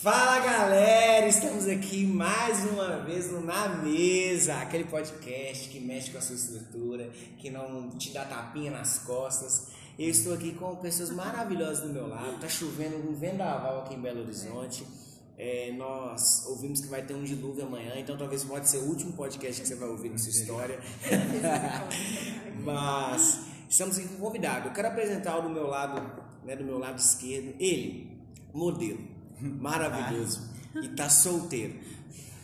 Fala 0.00 0.38
galera, 0.38 1.26
estamos 1.26 1.66
aqui 1.66 2.06
mais 2.06 2.64
uma 2.70 3.00
vez 3.00 3.32
no 3.32 3.40
Na 3.40 3.68
Mesa, 3.68 4.54
aquele 4.58 4.84
podcast 4.84 5.68
que 5.68 5.80
mexe 5.80 6.12
com 6.12 6.18
a 6.18 6.20
sua 6.20 6.36
estrutura, 6.36 7.10
que 7.36 7.50
não 7.50 7.90
te 7.90 8.12
dá 8.12 8.24
tapinha 8.24 8.70
nas 8.70 9.00
costas. 9.00 9.66
Eu 9.98 10.08
estou 10.08 10.34
aqui 10.34 10.52
com 10.52 10.76
pessoas 10.76 11.10
maravilhosas 11.10 11.80
do 11.80 11.92
meu 11.92 12.06
lado, 12.06 12.38
tá 12.40 12.48
chovendo 12.48 12.96
um 13.10 13.12
vendaval 13.12 13.80
aqui 13.80 13.94
em 13.94 14.00
Belo 14.00 14.20
Horizonte. 14.20 14.86
É, 15.36 15.72
nós 15.72 16.46
ouvimos 16.46 16.80
que 16.80 16.86
vai 16.86 17.02
ter 17.02 17.14
um 17.14 17.24
dilúvio 17.24 17.66
amanhã, 17.66 17.94
então 17.96 18.16
talvez 18.16 18.44
pode 18.44 18.68
ser 18.68 18.78
o 18.78 18.84
último 18.84 19.14
podcast 19.14 19.60
que 19.60 19.66
você 19.66 19.74
vai 19.74 19.88
ouvir 19.88 20.10
nessa 20.10 20.30
história. 20.30 20.78
Mas 22.62 23.40
estamos 23.68 23.98
aqui 23.98 24.06
com 24.06 24.14
um 24.14 24.20
convidado. 24.20 24.68
Eu 24.68 24.72
quero 24.72 24.86
apresentar 24.86 25.40
do 25.40 25.50
meu 25.50 25.66
lado, 25.66 26.00
né, 26.44 26.54
do 26.54 26.62
meu 26.62 26.78
lado 26.78 27.00
esquerdo, 27.00 27.52
ele, 27.58 28.16
modelo 28.54 29.17
maravilhoso 29.40 30.48
e 30.74 30.88
tá 30.88 31.08
solteiro. 31.08 31.78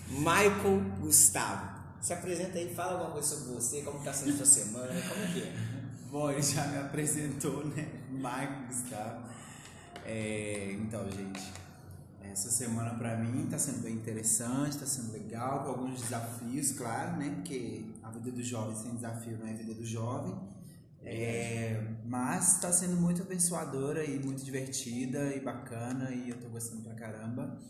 Michael 0.08 0.80
Gustavo. 1.00 1.74
Se 2.00 2.12
apresenta 2.12 2.58
aí, 2.58 2.74
fala 2.74 2.92
alguma 2.92 3.12
coisa 3.12 3.36
sobre 3.36 3.54
você, 3.54 3.80
como 3.82 4.04
tá 4.04 4.12
sendo 4.12 4.36
sua 4.36 4.46
semana, 4.46 4.92
como 5.08 5.32
que 5.32 5.42
é? 5.42 5.56
Bom, 6.10 6.30
ele 6.30 6.42
já 6.42 6.66
me 6.66 6.78
apresentou, 6.78 7.64
né? 7.66 7.88
Michael 8.10 8.66
Gustavo. 8.68 9.26
É, 10.04 10.76
então, 10.78 11.10
gente, 11.10 11.42
essa 12.20 12.50
semana 12.50 12.90
pra 12.94 13.16
mim 13.16 13.46
tá 13.50 13.58
sendo 13.58 13.82
bem 13.82 13.94
interessante, 13.94 14.76
tá 14.76 14.86
sendo 14.86 15.12
legal, 15.12 15.64
com 15.64 15.70
alguns 15.70 16.02
desafios, 16.02 16.72
claro, 16.72 17.16
né? 17.16 17.30
Porque 17.36 17.86
a 18.02 18.10
vida 18.10 18.30
do 18.30 18.42
jovem 18.42 18.76
sem 18.76 18.94
desafio 18.94 19.38
não 19.38 19.46
é 19.46 19.52
a 19.52 19.56
vida 19.56 19.72
do 19.72 19.84
jovem. 19.84 20.36
É, 21.04 21.96
mas 22.04 22.54
está 22.54 22.72
sendo 22.72 22.96
muito 22.96 23.22
abençoadora 23.22 24.04
e 24.04 24.18
muito 24.18 24.44
divertida 24.44 25.34
e 25.34 25.40
bacana 25.40 26.10
e 26.10 26.30
eu 26.30 26.41
tô 26.41 26.48
gostando 26.48 26.83
pra 26.83 26.94
caramba. 26.94 27.60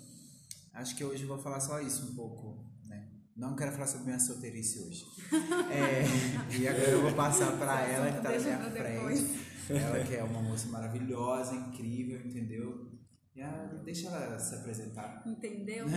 Acho 0.72 0.96
que 0.96 1.04
hoje 1.04 1.22
eu 1.22 1.28
vou 1.28 1.38
falar 1.38 1.60
só 1.60 1.80
isso 1.80 2.10
um 2.10 2.14
pouco, 2.14 2.64
né? 2.86 3.08
Não 3.36 3.55
quero 3.55 3.72
falar 3.72 3.86
sobre 3.86 4.06
minha 4.06 4.18
solteirice 4.18 4.80
hoje. 4.80 5.05
É, 5.70 6.05
e 6.56 6.68
agora 6.68 6.90
eu 6.90 7.02
vou 7.02 7.12
passar 7.12 7.56
para 7.58 7.80
ela 7.82 8.12
que 8.12 8.22
tá 8.22 8.30
na 8.30 8.38
minha 8.38 8.70
frente. 8.70 9.44
Ela 9.70 10.05
que 10.05 10.14
é 10.14 10.22
uma 10.22 10.42
moça 10.42 10.68
maravilhosa, 10.68 11.55
incrível, 11.55 12.20
entendeu? 12.24 12.93
Deixa 13.84 14.08
ela 14.08 14.38
se 14.38 14.54
apresentar. 14.54 15.22
Entendeu? 15.27 15.86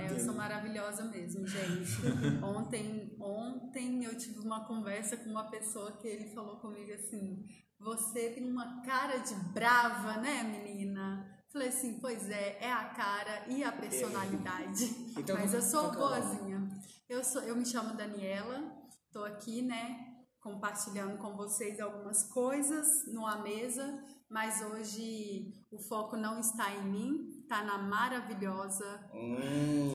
É, 0.00 0.12
eu 0.12 0.20
sou 0.20 0.34
maravilhosa 0.34 1.04
mesmo, 1.04 1.46
gente. 1.46 2.06
Ontem, 2.42 3.16
ontem 3.18 4.04
eu 4.04 4.16
tive 4.16 4.40
uma 4.40 4.66
conversa 4.66 5.16
com 5.16 5.30
uma 5.30 5.50
pessoa 5.50 5.92
que 5.92 6.06
ele 6.06 6.28
falou 6.34 6.56
comigo 6.58 6.92
assim: 6.92 7.44
Você 7.80 8.30
tem 8.30 8.50
uma 8.50 8.82
cara 8.82 9.18
de 9.18 9.34
brava, 9.52 10.20
né, 10.20 10.42
menina? 10.42 11.26
Falei 11.50 11.68
assim: 11.68 11.98
Pois 12.00 12.28
é, 12.28 12.58
é 12.60 12.72
a 12.72 12.84
cara 12.90 13.46
e 13.48 13.64
a 13.64 13.72
personalidade. 13.72 14.84
Então, 15.18 15.36
Mas 15.36 15.54
eu 15.54 15.62
sou 15.62 15.90
qual 15.92 15.92
que 15.92 15.96
é 15.96 16.00
o 16.00 16.24
nome? 16.24 16.36
boazinha. 16.36 16.78
Eu, 17.08 17.24
sou, 17.24 17.42
eu 17.42 17.56
me 17.56 17.64
chamo 17.64 17.96
Daniela, 17.96 18.62
tô 19.10 19.24
aqui, 19.24 19.62
né, 19.62 19.96
compartilhando 20.40 21.16
com 21.16 21.34
vocês 21.36 21.80
algumas 21.80 22.24
coisas 22.24 22.86
numa 23.12 23.38
mesa, 23.42 23.98
mas 24.28 24.60
hoje 24.62 25.52
o 25.70 25.78
foco 25.78 26.16
não 26.16 26.38
está 26.40 26.72
em 26.74 26.84
mim, 26.84 27.40
está 27.42 27.62
na 27.64 27.78
maravilhosa 27.78 29.00
Hum, 29.14 29.92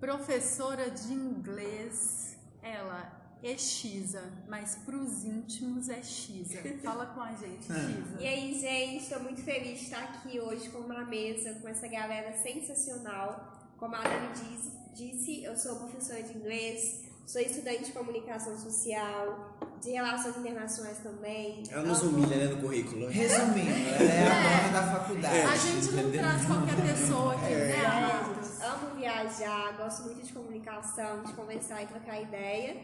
professora 0.00 0.90
de 0.90 1.12
inglês. 1.12 2.36
Ela 2.62 3.20
é 3.42 3.56
Xisa, 3.58 4.22
mas 4.48 4.76
para 4.84 4.96
os 4.96 5.24
íntimos 5.24 5.88
é 5.88 6.02
Xisa. 6.02 6.58
Fala 6.84 7.06
com 7.06 7.20
a 7.20 7.32
gente, 7.32 7.64
Xisa. 7.64 8.20
E 8.20 8.26
aí, 8.26 8.54
gente, 8.60 9.02
estou 9.02 9.20
muito 9.20 9.42
feliz 9.42 9.78
de 9.80 9.84
estar 9.86 10.02
aqui 10.04 10.38
hoje 10.38 10.68
com 10.70 10.78
uma 10.78 11.04
mesa 11.04 11.54
com 11.60 11.66
essa 11.68 11.88
galera 11.88 12.32
sensacional. 12.36 13.72
Como 13.78 13.96
a 13.96 14.00
Dani 14.02 14.28
diz- 14.34 14.72
disse, 14.94 15.42
eu 15.42 15.56
sou 15.56 15.74
professora 15.76 16.22
de 16.22 16.36
inglês, 16.38 17.02
sou 17.26 17.40
estudante 17.40 17.86
de 17.86 17.92
comunicação 17.92 18.56
social, 18.56 19.56
de 19.82 19.90
relações 19.90 20.36
internacionais 20.36 20.98
também. 20.98 21.62
ela 21.70 21.82
nos 21.82 22.00
Amo- 22.02 22.16
humilha, 22.18 22.36
né, 22.36 22.44
no 22.54 22.60
currículo. 22.60 23.08
Resumindo, 23.08 23.70
ela 23.70 24.02
é 24.12 24.26
a 24.28 24.68
dona 24.68 24.80
da 24.80 24.92
faculdade. 24.98 25.38
A 25.40 25.56
gente 25.56 25.86
não 25.92 25.98
entendeu? 26.02 26.20
traz 26.22 26.44
qualquer 26.46 26.76
pessoa 26.76 27.32
aqui, 27.34 27.42
né, 27.54 27.70
É, 27.82 27.86
amados? 27.86 28.60
amo 28.62 28.94
viajar, 28.96 29.76
gosto 29.76 30.02
muito 30.04 30.24
de 30.24 30.32
comunicação, 30.32 31.22
de 31.24 31.32
conversar 31.32 31.82
e 31.82 31.86
trocar 31.86 32.20
ideia. 32.20 32.76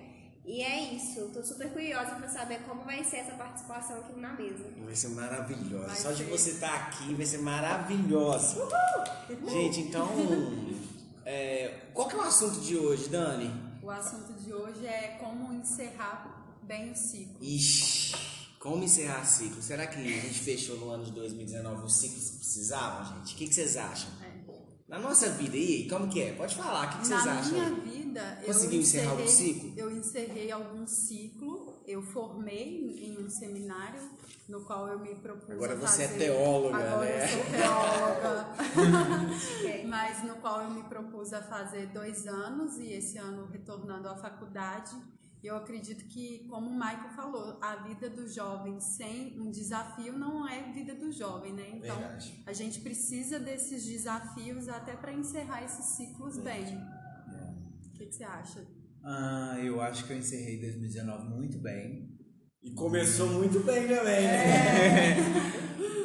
E 0.44 0.62
é 0.62 0.94
isso, 0.94 1.28
tô 1.34 1.42
super 1.42 1.70
curiosa 1.70 2.12
para 2.16 2.26
saber 2.28 2.60
como 2.66 2.82
vai 2.82 3.04
ser 3.04 3.18
essa 3.18 3.32
participação 3.32 3.98
aqui 3.98 4.18
na 4.18 4.32
mesa. 4.32 4.64
Vai 4.82 4.94
ser 4.96 5.08
maravilhosa. 5.08 5.86
Vai 5.88 5.96
Só 5.96 6.10
de 6.10 6.24
ser. 6.24 6.30
você 6.30 6.50
estar 6.52 6.74
aqui 6.74 7.14
vai 7.14 7.26
ser 7.26 7.38
maravilhosa. 7.38 8.56
Gente, 9.46 9.80
então. 9.80 10.08
é, 11.24 11.74
qual 11.92 12.08
que 12.08 12.14
é 12.14 12.18
o 12.18 12.22
assunto 12.22 12.60
de 12.60 12.76
hoje, 12.78 13.08
Dani? 13.10 13.52
O 13.82 13.90
assunto 13.90 14.32
de 14.42 14.52
hoje 14.52 14.86
é 14.86 15.18
como 15.20 15.52
encerrar 15.52 16.47
bem 16.68 16.92
o 16.92 16.94
ciclo. 16.96 17.38
Ixi, 17.42 18.14
como 18.60 18.84
encerrar 18.84 19.24
ciclo? 19.24 19.62
Será 19.62 19.86
que 19.86 19.96
a 19.98 20.02
gente 20.02 20.38
fechou 20.40 20.76
no 20.76 20.90
ano 20.90 21.04
de 21.04 21.12
2019 21.12 21.84
os 21.86 21.96
ciclos 21.96 22.30
que 22.30 22.36
precisavam, 22.36 23.16
gente? 23.16 23.34
O 23.34 23.36
que, 23.38 23.46
que 23.48 23.54
vocês 23.54 23.76
acham? 23.76 24.10
É. 24.22 24.28
Na 24.88 24.98
nossa 24.98 25.28
vida 25.30 25.54
aí, 25.54 25.86
como 25.88 26.08
que 26.08 26.20
é? 26.22 26.32
Pode 26.32 26.54
falar, 26.54 26.86
o 26.86 26.90
que, 26.92 26.98
que 27.00 27.06
vocês 27.08 27.24
Na 27.24 27.38
acham? 27.40 27.52
minha 27.52 27.66
aí? 27.66 27.80
vida, 28.02 28.38
eu 28.40 28.46
Conseguiu 28.46 28.80
encerrar 28.80 29.10
algum 29.10 29.24
encerrei, 29.24 29.54
ciclo? 29.54 29.72
eu 29.76 29.90
encerrei 29.90 30.50
algum 30.52 30.86
ciclo. 30.86 31.82
Eu 31.86 32.02
formei 32.02 33.06
em 33.06 33.18
um 33.22 33.28
seminário 33.30 34.00
no 34.48 34.62
qual 34.62 34.88
eu 34.88 34.98
me 34.98 35.14
propus 35.16 35.50
Agora 35.50 35.74
você 35.76 36.02
é 36.04 36.08
fazer- 36.08 36.18
teóloga, 36.18 36.76
Agora 36.76 37.04
né? 37.04 37.24
eu 37.24 37.28
sou 37.28 37.44
teóloga. 37.50 38.46
Mas 39.88 40.24
no 40.24 40.36
qual 40.36 40.62
eu 40.62 40.70
me 40.70 40.82
propus 40.84 41.32
a 41.32 41.42
fazer 41.42 41.86
dois 41.88 42.26
anos 42.26 42.78
e 42.78 42.92
esse 42.92 43.16
ano 43.18 43.46
retornando 43.46 44.08
à 44.08 44.16
faculdade. 44.16 44.92
Eu 45.42 45.56
acredito 45.56 46.04
que, 46.06 46.46
como 46.48 46.68
o 46.68 46.74
Michael 46.74 47.10
falou, 47.14 47.58
a 47.62 47.76
vida 47.76 48.10
do 48.10 48.26
jovem 48.26 48.80
sem 48.80 49.40
um 49.40 49.50
desafio 49.50 50.12
não 50.18 50.48
é 50.48 50.72
vida 50.72 50.94
do 50.94 51.12
jovem, 51.12 51.52
né? 51.52 51.70
Então, 51.74 51.96
Verdade. 51.96 52.42
a 52.44 52.52
gente 52.52 52.80
precisa 52.80 53.38
desses 53.38 53.84
desafios 53.84 54.68
até 54.68 54.96
para 54.96 55.12
encerrar 55.12 55.62
esses 55.64 55.84
ciclos 55.96 56.38
bem. 56.38 56.64
O 56.64 57.92
que, 57.94 58.06
que 58.06 58.14
você 58.14 58.24
acha? 58.24 58.66
Ah, 59.04 59.56
eu 59.62 59.80
acho 59.80 60.06
que 60.06 60.12
eu 60.12 60.18
encerrei 60.18 60.60
2019 60.60 61.28
muito 61.28 61.58
bem. 61.58 62.18
E 62.62 62.72
começou 62.72 63.28
muito 63.28 63.60
bem 63.60 63.86
também, 63.86 64.22
né? 64.22 65.16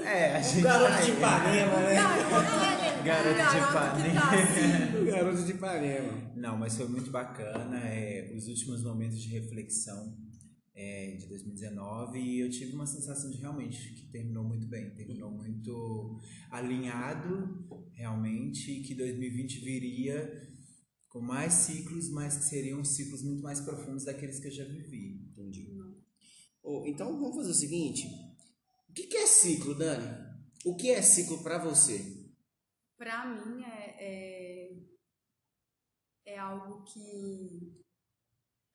É, 0.05 0.35
a 0.37 0.41
gente. 0.41 0.61
Garoto 0.61 1.03
de 1.03 1.11
Ipanema, 1.11 1.77
né? 1.79 1.95
Garoto 1.95 2.73
de 2.99 3.03
Garoto 3.03 3.35
que 3.35 4.13
tá 4.13 4.29
assim. 4.31 5.02
Garoto 5.13 5.43
de 5.43 5.51
Ipanema. 5.51 6.33
Não, 6.35 6.57
mas 6.57 6.75
foi 6.75 6.87
muito 6.87 7.11
bacana. 7.11 7.79
é, 7.87 8.33
os 8.35 8.47
últimos 8.47 8.83
momentos 8.83 9.21
de 9.21 9.29
reflexão 9.29 10.17
é, 10.75 11.15
de 11.17 11.27
2019 11.27 12.19
e 12.19 12.39
eu 12.39 12.49
tive 12.49 12.73
uma 12.73 12.87
sensação 12.87 13.29
de 13.29 13.37
realmente 13.37 13.93
que 13.93 14.07
terminou 14.07 14.43
muito 14.43 14.67
bem, 14.67 14.89
terminou 14.95 15.29
muito 15.29 16.19
alinhado 16.49 17.65
realmente 17.93 18.71
e 18.71 18.83
que 18.83 18.95
2020 18.95 19.59
viria 19.59 20.49
com 21.09 21.21
mais 21.21 21.53
ciclos, 21.53 22.09
mas 22.09 22.37
que 22.37 22.45
seriam 22.45 22.83
ciclos 22.83 23.21
muito 23.21 23.43
mais 23.43 23.61
profundos 23.61 24.05
daqueles 24.05 24.39
que 24.39 24.47
eu 24.47 24.51
já 24.51 24.65
vivi. 24.65 25.29
Entendi. 25.31 25.71
Ô, 26.63 26.85
então 26.87 27.19
vamos 27.19 27.35
fazer 27.35 27.51
o 27.51 27.53
seguinte: 27.53 28.07
o 28.89 28.93
que, 28.93 29.03
que 29.03 29.17
é 29.17 29.27
ciclo, 29.27 29.75
Dani? 29.75 30.07
O 30.65 30.75
que 30.75 30.89
é 30.89 31.01
ciclo 31.01 31.43
pra 31.43 31.59
você? 31.59 32.23
Para 32.97 33.27
mim 33.27 33.61
é, 33.63 33.95
é, 33.99 34.73
é 36.25 36.37
algo 36.37 36.83
que 36.83 37.83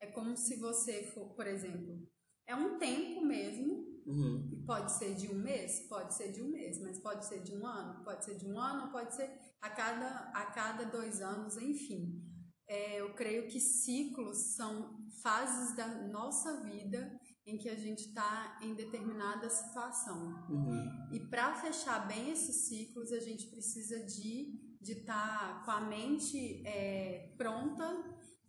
é 0.01 0.07
como 0.07 0.35
se 0.37 0.57
você 0.57 1.03
for, 1.03 1.33
por 1.35 1.45
exemplo, 1.45 2.07
é 2.47 2.55
um 2.55 2.77
tempo 2.77 3.21
mesmo, 3.25 3.89
Uhum. 4.05 4.49
e 4.51 4.65
pode 4.65 4.91
ser 4.93 5.13
de 5.13 5.27
um 5.27 5.35
mês, 5.35 5.87
pode 5.87 6.15
ser 6.15 6.31
de 6.31 6.41
um 6.41 6.49
mês, 6.49 6.79
mas 6.81 6.97
pode 6.99 7.25
ser 7.27 7.43
de 7.43 7.53
um 7.55 7.65
ano, 7.65 8.03
pode 8.03 8.25
ser 8.25 8.35
de 8.37 8.45
um 8.47 8.59
ano, 8.59 8.91
pode 8.91 9.15
ser 9.15 9.29
a 9.61 9.69
cada, 9.69 10.31
a 10.33 10.45
cada 10.47 10.85
dois 10.85 11.21
anos, 11.21 11.57
enfim. 11.57 12.19
É, 12.67 13.01
eu 13.01 13.13
creio 13.13 13.47
que 13.47 13.59
ciclos 13.59 14.55
são 14.55 15.05
fases 15.21 15.75
da 15.75 15.87
nossa 16.07 16.63
vida 16.63 17.19
em 17.45 17.57
que 17.57 17.69
a 17.69 17.75
gente 17.75 18.07
está 18.07 18.59
em 18.63 18.73
determinada 18.73 19.49
situação. 19.49 20.45
Uhum. 20.49 21.13
E 21.13 21.19
para 21.29 21.53
fechar 21.55 22.07
bem 22.07 22.31
esses 22.31 22.67
ciclos, 22.67 23.11
a 23.11 23.19
gente 23.19 23.47
precisa 23.47 24.03
de 24.05 24.68
estar 24.81 25.63
com 25.65 25.71
a 25.71 25.81
mente 25.81 26.65
é, 26.65 27.33
pronta, 27.37 27.85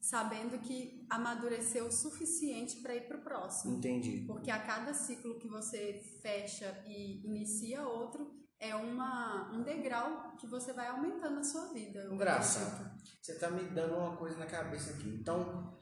sabendo 0.00 0.58
que 0.60 1.06
amadureceu 1.10 1.86
o 1.86 1.92
suficiente 1.92 2.80
para 2.80 2.94
ir 2.94 3.06
para 3.06 3.18
o 3.18 3.22
próximo. 3.22 3.76
Entendi. 3.76 4.24
Porque 4.26 4.50
a 4.50 4.58
cada 4.58 4.94
ciclo 4.94 5.38
que 5.38 5.48
você 5.48 6.00
fecha 6.22 6.82
e 6.86 7.26
inicia 7.26 7.86
outro, 7.86 8.40
é 8.60 8.74
uma, 8.74 9.50
um 9.52 9.62
degrau 9.62 10.36
que 10.36 10.46
você 10.46 10.72
vai 10.72 10.86
aumentando 10.88 11.36
na 11.36 11.44
sua 11.44 11.72
vida. 11.72 12.08
Engraçado. 12.12 12.84
acredito. 12.84 13.18
Você 13.22 13.38
tá 13.38 13.50
me 13.50 13.62
dando 13.70 13.94
uma 13.94 14.16
coisa 14.16 14.36
na 14.36 14.46
cabeça 14.46 14.92
aqui. 14.92 15.08
Então, 15.08 15.74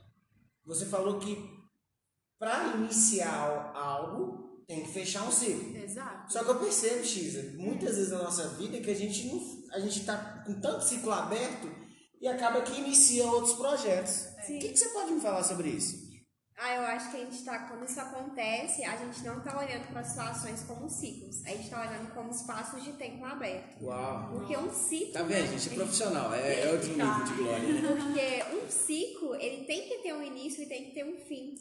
você 0.64 0.86
falou 0.86 1.18
que 1.18 1.36
pra 2.38 2.76
iniciar 2.76 3.72
algo 3.74 4.64
tem 4.68 4.84
que 4.84 4.92
fechar 4.92 5.26
um 5.26 5.32
ciclo. 5.32 5.76
Exato. 5.76 6.32
Só 6.32 6.44
que 6.44 6.50
eu 6.50 6.60
percebo, 6.60 7.04
X, 7.04 7.56
muitas 7.56 7.96
vezes 7.96 8.12
na 8.12 8.22
nossa 8.22 8.48
vida 8.50 8.80
que 8.80 8.90
a 8.90 8.94
gente 8.94 9.26
não, 9.26 9.40
a 9.72 9.78
gente 9.80 10.00
está 10.00 10.42
com 10.44 10.60
tanto 10.60 10.84
ciclo 10.84 11.12
aberto 11.12 11.68
e 12.20 12.28
acaba 12.28 12.62
que 12.62 12.78
inicia 12.78 13.26
outros 13.26 13.54
projetos. 13.54 14.26
O 14.44 14.58
que, 14.58 14.68
que 14.68 14.76
você 14.76 14.88
pode 14.90 15.12
me 15.12 15.20
falar 15.20 15.42
sobre 15.44 15.68
isso? 15.70 16.08
Ah, 16.60 16.74
eu 16.74 16.82
acho 16.82 17.12
que 17.12 17.16
a 17.18 17.20
gente 17.20 17.44
tá, 17.44 17.68
quando 17.68 17.84
isso 17.84 18.00
acontece, 18.00 18.84
a 18.84 18.96
gente 18.96 19.22
não 19.22 19.40
tá 19.40 19.60
olhando 19.60 19.86
para 19.92 20.00
as 20.00 20.08
situações 20.08 20.64
como 20.64 20.90
ciclos, 20.90 21.44
a 21.46 21.50
gente 21.50 21.70
tá 21.70 21.80
olhando 21.88 22.12
como 22.12 22.32
espaços 22.32 22.82
de 22.82 22.94
tempo 22.94 23.24
aberto. 23.24 23.84
Uau! 23.84 24.30
Porque 24.32 24.56
um 24.56 24.68
ciclo. 24.72 25.12
Tá 25.12 25.22
vendo, 25.22 25.46
gente? 25.52 25.68
É 25.70 25.74
profissional, 25.76 26.34
é, 26.34 26.62
é 26.62 26.72
outro 26.72 26.88
nível 26.88 27.24
de 27.24 27.34
glória. 27.34 27.68
né? 27.74 27.88
Porque 27.88 28.56
um 28.56 28.68
ciclo, 28.68 29.36
ele 29.36 29.66
tem 29.66 29.88
que 29.88 29.98
ter 30.02 30.12
um 30.14 30.22
início 30.22 30.64
e 30.64 30.66
tem 30.66 30.86
que 30.86 30.94
ter 30.94 31.04
um 31.04 31.16
fim. 31.26 31.54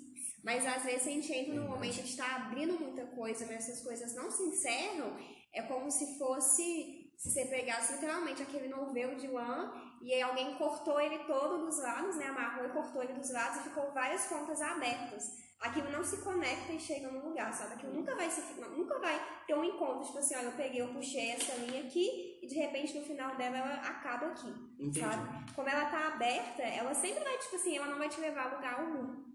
Mas 0.43 0.65
às 0.65 0.83
vezes 0.83 1.05
a 1.05 1.11
gente 1.11 1.31
entra 1.31 1.53
num 1.53 1.67
momento 1.67 2.01
de 2.01 2.09
estar 2.09 2.35
abrindo 2.35 2.79
muita 2.79 3.05
coisa, 3.05 3.45
mas 3.45 3.69
essas 3.69 3.83
coisas 3.83 4.15
não 4.15 4.31
se 4.31 4.41
encerram, 4.41 5.15
é 5.53 5.61
como 5.61 5.91
se 5.91 6.17
fosse, 6.17 7.06
se 7.17 7.31
você 7.31 7.45
pegasse 7.45 7.93
literalmente 7.93 8.43
aquele 8.43 8.67
novelo 8.67 9.15
de 9.15 9.27
lã 9.27 9.73
e 10.01 10.13
aí 10.13 10.21
alguém 10.21 10.53
cortou 10.55 11.01
ele 11.01 11.17
todo 11.25 11.65
dos 11.65 11.81
lados, 11.81 12.15
né? 12.15 12.27
Amarrou 12.27 12.67
e 12.67 12.69
cortou 12.69 13.01
ele 13.01 13.13
dos 13.13 13.31
lados 13.31 13.57
e 13.57 13.63
ficou 13.63 13.91
várias 13.91 14.27
pontas 14.27 14.61
abertas. 14.61 15.25
Aquilo 15.59 15.89
não 15.89 16.03
se 16.03 16.21
conecta 16.23 16.71
e 16.71 16.79
chega 16.79 17.09
num 17.09 17.29
lugar, 17.29 17.51
sabe? 17.51 17.73
Aquilo 17.73 17.93
nunca 17.93 18.15
vai 18.15 18.29
se, 18.29 18.41
nunca 18.61 18.99
vai 18.99 19.19
ter 19.47 19.55
um 19.55 19.63
encontro, 19.63 20.05
tipo 20.05 20.19
assim, 20.19 20.35
olha, 20.35 20.45
eu 20.45 20.51
peguei, 20.51 20.81
eu 20.81 20.93
puxei 20.93 21.31
essa 21.31 21.55
linha 21.55 21.81
aqui 21.81 22.39
e 22.43 22.45
de 22.45 22.53
repente 22.53 22.95
no 22.95 23.03
final 23.03 23.35
dela 23.35 23.57
ela 23.57 23.73
acaba 23.77 24.27
aqui, 24.27 24.49
Entendi. 24.79 24.99
sabe? 24.99 25.53
Como 25.55 25.67
ela 25.67 25.89
tá 25.89 26.09
aberta, 26.09 26.61
ela 26.61 26.93
sempre 26.93 27.23
vai, 27.23 27.35
tipo 27.39 27.55
assim, 27.55 27.75
ela 27.75 27.87
não 27.87 27.97
vai 27.97 28.09
te 28.09 28.21
levar 28.21 28.51
a 28.51 28.55
lugar 28.55 28.79
algum. 28.79 29.25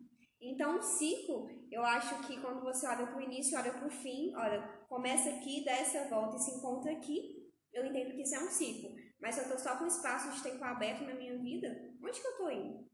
Então, 0.40 0.79
o 0.79 0.82
ciclo, 0.82 1.49
eu 1.70 1.84
acho 1.84 2.17
que 2.23 2.40
quando 2.40 2.62
você 2.62 2.87
olha 2.87 3.06
para 3.06 3.17
o 3.17 3.23
início, 3.23 3.58
olha 3.58 3.73
para 3.73 3.87
o 3.87 3.90
fim, 3.90 4.32
olha, 4.37 4.61
começa 4.88 5.29
aqui, 5.29 5.64
dá 5.64 5.73
essa 5.73 6.08
volta 6.08 6.37
e 6.37 6.40
se 6.40 6.56
encontra 6.56 6.93
aqui, 6.93 7.42
eu 7.72 7.86
entendo 7.86 8.14
que 8.14 8.22
isso 8.22 8.34
é 8.34 8.40
um 8.40 8.50
ciclo. 8.50 8.94
Mas 9.20 9.34
se 9.34 9.40
eu 9.40 9.44
estou 9.44 9.58
só 9.58 9.76
com 9.76 9.86
espaço 9.86 10.32
de 10.36 10.42
tempo 10.42 10.64
aberto 10.64 11.04
na 11.04 11.14
minha 11.14 11.38
vida, 11.38 11.69
onde 12.02 12.20
que 12.20 12.26
eu 12.26 12.32
estou 12.32 12.50
indo? 12.50 12.90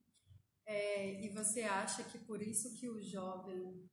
É, 0.66 1.24
e 1.24 1.28
você 1.30 1.62
acha 1.62 2.04
que 2.04 2.18
por 2.18 2.42
isso 2.42 2.78
que 2.78 2.88
o 2.88 3.00
jovem, 3.00 3.88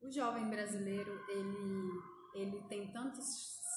o 0.00 0.10
jovem 0.10 0.48
brasileiro, 0.50 1.12
ele, 1.28 1.90
ele 2.34 2.68
tem 2.68 2.92
tantos 2.92 3.24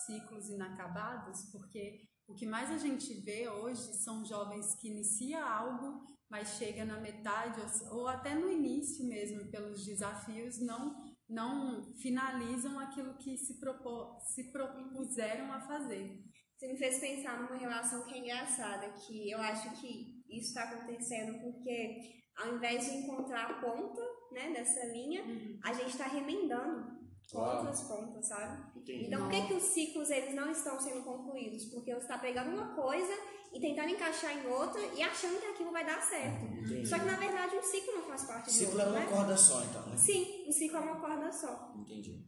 ciclos 0.05 0.49
inacabados? 0.49 1.43
Porque 1.51 2.07
o 2.27 2.33
que 2.33 2.45
mais 2.45 2.71
a 2.71 2.77
gente 2.77 3.13
vê 3.21 3.47
hoje 3.47 3.93
são 4.03 4.25
jovens 4.25 4.75
que 4.75 4.87
iniciam 4.87 5.47
algo, 5.47 6.03
mas 6.29 6.57
chega 6.57 6.83
na 6.83 6.99
metade 6.99 7.61
ou, 7.61 7.99
ou 7.99 8.07
até 8.07 8.33
no 8.33 8.51
início 8.51 9.05
mesmo, 9.05 9.49
pelos 9.51 9.85
desafios, 9.85 10.59
não 10.59 11.09
não 11.29 11.93
finalizam 12.01 12.79
aquilo 12.79 13.13
que 13.17 13.37
se, 13.37 13.59
propor, 13.59 14.19
se 14.21 14.51
propuseram 14.51 15.53
a 15.53 15.61
fazer. 15.61 16.19
Você 16.59 16.67
me 16.67 16.77
fez 16.77 16.99
pensar 16.99 17.41
numa 17.41 17.55
relação 17.57 18.03
que 18.03 18.15
é 18.15 18.17
engraçada, 18.17 18.89
que 18.89 19.31
eu 19.31 19.39
acho 19.39 19.79
que 19.79 20.21
isso 20.29 20.49
está 20.49 20.63
acontecendo 20.63 21.39
porque 21.39 22.19
ao 22.35 22.55
invés 22.55 22.83
de 22.85 22.97
encontrar 22.97 23.49
a 23.49 23.53
ponta 23.61 24.01
né, 24.33 24.51
dessa 24.51 24.85
linha, 24.87 25.23
Uhum. 25.23 25.57
a 25.63 25.71
gente 25.71 25.87
está 25.91 26.05
remendando 26.07 26.99
Uau. 27.33 27.57
outras 27.59 27.81
pontas, 27.83 28.27
sabe? 28.27 28.77
Entendi. 28.77 29.05
Então, 29.05 29.21
por 29.21 29.31
que, 29.31 29.47
que 29.47 29.53
os 29.53 29.63
ciclos 29.63 30.09
eles 30.09 30.35
não 30.35 30.51
estão 30.51 30.77
sendo 30.77 31.01
concluídos? 31.05 31.63
Porque 31.65 31.93
você 31.93 32.01
está 32.01 32.17
pegando 32.17 32.49
uma 32.51 32.75
coisa 32.75 33.13
e 33.53 33.59
tentando 33.61 33.89
encaixar 33.91 34.37
em 34.37 34.45
outra 34.47 34.81
e 34.81 35.01
achando 35.01 35.39
que 35.39 35.47
aquilo 35.47 35.71
vai 35.71 35.85
dar 35.85 36.01
certo. 36.01 36.43
Entendi. 36.45 36.85
Só 36.85 36.99
que, 36.99 37.05
na 37.05 37.15
verdade, 37.15 37.55
um 37.55 37.63
ciclo 37.63 37.93
não 37.95 38.03
faz 38.03 38.25
parte 38.25 38.51
Ciclo 38.51 38.73
do 38.75 38.81
é 38.81 38.83
outro, 38.85 38.99
uma 38.99 39.05
né? 39.05 39.11
corda 39.15 39.37
só, 39.37 39.63
então, 39.63 39.87
né? 39.87 39.95
Sim, 39.95 40.45
um 40.45 40.51
ciclo 40.51 40.77
é 40.77 40.81
uma 40.81 40.99
corda 40.99 41.31
só. 41.31 41.73
Entendi. 41.77 42.25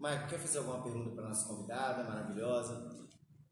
Maicon, 0.00 0.26
quer 0.28 0.40
fazer 0.40 0.58
alguma 0.58 0.82
pergunta 0.82 1.10
para 1.14 1.28
nossa 1.28 1.46
convidada 1.46 2.02
maravilhosa? 2.02 2.98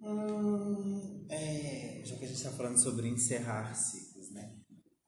Hum, 0.00 1.26
é, 1.28 2.02
já 2.04 2.16
que 2.16 2.24
a 2.24 2.28
gente 2.28 2.36
está 2.36 2.52
falando 2.52 2.78
sobre 2.78 3.08
encerrar 3.08 3.74
ciclos, 3.74 4.30
né? 4.30 4.56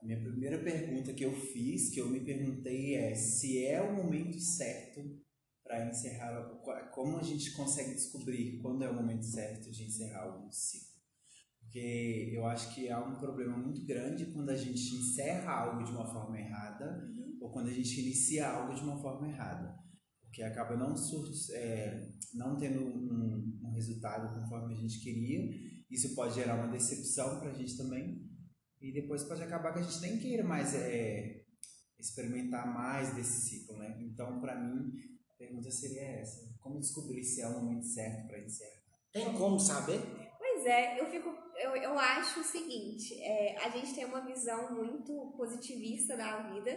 A 0.00 0.04
minha 0.04 0.18
primeira 0.18 0.58
pergunta 0.58 1.12
que 1.12 1.24
eu 1.24 1.32
fiz, 1.32 1.90
que 1.90 2.00
eu 2.00 2.08
me 2.08 2.20
perguntei 2.20 2.96
é 2.96 3.14
se 3.14 3.64
é 3.64 3.80
o 3.80 3.94
momento 3.94 4.38
certo 4.40 5.00
para 5.62 5.88
encerrar, 5.88 6.60
como 6.92 7.18
a 7.18 7.22
gente 7.22 7.52
consegue 7.52 7.94
descobrir 7.94 8.58
quando 8.60 8.82
é 8.82 8.90
o 8.90 8.94
momento 8.94 9.24
certo 9.24 9.70
de 9.70 9.84
encerrar 9.84 10.24
algum 10.24 10.50
ciclo? 10.50 10.90
Porque 11.60 12.32
eu 12.34 12.44
acho 12.46 12.74
que 12.74 12.88
há 12.90 12.98
um 12.98 13.16
problema 13.16 13.56
muito 13.56 13.86
grande 13.86 14.32
quando 14.32 14.50
a 14.50 14.56
gente 14.56 14.96
encerra 14.96 15.52
algo 15.52 15.84
de 15.84 15.92
uma 15.92 16.10
forma 16.10 16.36
errada 16.36 17.08
ou 17.40 17.52
quando 17.52 17.68
a 17.68 17.72
gente 17.72 18.00
inicia 18.00 18.48
algo 18.48 18.74
de 18.74 18.80
uma 18.80 19.00
forma 19.00 19.28
errada. 19.28 19.78
Porque 20.22 20.42
acaba 20.42 20.76
não, 20.76 20.96
sur 20.96 21.30
é, 21.52 22.08
não 22.34 22.56
tendo 22.56 22.80
um, 22.80 23.60
um 23.64 23.72
resultado 23.72 24.34
conforme 24.40 24.74
a 24.74 24.76
gente 24.76 25.00
queria. 25.00 25.48
Isso 25.90 26.14
pode 26.14 26.34
gerar 26.34 26.56
uma 26.56 26.68
decepção 26.68 27.40
para 27.40 27.50
a 27.50 27.54
gente 27.54 27.76
também. 27.76 28.28
E 28.80 28.92
depois 28.92 29.24
pode 29.24 29.42
acabar 29.42 29.72
que 29.72 29.80
a 29.80 29.82
gente 29.82 30.00
nem 30.00 30.18
queira 30.18 30.42
mais 30.42 30.74
é, 30.74 31.44
experimentar 31.98 32.72
mais 32.72 33.14
desse 33.14 33.48
ciclo, 33.48 33.76
né? 33.76 33.98
Então, 34.00 34.40
para 34.40 34.58
mim, 34.58 34.92
a 35.30 35.34
pergunta 35.34 35.70
seria 35.70 36.02
essa: 36.02 36.56
como 36.60 36.80
descobrir 36.80 37.22
se 37.22 37.42
é 37.42 37.48
o 37.48 37.60
momento 37.60 37.84
certo 37.84 38.26
para 38.26 38.38
encerrar? 38.38 38.80
Tem 39.12 39.32
como 39.34 39.58
saber? 39.58 40.00
Pois 40.38 40.64
é, 40.64 41.00
eu 41.00 41.10
fico. 41.10 41.28
Eu, 41.56 41.76
eu 41.76 41.98
acho 41.98 42.40
o 42.40 42.44
seguinte, 42.44 43.20
é, 43.20 43.58
a 43.58 43.68
gente 43.68 43.94
tem 43.94 44.06
uma 44.06 44.24
visão 44.24 44.74
muito 44.74 45.34
positivista 45.36 46.16
da 46.16 46.50
vida, 46.50 46.70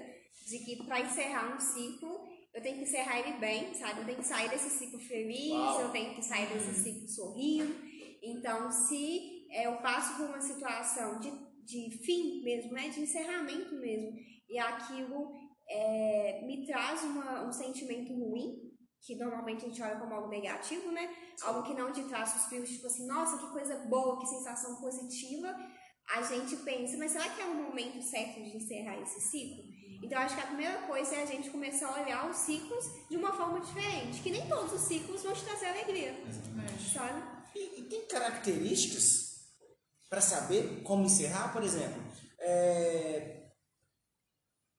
de 0.45 0.59
que 0.59 0.83
para 0.83 0.99
encerrar 0.99 1.55
um 1.55 1.59
ciclo, 1.59 2.27
eu 2.53 2.61
tenho 2.61 2.77
que 2.77 2.83
encerrar 2.83 3.19
ele 3.19 3.37
bem, 3.39 3.73
sabe? 3.73 4.01
Eu 4.01 4.05
tenho 4.05 4.19
que 4.19 4.27
sair 4.27 4.49
desse 4.49 4.69
ciclo 4.69 4.99
feliz, 4.99 5.51
Uau. 5.51 5.81
eu 5.81 5.91
tenho 5.91 6.13
que 6.13 6.21
sair 6.21 6.47
desse 6.47 6.73
ciclo 6.83 7.07
sorrindo. 7.07 7.75
Então, 8.21 8.71
se 8.71 9.47
é, 9.51 9.65
eu 9.65 9.77
passo 9.77 10.17
por 10.17 10.27
uma 10.27 10.39
situação 10.39 11.19
de, 11.19 11.31
de 11.65 11.97
fim 12.05 12.43
mesmo, 12.43 12.73
né? 12.73 12.89
De 12.89 13.01
encerramento 13.01 13.75
mesmo, 13.75 14.11
e 14.47 14.59
aquilo 14.59 15.31
é, 15.67 16.45
me 16.45 16.65
traz 16.65 17.03
uma, 17.03 17.47
um 17.47 17.51
sentimento 17.51 18.13
ruim, 18.13 18.71
que 19.01 19.15
normalmente 19.15 19.65
a 19.65 19.67
gente 19.67 19.81
olha 19.81 19.99
como 19.99 20.13
algo 20.13 20.29
negativo, 20.29 20.91
né? 20.91 21.09
Algo 21.41 21.63
que 21.63 21.73
não 21.73 21.91
te 21.91 22.03
traz 22.03 22.29
suspiros, 22.29 22.69
tipo 22.69 22.85
assim, 22.85 23.07
nossa, 23.07 23.37
que 23.37 23.51
coisa 23.51 23.75
boa, 23.87 24.19
que 24.19 24.27
sensação 24.27 24.79
positiva. 24.79 25.53
A 26.15 26.21
gente 26.21 26.55
pensa, 26.57 26.97
mas 26.97 27.11
será 27.11 27.29
que 27.29 27.41
é 27.41 27.45
o 27.45 27.55
momento 27.55 28.01
certo 28.01 28.41
de 28.43 28.57
encerrar 28.57 29.01
esse 29.01 29.19
ciclo? 29.21 29.62
Então, 30.03 30.19
acho 30.19 30.35
que 30.35 30.41
a 30.41 30.47
primeira 30.47 30.77
coisa 30.83 31.15
é 31.15 31.23
a 31.23 31.25
gente 31.25 31.49
começar 31.49 31.87
a 31.87 32.01
olhar 32.03 32.29
os 32.29 32.37
ciclos 32.37 32.85
de 33.09 33.15
uma 33.17 33.31
forma 33.33 33.59
diferente, 33.61 34.21
que 34.21 34.29
nem 34.31 34.45
todos 34.47 34.73
os 34.73 34.81
ciclos 34.81 35.23
vão 35.23 35.33
te 35.33 35.43
trazer 35.43 35.67
alegria, 35.67 36.13
sabe? 36.93 37.23
E, 37.55 37.79
e 37.79 37.83
tem 37.83 38.05
características 38.07 39.33
para 40.09 40.21
saber 40.21 40.81
como 40.83 41.05
encerrar, 41.05 41.53
por 41.53 41.63
exemplo. 41.63 42.01
é, 42.39 43.43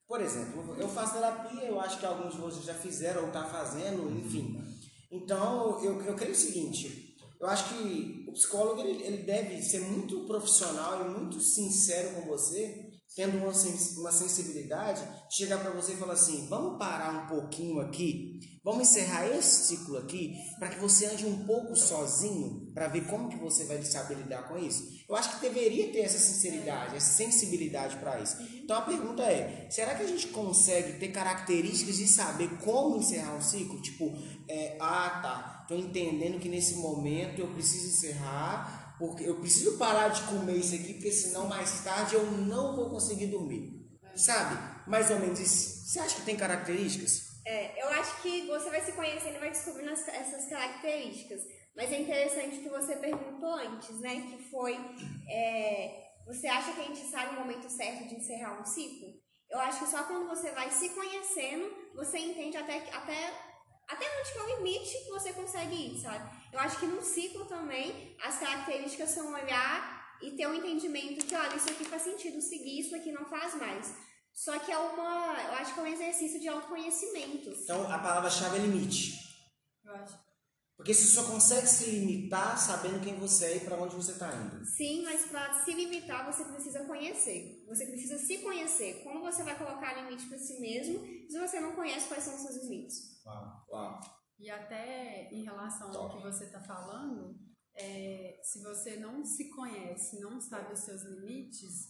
Por 0.07 0.21
exemplo, 0.21 0.77
eu 0.79 0.89
faço 0.89 1.15
terapia, 1.15 1.65
eu 1.65 1.81
acho 1.81 1.99
que 1.99 2.07
alguns 2.07 2.35
de 2.35 2.41
vocês 2.41 2.65
já 2.65 2.75
fizeram 2.75 3.23
ou 3.23 3.27
estão 3.29 3.49
fazendo, 3.49 4.11
enfim. 4.19 4.63
Então, 5.11 5.83
eu, 5.83 6.03
eu 6.03 6.15
creio 6.15 6.33
o 6.33 6.37
seguinte, 6.37 7.17
eu 7.41 7.47
acho 7.49 7.69
que 7.71 8.25
o 8.29 8.33
psicólogo 8.33 8.81
ele, 8.83 9.03
ele 9.03 9.23
deve 9.23 9.61
ser 9.63 9.81
muito 9.81 10.27
profissional 10.27 11.05
e 11.07 11.09
muito 11.09 11.41
sincero 11.41 12.15
com 12.15 12.23
você, 12.29 12.84
tendo 13.15 13.39
uma, 13.39 13.55
sens- 13.55 13.97
uma 13.97 14.11
sensibilidade, 14.13 15.03
chegar 15.31 15.59
para 15.61 15.71
você 15.71 15.93
e 15.93 15.97
falar 15.97 16.15
assim, 16.15 16.47
vamos 16.49 16.79
parar 16.79 17.25
um 17.25 17.27
pouquinho 17.29 17.81
aqui, 17.81 18.41
vamos 18.65 18.89
encerrar 18.89 19.27
esse 19.29 19.67
ciclo 19.69 19.99
aqui, 19.99 20.35
para 20.59 20.69
que 20.71 20.81
você 20.81 21.07
ande 21.07 21.25
um 21.27 21.45
pouco 21.47 21.77
sozinho, 21.77 22.73
para 22.75 22.89
ver 22.89 23.07
como 23.07 23.29
que 23.29 23.37
você 23.37 23.65
vai 23.65 23.83
saber 23.83 24.15
lidar 24.17 24.49
com 24.49 24.59
isso. 24.59 24.95
Eu 25.09 25.15
acho 25.15 25.35
que 25.35 25.41
deveria 25.43 25.93
ter 25.93 26.01
essa 26.01 26.19
sinceridade, 26.19 26.97
essa 26.97 27.13
sensibilidade 27.13 27.97
para 27.97 28.21
isso. 28.21 28.37
Então 28.63 28.77
a 28.77 28.83
pergunta 28.83 29.23
é, 29.23 29.69
será 29.71 29.95
que 29.95 30.03
a 30.03 30.07
gente 30.07 30.29
consegue 30.29 30.99
ter 30.99 31.09
características 31.09 31.97
de 31.97 32.09
saber 32.09 32.49
como 32.65 32.97
encerrar 32.97 33.37
um 33.37 33.43
ciclo? 33.43 33.81
Tipo, 33.81 34.13
é, 34.49 34.77
ah 34.81 35.21
tá, 35.23 35.65
tô 35.69 35.75
entendendo 35.77 36.41
que 36.41 36.49
nesse 36.49 36.77
momento 36.77 37.39
eu 37.41 37.49
preciso 37.49 37.89
encerrar, 37.89 38.84
porque 38.99 39.25
eu 39.25 39.37
preciso 39.41 39.77
parar 39.79 40.09
de 40.09 40.23
comer 40.23 40.57
isso 40.57 40.75
aqui, 40.75 40.95
porque 40.95 41.11
senão 41.13 41.47
mais 41.49 41.83
tarde 41.85 42.15
eu 42.15 42.25
não 42.31 42.75
vou 42.77 42.91
conseguir 42.91 43.27
dormir. 43.27 43.73
Sabe? 44.17 44.57
Mais 44.89 45.11
ou 45.11 45.19
menos 45.19 45.41
isso. 45.41 45.87
Você 45.89 45.99
acha 45.99 46.17
que 46.17 46.23
tem 46.23 46.37
características? 46.37 47.35
É, 47.47 47.83
eu 47.83 47.89
acho 47.89 48.23
que 48.23 48.47
você 48.47 48.71
vai 48.71 48.81
se 48.85 48.93
conhecendo 48.93 49.37
e 49.37 49.41
vai 49.41 49.51
descobrindo 49.51 49.91
as- 49.91 50.07
essas 50.09 50.47
características. 50.49 51.41
Mas 51.77 51.91
é 51.93 52.01
interessante 52.01 52.59
que 52.61 52.69
você 52.69 52.97
perguntou 52.97 53.53
antes, 53.55 53.99
né? 54.01 54.15
Que 54.31 54.49
foi, 54.51 54.79
é, 55.29 56.05
você 56.27 56.47
acha 56.47 56.73
que 56.73 56.81
a 56.81 56.85
gente 56.85 57.11
sabe 57.11 57.35
o 57.37 57.41
momento 57.41 57.69
certo 57.69 58.09
de 58.09 58.15
encerrar 58.15 58.61
um 58.61 58.65
ciclo? 58.65 59.09
Eu 59.51 59.59
acho 59.61 59.81
que 59.81 59.91
só 59.91 60.05
quando 60.05 60.27
você 60.29 60.53
vai 60.53 60.71
se 60.71 60.89
conhecendo, 60.91 61.71
você 61.95 62.19
entende 62.19 62.57
até, 62.57 62.79
até, 62.93 63.33
até 63.89 64.07
onde 64.21 64.33
que 64.33 64.39
é 64.39 64.43
o 64.43 64.57
limite 64.59 65.05
que 65.05 65.11
você 65.11 65.33
consegue 65.33 65.75
ir, 65.75 66.01
sabe? 66.01 66.31
Eu 66.55 66.61
acho 66.61 66.79
que 66.79 66.87
no 66.87 67.03
ciclo 67.03 67.47
também, 67.47 68.17
as 68.23 68.39
características 68.39 69.11
são 69.11 69.33
olhar 69.33 70.17
e 70.23 70.31
ter 70.37 70.47
um 70.47 70.55
entendimento 70.55 71.27
que, 71.27 71.35
olha, 71.35 71.57
isso 71.57 71.69
aqui 71.69 71.85
faz 71.85 72.03
sentido 72.03 72.41
seguir, 72.41 72.79
isso 72.79 72.95
aqui 72.95 73.11
não 73.11 73.25
faz 73.25 73.57
mais. 73.57 73.93
Só 74.33 74.57
que 74.61 74.71
é 74.71 74.79
uma, 74.79 75.35
eu 75.49 75.53
acho 75.55 75.75
que 75.75 75.81
é 75.81 75.83
um 75.83 75.87
exercício 75.89 76.39
de 76.39 76.47
autoconhecimento. 76.47 77.51
Então 77.51 77.91
a 77.91 77.99
palavra-chave 77.99 78.59
é 78.59 78.61
limite. 78.61 79.15
Eu 79.85 79.95
acho. 79.97 80.17
Porque 80.77 80.95
você 80.95 81.07
só 81.07 81.25
consegue 81.25 81.67
se 81.67 81.91
limitar 81.91 82.57
sabendo 82.57 83.03
quem 83.03 83.19
você 83.19 83.47
é 83.47 83.57
e 83.57 83.61
para 83.61 83.77
onde 83.77 83.97
você 83.97 84.13
está 84.13 84.33
indo. 84.33 84.65
Sim, 84.65 85.03
mas 85.03 85.25
para 85.27 85.65
se 85.65 85.73
limitar 85.73 86.25
você 86.25 86.45
precisa 86.45 86.85
conhecer. 86.85 87.65
Você 87.67 87.85
precisa 87.85 88.17
se 88.17 88.39
conhecer. 88.39 89.03
Como 89.03 89.23
você 89.23 89.43
vai 89.43 89.59
colocar 89.59 90.01
limite 90.03 90.27
para 90.27 90.39
si 90.39 90.61
mesmo 90.61 91.05
se 91.29 91.37
você 91.37 91.59
não 91.59 91.73
conhece 91.73 92.07
quais 92.07 92.23
são 92.23 92.37
os 92.37 92.43
seus 92.43 92.63
limites? 92.63 93.25
Uau, 93.27 93.67
uau. 93.73 94.24
E 94.45 94.51
até 94.51 95.31
em 95.33 95.43
relação 95.43 95.91
ao 95.97 96.11
que 96.11 96.23
você 96.23 96.45
está 96.45 96.61
falando, 96.61 97.35
é, 97.75 98.39
se 98.43 98.63
você 98.63 98.97
não 98.97 99.25
se 99.25 99.49
conhece, 99.49 100.21
não 100.21 100.39
sabe 100.39 100.75
os 100.75 100.81
seus 100.81 101.01
limites, 101.03 101.89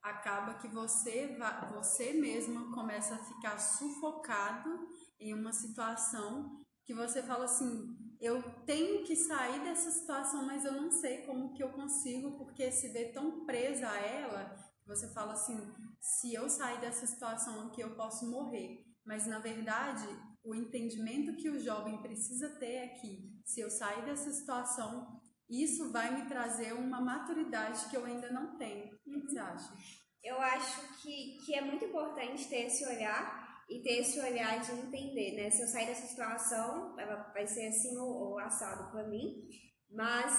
acaba 0.00 0.54
que 0.54 0.68
você, 0.68 1.36
você 1.74 2.14
mesma 2.14 2.72
começa 2.72 3.14
a 3.14 3.24
ficar 3.24 3.58
sufocado 3.58 4.88
em 5.20 5.34
uma 5.34 5.52
situação 5.52 6.58
que 6.86 6.94
você 6.94 7.22
fala 7.22 7.44
assim, 7.44 7.94
eu 8.18 8.42
tenho 8.64 9.04
que 9.04 9.14
sair 9.14 9.62
dessa 9.62 9.90
situação, 9.90 10.46
mas 10.46 10.64
eu 10.64 10.72
não 10.72 10.90
sei 10.90 11.26
como 11.26 11.52
que 11.52 11.62
eu 11.62 11.68
consigo, 11.68 12.38
porque 12.38 12.72
se 12.72 12.88
vê 12.88 13.12
tão 13.12 13.44
presa 13.44 13.86
a 13.86 14.00
ela, 14.00 14.56
você 14.86 15.06
fala 15.12 15.34
assim, 15.34 15.70
se 16.00 16.32
eu 16.32 16.48
sair 16.48 16.80
dessa 16.80 17.06
situação 17.06 17.66
aqui, 17.66 17.82
eu 17.82 17.94
posso 17.94 18.30
morrer. 18.30 18.86
Mas 19.04 19.26
na 19.26 19.38
verdade, 19.38 20.08
o 20.44 20.54
entendimento 20.54 21.36
que 21.36 21.50
o 21.50 21.60
jovem 21.60 22.00
precisa 22.00 22.48
ter 22.58 22.74
é 22.74 22.88
que 22.88 23.40
se 23.44 23.60
eu 23.60 23.70
sair 23.70 24.04
dessa 24.04 24.30
situação, 24.30 25.20
isso 25.48 25.90
vai 25.92 26.14
me 26.14 26.28
trazer 26.28 26.72
uma 26.72 27.00
maturidade 27.00 27.88
que 27.90 27.96
eu 27.96 28.04
ainda 28.04 28.30
não 28.30 28.56
tenho. 28.56 28.94
O 28.94 28.98
que 28.98 29.20
você 29.20 29.38
acha? 29.38 29.72
Eu 30.22 30.40
acho 30.40 31.02
que, 31.02 31.38
que 31.44 31.54
é 31.54 31.60
muito 31.60 31.84
importante 31.84 32.48
ter 32.48 32.66
esse 32.66 32.86
olhar 32.86 33.64
e 33.68 33.82
ter 33.82 34.00
esse 34.00 34.20
olhar 34.20 34.60
de 34.60 34.72
entender, 34.72 35.36
né? 35.36 35.50
Se 35.50 35.62
eu 35.62 35.68
sair 35.68 35.86
dessa 35.86 36.06
situação, 36.06 36.94
vai 37.32 37.46
ser 37.46 37.68
assim 37.68 37.96
ou, 37.96 38.08
ou 38.08 38.38
assado 38.38 38.90
para 38.90 39.08
mim, 39.08 39.48
mas 39.90 40.32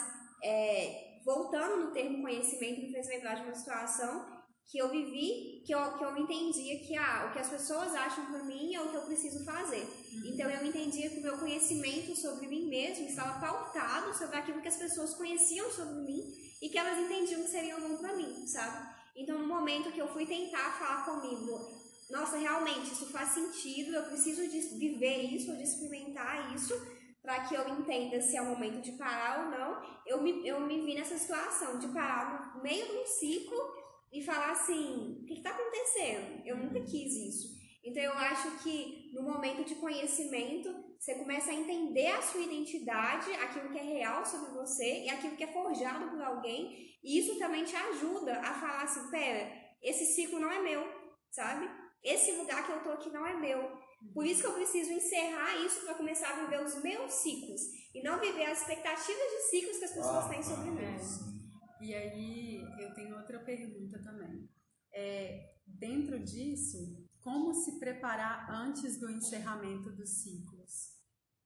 é, 0.44 1.22
voltando 1.24 1.86
no 1.86 1.92
termo 1.92 2.22
conhecimento, 2.22 2.92
lembrar 3.08 3.36
de 3.36 3.44
uma 3.44 3.56
situação 3.56 4.31
que 4.68 4.78
eu 4.78 4.90
vivi, 4.90 5.64
que 5.66 5.74
eu, 5.74 5.98
que 5.98 6.04
eu 6.04 6.18
entendia 6.18 6.80
que 6.80 6.96
ah, 6.96 7.28
o 7.28 7.34
que 7.34 7.40
as 7.40 7.50
pessoas 7.50 7.94
acham 7.94 8.26
por 8.28 8.46
mim 8.46 8.74
é 8.74 8.82
o 8.82 8.90
que 8.90 8.96
eu 8.96 9.02
preciso 9.02 9.44
fazer. 9.44 9.82
Uhum. 9.82 10.22
Então 10.28 10.50
eu 10.50 10.66
entendia 10.66 11.10
que 11.10 11.20
o 11.20 11.24
meu 11.24 11.38
conhecimento 11.38 12.16
sobre 12.16 12.48
mim 12.48 12.68
mesmo 12.70 13.06
estava 13.06 13.40
pautado 13.40 14.18
sobre 14.18 14.38
aquilo 14.38 14.62
que 14.62 14.70
as 14.70 14.78
pessoas 14.78 15.14
conheciam 15.14 15.70
sobre 15.72 16.02
mim 16.04 16.24
e 16.62 16.70
que 16.70 16.78
elas 16.78 16.98
entendiam 16.98 17.44
que 17.44 17.50
seria 17.50 17.78
bom 17.80 17.98
para 17.98 18.16
mim, 18.16 18.48
sabe? 18.48 18.96
Então 19.16 19.38
no 19.38 19.48
momento 19.48 19.92
que 19.92 20.00
eu 20.00 20.08
fui 20.08 20.26
tentar 20.26 20.72
falar 20.80 21.06
comigo, 21.06 21.70
nossa, 22.10 22.38
realmente 22.38 22.94
isso 22.94 23.08
faz 23.08 23.30
sentido, 23.30 23.94
eu 23.94 24.04
preciso 24.04 24.48
de 24.48 24.60
viver 24.78 25.24
isso, 25.34 25.56
de 25.56 25.64
experimentar 25.64 26.56
isso 26.56 26.74
para 27.22 27.42
que 27.42 27.56
eu 27.56 27.68
entenda 27.70 28.22
se 28.22 28.36
é 28.36 28.42
o 28.42 28.46
momento 28.46 28.82
de 28.82 28.94
parar 28.94 29.46
ou 29.46 29.52
não, 29.52 30.02
eu 30.06 30.22
me, 30.22 30.46
eu 30.48 30.60
me 30.62 30.82
vi 30.82 30.96
nessa 30.96 31.18
situação 31.18 31.78
de 31.78 31.88
parar 31.90 32.56
no 32.56 32.64
meio 32.64 32.86
de 32.86 32.98
um 32.98 33.06
ciclo 33.06 33.81
e 34.12 34.24
falar 34.24 34.52
assim: 34.52 35.20
o 35.22 35.26
que 35.26 35.36
está 35.36 35.52
acontecendo? 35.52 36.46
Eu 36.46 36.58
nunca 36.58 36.82
quis 36.82 37.14
isso. 37.14 37.62
Então 37.84 38.02
eu 38.02 38.14
acho 38.14 38.64
que 38.64 39.12
no 39.14 39.24
momento 39.24 39.64
de 39.64 39.76
conhecimento, 39.76 40.70
você 41.00 41.16
começa 41.16 41.50
a 41.50 41.56
entender 41.56 42.08
a 42.08 42.22
sua 42.22 42.42
identidade, 42.42 43.32
aquilo 43.34 43.72
que 43.72 43.80
é 43.80 43.84
real 43.84 44.24
sobre 44.26 44.52
você 44.52 45.04
e 45.04 45.10
aquilo 45.10 45.36
que 45.36 45.44
é 45.44 45.52
forjado 45.52 46.10
por 46.12 46.22
alguém, 46.22 46.92
e 47.04 47.18
isso 47.18 47.40
também 47.40 47.64
te 47.64 47.76
ajuda 47.76 48.40
a 48.40 48.54
falar 48.54 48.84
assim: 48.84 49.10
pera, 49.10 49.52
esse 49.82 50.06
ciclo 50.14 50.40
não 50.40 50.52
é 50.52 50.62
meu, 50.62 50.86
sabe? 51.32 51.68
Esse 52.04 52.32
lugar 52.34 52.66
que 52.66 52.72
eu 52.72 52.84
tô 52.84 52.92
aqui 52.92 53.10
não 53.10 53.26
é 53.26 53.36
meu. 53.36 53.80
Por 54.14 54.26
isso 54.26 54.42
que 54.42 54.48
eu 54.48 54.54
preciso 54.54 54.92
encerrar 54.92 55.56
isso 55.64 55.82
para 55.82 55.94
começar 55.94 56.30
a 56.30 56.44
viver 56.44 56.64
os 56.64 56.82
meus 56.82 57.12
ciclos 57.14 57.62
e 57.94 58.02
não 58.02 58.20
viver 58.20 58.46
as 58.46 58.62
expectativas 58.62 59.06
de 59.06 59.50
ciclos 59.50 59.78
que 59.78 59.86
as 59.86 59.92
pessoas 59.94 60.26
ah, 60.26 60.30
têm 60.30 60.42
sobre 60.42 60.72
mim. 60.72 61.31
E 61.82 61.96
aí 61.96 62.62
eu 62.80 62.94
tenho 62.94 63.18
outra 63.18 63.40
pergunta 63.40 64.00
também. 64.04 64.48
É, 64.94 65.56
dentro 65.66 66.20
disso, 66.20 67.10
como 67.20 67.54
se 67.54 67.80
preparar 67.80 68.50
antes 68.52 69.00
do 69.00 69.10
encerramento 69.10 69.92
dos 69.92 70.10
ciclos? 70.22 71.00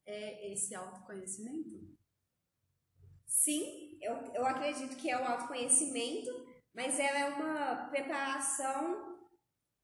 É 0.04 0.52
esse 0.52 0.74
autoconhecimento? 0.74 1.96
Sim, 3.26 3.98
eu, 4.00 4.14
eu 4.34 4.46
acredito 4.46 4.96
que 4.96 5.10
é 5.10 5.20
o 5.20 5.24
autoconhecimento, 5.24 6.30
mas 6.74 6.98
ela 6.98 7.18
é 7.18 7.28
uma 7.28 7.88
preparação 7.88 9.16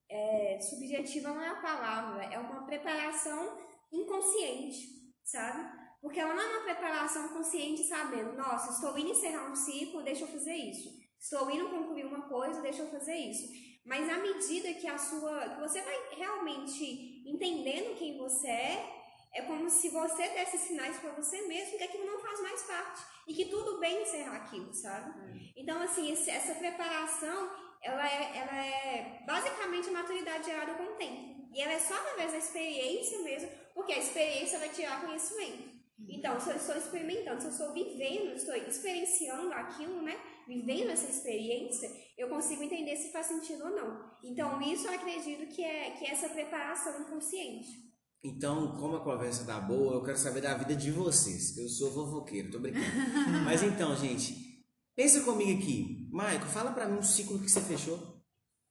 é, 0.09 0.61
subjetiva, 0.61 1.31
não 1.31 1.43
é 1.43 1.49
a 1.49 1.63
palavra, 1.63 2.25
é 2.25 2.39
uma 2.39 2.67
preparação 2.67 3.59
inconsciente, 3.91 5.13
sabe? 5.25 5.82
Porque 6.03 6.19
ela 6.19 6.35
não 6.35 6.43
é 6.43 6.49
uma 6.49 6.65
preparação 6.65 7.29
consciente 7.29 7.85
sabendo, 7.85 8.37
nossa, 8.37 8.73
estou 8.73 8.99
indo 8.99 9.13
encerrar 9.13 9.49
um 9.49 9.55
ciclo, 9.55 10.03
deixa 10.03 10.25
eu 10.25 10.29
fazer 10.29 10.55
isso. 10.55 10.91
Estou 11.19 11.49
indo 11.49 11.71
concluir 11.71 12.05
uma 12.05 12.23
coisa, 12.23 12.61
deixa 12.61 12.83
eu 12.83 12.91
fazer 12.91 13.15
isso. 13.15 13.49
Mas 13.87 14.09
à 14.09 14.19
medida 14.19 14.75
que 14.75 14.89
a 14.89 14.99
sua, 14.99 15.49
que 15.51 15.61
você 15.61 15.81
vai 15.81 15.95
realmente 16.17 17.23
entendendo 17.25 17.97
quem 17.97 18.19
você 18.19 18.49
é, 18.49 19.03
é 19.35 19.43
como 19.43 19.71
se 19.71 19.89
você 19.91 20.29
desse 20.31 20.59
sinais 20.59 20.99
para 20.99 21.13
você 21.13 21.41
mesmo 21.43 21.79
que 21.79 21.85
aquilo 21.85 22.05
não 22.05 22.19
faz 22.19 22.41
mais 22.41 22.63
parte 22.63 23.03
e 23.27 23.35
que 23.35 23.47
tudo 23.47 23.79
bem 23.79 24.03
encerrar 24.03 24.37
aquilo, 24.37 24.75
sabe? 24.75 25.11
É. 25.21 25.53
Então 25.57 25.81
assim, 25.83 26.13
esse, 26.13 26.31
essa 26.31 26.55
preparação, 26.55 27.51
ela 27.81 28.07
é, 28.07 28.37
ela 28.37 28.67
é 28.67 29.23
basicamente 29.25 29.89
a 29.89 29.93
maturidade 29.93 30.47
gerada 30.47 30.75
com 30.75 30.83
o 30.83 30.97
tempo. 30.97 31.49
E 31.55 31.61
ela 31.61 31.73
é 31.73 31.79
só 31.79 31.95
através 31.95 32.33
da 32.33 32.39
experiência 32.39 33.21
mesmo, 33.21 33.49
porque 33.75 33.93
a 33.93 33.99
experiência 33.99 34.59
vai 34.59 34.69
tirar 34.71 35.05
conhecimento. 35.05 35.72
Então, 36.09 36.39
se 36.41 36.51
eu 36.51 36.57
estou 36.57 36.77
experimentando, 36.77 37.41
se 37.41 37.47
eu 37.47 37.51
estou 37.53 37.73
vivendo, 37.73 38.35
estou 38.35 38.55
experienciando 38.55 39.53
aquilo, 39.53 40.03
né? 40.03 40.17
Vivendo 40.47 40.91
essa 40.91 41.11
experiência, 41.11 41.91
eu 42.19 42.29
consigo 42.29 42.63
entender 42.63 42.97
se 42.97 43.13
faz 43.13 43.27
sentido 43.27 43.65
ou 43.65 43.71
não. 43.71 44.11
Então, 44.23 44.61
isso 44.61 44.87
eu 44.87 44.93
acredito 44.93 45.47
que 45.55 45.63
é, 45.63 45.91
que 45.93 46.05
é 46.05 46.11
essa 46.11 46.29
preparação 46.29 47.01
inconsciente. 47.01 47.93
Então, 48.25 48.77
como 48.77 48.97
a 48.97 49.05
conversa 49.05 49.45
tá 49.45 49.61
boa, 49.61 49.95
eu 49.95 50.03
quero 50.03 50.17
saber 50.17 50.41
da 50.41 50.55
vida 50.57 50.77
de 50.77 50.91
vocês. 50.93 51.57
Eu 51.57 51.69
sou 51.69 51.93
fofoqueiro, 51.93 52.51
tô 52.51 52.61
brincando. 52.61 52.85
Mas 53.45 53.63
então, 53.63 53.97
gente, 53.97 54.65
pensa 54.95 55.23
comigo 55.23 55.59
aqui. 55.59 56.09
Maico, 56.13 56.47
fala 56.47 56.73
para 56.73 56.89
mim 56.89 56.99
um 56.99 57.03
ciclo 57.03 57.41
que 57.41 57.51
você 57.51 57.61
fechou. 57.61 57.99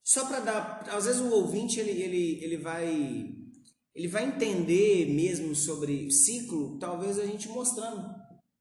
Só 0.04 0.26
para 0.26 0.40
dar. 0.40 0.90
Às 0.90 1.06
vezes 1.06 1.22
o 1.22 1.32
ouvinte 1.32 1.80
ele, 1.80 1.92
ele, 1.92 2.44
ele 2.44 2.58
vai 2.58 3.41
ele 3.94 4.08
vai 4.08 4.26
entender 4.26 5.08
mesmo 5.14 5.54
sobre 5.56 6.10
ciclo, 6.12 6.78
talvez 6.80 7.20
a 7.20 7.26
gente 7.26 7.50
mostrando 7.50 8.04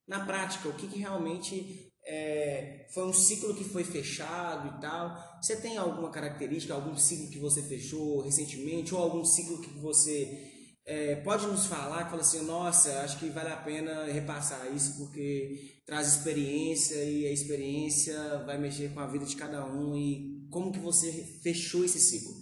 na 0.06 0.24
prática 0.24 0.68
o 0.68 0.74
que, 0.74 0.88
que 0.88 0.98
realmente 0.98 1.90
é, 2.04 2.86
foi 2.92 3.06
um 3.06 3.12
ciclo 3.12 3.54
que 3.54 3.62
foi 3.62 3.84
fechado 3.84 4.76
e 4.76 4.80
tal. 4.80 5.16
Você 5.40 5.56
tem 5.56 5.76
alguma 5.76 6.10
característica, 6.10 6.74
algum 6.74 6.96
ciclo 6.96 7.30
que 7.30 7.38
você 7.38 7.62
fechou 7.62 8.20
recentemente, 8.20 8.94
ou 8.94 9.00
algum 9.00 9.24
ciclo 9.24 9.60
que 9.60 9.70
você 9.78 10.50
é, 10.84 11.16
pode 11.16 11.46
nos 11.46 11.66
falar, 11.66 12.04
que 12.04 12.10
fala 12.10 12.22
assim, 12.22 12.44
nossa, 12.44 13.02
acho 13.02 13.18
que 13.18 13.28
vale 13.28 13.50
a 13.50 13.56
pena 13.56 14.06
repassar 14.06 14.74
isso 14.74 14.96
porque 14.98 15.80
traz 15.86 16.08
experiência 16.08 16.96
e 17.04 17.26
a 17.26 17.32
experiência 17.32 18.44
vai 18.44 18.58
mexer 18.58 18.92
com 18.92 19.00
a 19.00 19.06
vida 19.06 19.24
de 19.24 19.36
cada 19.36 19.64
um 19.64 19.96
e 19.96 20.48
como 20.50 20.72
que 20.72 20.80
você 20.80 21.12
fechou 21.42 21.84
esse 21.84 22.00
ciclo? 22.00 22.34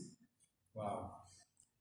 Uau! 0.75 1.18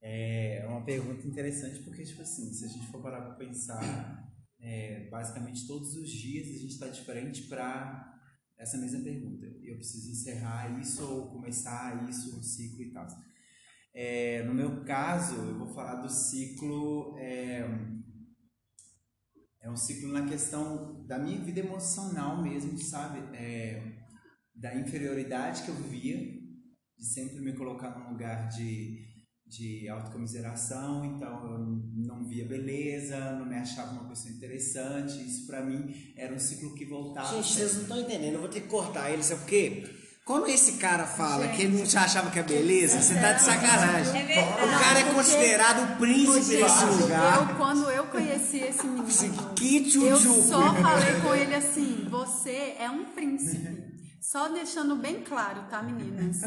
É 0.09 0.65
uma 0.65 0.85
pergunta 0.85 1.27
interessante 1.27 1.83
porque, 1.83 2.01
tipo 2.05 2.21
assim, 2.21 2.53
se 2.53 2.63
a 2.63 2.67
gente 2.69 2.87
for 2.87 3.01
parar 3.01 3.23
para 3.23 3.35
pensar, 3.35 4.25
é, 4.57 5.09
basicamente 5.09 5.67
todos 5.67 5.97
os 5.97 6.09
dias 6.09 6.47
a 6.47 6.59
gente 6.59 6.71
está 6.71 6.87
diferente 6.87 7.43
para 7.43 8.17
essa 8.57 8.77
mesma 8.77 9.03
pergunta. 9.03 9.45
Eu 9.61 9.75
preciso 9.75 10.09
encerrar 10.09 10.79
isso 10.79 11.03
ou 11.03 11.29
começar 11.31 12.09
isso, 12.09 12.39
um 12.39 12.41
ciclo 12.41 12.83
e 12.83 12.93
tal. 12.93 13.05
É, 13.93 14.43
no 14.43 14.53
meu 14.53 14.85
caso, 14.85 15.35
eu 15.35 15.57
vou 15.57 15.67
falar 15.67 15.95
do 15.95 16.09
ciclo. 16.09 17.17
É, 17.17 17.67
é 19.59 19.69
um 19.69 19.75
ciclo 19.75 20.13
na 20.13 20.25
questão 20.25 21.05
da 21.05 21.19
minha 21.19 21.43
vida 21.43 21.59
emocional 21.59 22.41
mesmo, 22.41 22.77
sabe? 22.77 23.19
É, 23.35 24.05
da 24.55 24.73
inferioridade 24.73 25.63
que 25.63 25.69
eu 25.69 25.75
vivia, 25.75 26.17
de 26.97 27.05
sempre 27.05 27.41
me 27.41 27.51
colocar 27.51 27.89
num 27.89 28.11
lugar 28.11 28.47
de 28.47 29.06
de 29.49 29.87
autocomiseração, 29.87 31.05
então 31.05 31.51
eu 31.51 31.59
não 32.05 32.23
via 32.25 32.45
beleza, 32.45 33.17
não 33.33 33.45
me 33.45 33.55
achava 33.55 33.93
uma 33.93 34.09
pessoa 34.09 34.33
interessante. 34.33 35.25
Isso 35.25 35.47
para 35.47 35.63
mim 35.63 36.13
era 36.15 36.33
um 36.33 36.39
ciclo 36.39 36.73
que 36.75 36.85
voltava. 36.85 37.35
Gente, 37.35 37.53
vocês 37.53 37.73
não 37.75 37.81
estão 37.83 37.99
entendendo, 37.99 38.33
eu 38.33 38.41
vou 38.41 38.49
ter 38.49 38.61
que 38.61 38.67
cortar 38.67 39.09
ele, 39.11 39.23
sabe 39.23 39.41
por 39.41 39.47
quê? 39.47 39.83
Quando 40.27 40.49
esse 40.49 40.73
cara 40.73 41.07
fala 41.07 41.45
Gente, 41.45 41.55
que 41.55 41.61
ele 41.63 41.77
não 41.77 41.85
te 41.85 41.97
achava 41.97 42.29
que 42.29 42.37
é 42.37 42.43
beleza, 42.43 43.01
você 43.01 43.15
tá 43.15 43.31
de 43.31 43.41
sacanagem. 43.41 44.29
É 44.29 44.41
o 44.41 44.79
cara 44.79 44.99
é 44.99 45.13
considerado 45.13 45.93
o 45.93 45.97
príncipe 45.97 46.57
desse 46.57 46.85
lugar. 46.85 47.49
Eu, 47.49 47.55
quando 47.55 47.89
eu 47.89 48.03
conheci 48.07 48.57
esse 48.57 48.85
menino, 48.85 49.07
que 49.55 49.95
eu 49.95 50.17
só 50.17 50.75
falei 50.75 51.21
com 51.21 51.33
ele 51.33 51.55
assim: 51.55 52.05
você 52.09 52.75
é 52.77 52.89
um 52.91 53.05
príncipe. 53.05 53.87
Só 54.29 54.49
deixando 54.49 54.97
bem 54.97 55.21
claro, 55.21 55.61
tá, 55.69 55.81
meninas? 55.81 56.41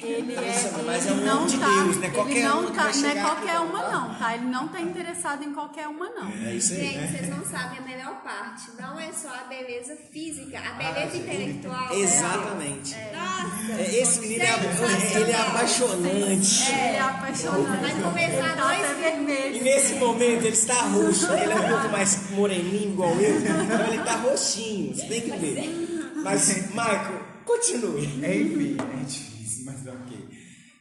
Ele 0.00 0.32
é, 0.32 0.82
mas 0.86 1.06
ele 1.06 1.14
é 1.14 1.22
um 1.22 1.24
não 1.24 1.44
de 1.44 1.58
tá, 1.58 1.66
Deus, 1.66 1.96
né? 1.96 2.10
Qualquer 2.10 2.36
ele 2.36 2.42
não 2.44 2.72
tá, 2.72 2.92
não 2.94 3.08
é 3.08 3.14
qualquer 3.20 3.58
uma 3.58 3.90
não, 3.90 4.14
tá? 4.14 4.34
Ele 4.36 4.44
não 4.44 4.68
tá 4.68 4.80
interessado 4.80 5.42
em 5.42 5.52
qualquer 5.52 5.88
uma 5.88 6.08
não. 6.10 6.30
É 6.46 6.54
isso 6.54 6.74
aí. 6.74 6.80
Gente, 6.82 7.10
vocês 7.10 7.28
não 7.28 7.44
sabem 7.44 7.78
a 7.78 7.82
melhor 7.82 8.22
parte. 8.22 8.70
Não 8.80 9.00
é 9.00 9.10
só 9.12 9.30
a 9.30 9.42
beleza 9.48 9.96
física, 10.12 10.56
a 10.56 10.74
beleza 10.74 11.14
Ah, 11.14 11.16
intelectual. 11.16 11.94
Exatamente. 11.96 12.94
Nossa, 12.94 13.72
É, 13.72 14.00
Esse 14.00 14.20
menino 14.20 14.44
é, 14.44 15.20
ele 15.20 15.32
é 15.32 15.40
apaixonante. 15.40 16.72
Ele 16.72 16.78
é 16.78 17.00
apaixonante. 17.00 17.80
Vai 17.80 18.02
começar 18.02 18.46
Ele 18.46 18.56
tá 18.56 18.66
dois 18.68 18.84
até 18.84 18.94
vermelho. 18.94 19.56
E 19.56 19.60
nesse 19.62 19.94
momento 19.96 20.44
ele 20.44 20.48
está 20.50 20.80
roxo, 20.82 21.32
ele 21.32 21.52
é 21.52 21.56
um 21.56 21.68
pouco 21.70 21.88
mais 21.88 22.30
moreninho 22.30 22.92
igual 22.92 23.10
eu, 23.16 23.40
então 23.40 23.86
ele 23.88 23.98
está 23.98 24.14
roxinho, 24.14 24.94
você 24.94 25.06
tem 25.06 25.20
que 25.22 25.36
ver. 25.36 25.95
Mas, 26.26 26.74
Marco, 26.74 27.44
continue. 27.44 28.04
Enfim, 28.04 28.76
é 28.80 29.04
difícil, 29.04 29.64
mas 29.64 29.86
ok. 29.86 30.28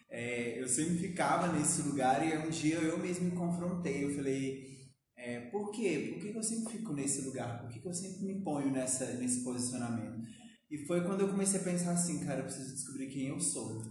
É, 0.09 0.59
eu 0.59 0.67
sempre 0.67 0.97
ficava 0.97 1.53
nesse 1.53 1.83
lugar 1.83 2.27
e 2.27 2.35
um 2.35 2.49
dia 2.49 2.77
eu 2.77 2.97
mesmo 2.97 3.25
me 3.25 3.31
confrontei. 3.35 4.05
Eu 4.05 4.15
falei, 4.15 4.63
é, 5.15 5.41
por 5.51 5.69
quê? 5.71 6.13
Por 6.13 6.19
que 6.19 6.35
eu 6.35 6.41
sempre 6.41 6.73
fico 6.73 6.93
nesse 6.93 7.21
lugar? 7.21 7.61
Por 7.61 7.69
que, 7.69 7.79
que 7.79 7.87
eu 7.87 7.93
sempre 7.93 8.25
me 8.25 8.43
ponho 8.43 8.71
nessa, 8.71 9.05
nesse 9.17 9.43
posicionamento? 9.43 10.19
E 10.71 10.79
foi 10.87 11.05
quando 11.05 11.21
eu 11.21 11.29
comecei 11.29 11.59
a 11.59 11.63
pensar 11.63 11.91
assim, 11.91 12.25
cara, 12.25 12.39
eu 12.39 12.45
preciso 12.45 12.73
descobrir 12.73 13.07
quem 13.09 13.27
eu 13.27 13.39
sou. 13.39 13.83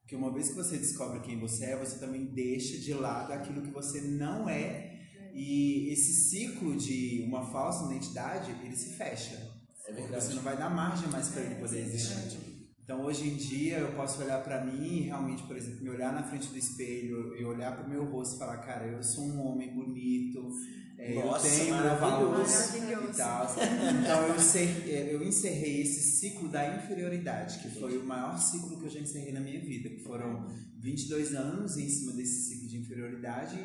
Porque 0.00 0.14
uma 0.14 0.30
vez 0.30 0.50
que 0.50 0.56
você 0.56 0.76
descobre 0.76 1.20
quem 1.20 1.40
você 1.40 1.66
é, 1.66 1.78
você 1.78 1.98
também 1.98 2.26
deixa 2.26 2.76
de 2.76 2.92
lado 2.92 3.32
aquilo 3.32 3.62
que 3.62 3.70
você 3.70 4.02
não 4.02 4.46
é. 4.46 4.94
E 5.32 5.90
esse 5.90 6.12
ciclo 6.28 6.76
de 6.76 7.24
uma 7.26 7.50
falsa 7.50 7.86
identidade, 7.86 8.50
ele 8.62 8.76
se 8.76 8.94
fecha. 8.94 9.47
É 9.88 10.20
Você 10.20 10.34
não 10.34 10.42
vai 10.42 10.56
dar 10.56 10.70
margem 10.70 11.08
mais 11.08 11.28
para 11.28 11.42
ele 11.42 11.54
poder 11.56 11.80
existir. 11.80 12.38
Então, 12.84 13.02
hoje 13.02 13.28
em 13.28 13.36
dia, 13.36 13.78
eu 13.78 13.92
posso 13.92 14.22
olhar 14.22 14.42
para 14.42 14.64
mim 14.64 14.82
e 14.82 15.00
realmente, 15.02 15.42
por 15.42 15.54
exemplo, 15.56 15.82
me 15.82 15.90
olhar 15.90 16.10
na 16.12 16.22
frente 16.22 16.48
do 16.48 16.56
espelho 16.56 17.36
e 17.36 17.44
olhar 17.44 17.76
para 17.76 17.86
o 17.86 17.90
meu 17.90 18.04
rosto 18.06 18.36
e 18.36 18.38
falar, 18.38 18.58
cara, 18.58 18.86
eu 18.86 19.02
sou 19.02 19.24
um 19.26 19.40
homem 19.46 19.74
bonito, 19.74 20.50
é, 20.96 21.14
Nossa, 21.22 21.46
eu 21.46 21.52
tenho 21.58 21.74
meu 21.82 21.96
valor 21.96 22.30
maravilhoso. 22.30 22.72
Maravilhoso. 22.78 23.12
e 23.12 23.16
tal. 23.16 23.54
Então, 24.02 24.22
eu, 24.28 24.36
encer- 24.36 24.88
eu 25.12 25.22
encerrei 25.22 25.82
esse 25.82 26.00
ciclo 26.18 26.48
da 26.48 26.76
inferioridade, 26.76 27.58
que 27.58 27.68
foi 27.68 27.98
o 27.98 28.04
maior 28.06 28.38
ciclo 28.38 28.78
que 28.78 28.84
eu 28.86 28.90
já 28.90 29.00
encerrei 29.00 29.32
na 29.32 29.40
minha 29.40 29.60
vida, 29.60 29.90
que 29.90 30.02
foram 30.02 30.46
22 30.80 31.34
anos 31.34 31.76
em 31.76 31.88
cima 31.90 32.12
desse 32.12 32.48
ciclo 32.48 32.68
de 32.68 32.78
inferioridade. 32.78 33.56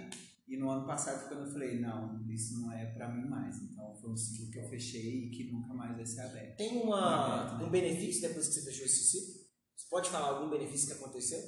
E 0.47 0.57
no 0.57 0.69
ano 0.69 0.85
passado 0.85 1.19
foi 1.19 1.29
quando 1.29 1.47
eu 1.47 1.51
falei, 1.53 1.79
não, 1.79 2.21
isso 2.29 2.59
não 2.59 2.71
é 2.71 2.85
para 2.93 3.09
mim 3.09 3.27
mais. 3.29 3.61
Então, 3.61 3.95
foi 3.95 4.11
um 4.11 4.17
ciclo 4.17 4.51
que 4.51 4.59
eu 4.59 4.69
fechei 4.69 5.25
e 5.25 5.29
que 5.29 5.51
nunca 5.51 5.73
mais 5.73 5.95
vai 5.95 6.05
ser 6.05 6.21
aberto. 6.21 6.57
Tem 6.57 6.81
uma, 6.81 7.63
um 7.63 7.69
benefício 7.69 8.21
depois 8.21 8.47
que 8.47 8.55
você 8.55 8.65
fechou 8.65 8.85
esse 8.85 9.03
ciclo? 9.03 9.43
Você 9.75 9.87
pode 9.89 10.09
falar 10.09 10.27
algum 10.27 10.49
benefício 10.49 10.87
que 10.87 11.01
aconteceu? 11.01 11.39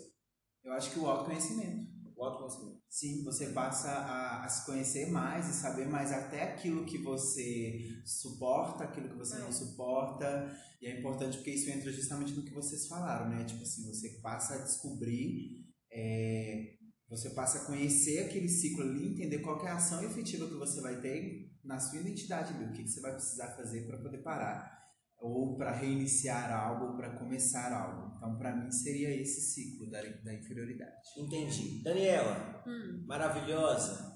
Eu 0.64 0.74
acho 0.74 0.92
que 0.92 1.00
o 1.00 1.06
autoconhecimento. 1.06 1.94
O 2.16 2.24
autoconhecimento. 2.24 2.82
Sim, 2.90 3.24
você 3.24 3.48
passa 3.48 3.90
a, 3.90 4.46
a 4.46 4.48
se 4.48 4.66
conhecer 4.66 5.12
mais 5.12 5.50
e 5.50 5.54
saber 5.54 5.88
mais 5.88 6.14
até 6.14 6.44
aquilo 6.44 6.86
que 6.86 6.98
você 6.98 8.02
suporta, 8.06 8.86
aquilo 8.86 9.10
que 9.10 9.18
você 9.18 9.38
não 9.38 9.52
suporta. 9.52 10.50
E 10.82 10.88
é 10.88 11.00
importante 11.00 11.38
porque 11.38 11.52
isso 11.52 11.70
entra 11.70 11.92
justamente 11.92 12.32
no 12.34 12.44
que 12.44 12.54
vocês 12.54 12.88
falaram, 12.88 13.30
né? 13.30 13.44
Tipo 13.44 13.62
assim, 13.62 13.86
você 13.86 14.22
passa 14.22 14.56
a 14.56 14.64
descobrir, 14.64 15.66
é, 15.92 16.78
você 17.16 17.30
passa 17.32 17.60
a 17.60 17.66
conhecer 17.66 18.20
aquele 18.26 18.48
ciclo 18.50 18.84
ali, 18.84 19.14
entender 19.14 19.40
qual 19.40 19.60
que 19.60 19.66
é 19.66 19.70
a 19.70 19.76
ação 19.76 20.04
efetiva 20.04 20.48
que 20.48 20.56
você 20.56 20.82
vai 20.82 21.00
ter 21.02 21.52
na 21.64 21.80
sua 21.80 22.00
identidade 22.00 22.54
ali, 22.54 22.66
o 22.66 22.72
que, 22.74 22.84
que 22.84 22.90
você 22.90 23.02
vai 23.02 23.14
precisar 23.14 23.56
fazer 23.56 23.86
para 23.88 23.98
poder 23.98 24.20
parar. 24.20 24.76
Ou 25.18 25.56
para 25.58 25.72
reiniciar 25.72 26.52
algo, 26.52 26.92
ou 26.92 26.98
para 26.98 27.18
começar 27.18 27.72
algo. 27.74 28.16
Então, 28.18 28.38
para 28.38 28.56
mim, 28.56 28.70
seria 28.70 29.10
esse 29.20 29.42
ciclo 29.54 29.90
da, 29.90 30.02
da 30.02 30.34
inferioridade. 30.34 30.92
Entendi. 31.18 31.82
Daniela, 31.84 32.64
Hum. 32.68 33.04
maravilhosa. 33.08 34.14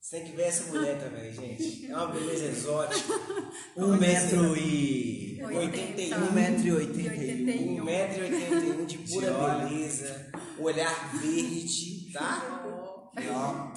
Você 0.00 0.18
tem 0.20 0.30
que 0.30 0.36
ver 0.36 0.42
essa 0.44 0.70
mulher 0.72 0.98
também, 1.00 1.32
gente. 1.32 1.86
É 1.90 1.96
uma 1.96 2.12
beleza 2.12 2.44
exótica. 2.44 3.12
Um 3.76 3.96
metro 3.96 4.56
e... 4.56 5.42
Oitenta. 5.42 6.18
Um 6.18 6.32
metro 6.32 6.66
e 6.66 6.72
oitenta 6.72 7.00
e 7.00 7.08
Oitenta 7.08 7.52
um. 7.62 7.74
e 7.74 7.80
1,81m 7.80 8.86
de 8.86 8.98
pura 8.98 9.32
beleza. 9.64 10.30
Olhar 10.58 11.20
verde, 11.20 11.97
tá? 12.12 13.12
Ó, 13.30 13.72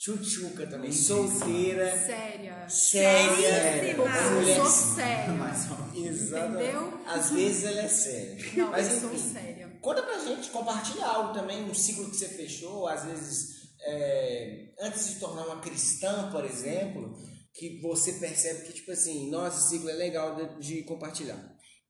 Tchutchuca 0.00 0.66
também. 0.66 0.90
Solteira. 0.90 1.94
Séria. 1.98 2.68
Séria. 2.68 3.92
Eu 3.92 3.98
mulher 4.34 4.56
sou 4.56 4.66
séria. 4.66 5.34
Exatamente. 5.94 6.62
Entendeu? 6.64 7.00
Às 7.06 7.30
vezes 7.30 7.64
ela 7.64 7.80
é 7.82 7.88
séria. 7.88 8.52
Não, 8.56 8.70
Mas 8.70 8.92
eu 8.94 9.00
sou 9.00 9.12
enfim. 9.12 9.32
séria. 9.32 9.78
Conta 9.82 10.02
pra 10.02 10.18
gente, 10.18 10.50
compartilha 10.50 11.04
algo 11.04 11.34
também, 11.34 11.64
um 11.64 11.74
ciclo 11.74 12.10
que 12.10 12.16
você 12.16 12.28
fechou, 12.28 12.86
às 12.86 13.04
vezes, 13.04 13.74
é, 13.82 14.72
antes 14.80 15.06
de 15.08 15.20
tornar 15.20 15.46
uma 15.46 15.60
cristã, 15.60 16.30
por 16.30 16.44
exemplo, 16.44 17.14
que 17.52 17.78
você 17.82 18.14
percebe 18.14 18.64
que, 18.64 18.72
tipo 18.72 18.92
assim, 18.92 19.30
nossa, 19.30 19.58
esse 19.58 19.68
ciclo 19.70 19.90
é 19.90 19.94
legal 19.94 20.34
de, 20.34 20.60
de 20.60 20.82
compartilhar. 20.84 21.38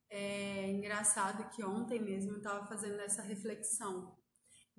É 0.09 0.69
engraçado 0.69 1.49
que 1.51 1.65
ontem 1.65 2.01
mesmo 2.01 2.33
eu 2.33 2.39
estava 2.39 2.67
fazendo 2.67 2.99
essa 3.01 3.23
reflexão 3.23 4.13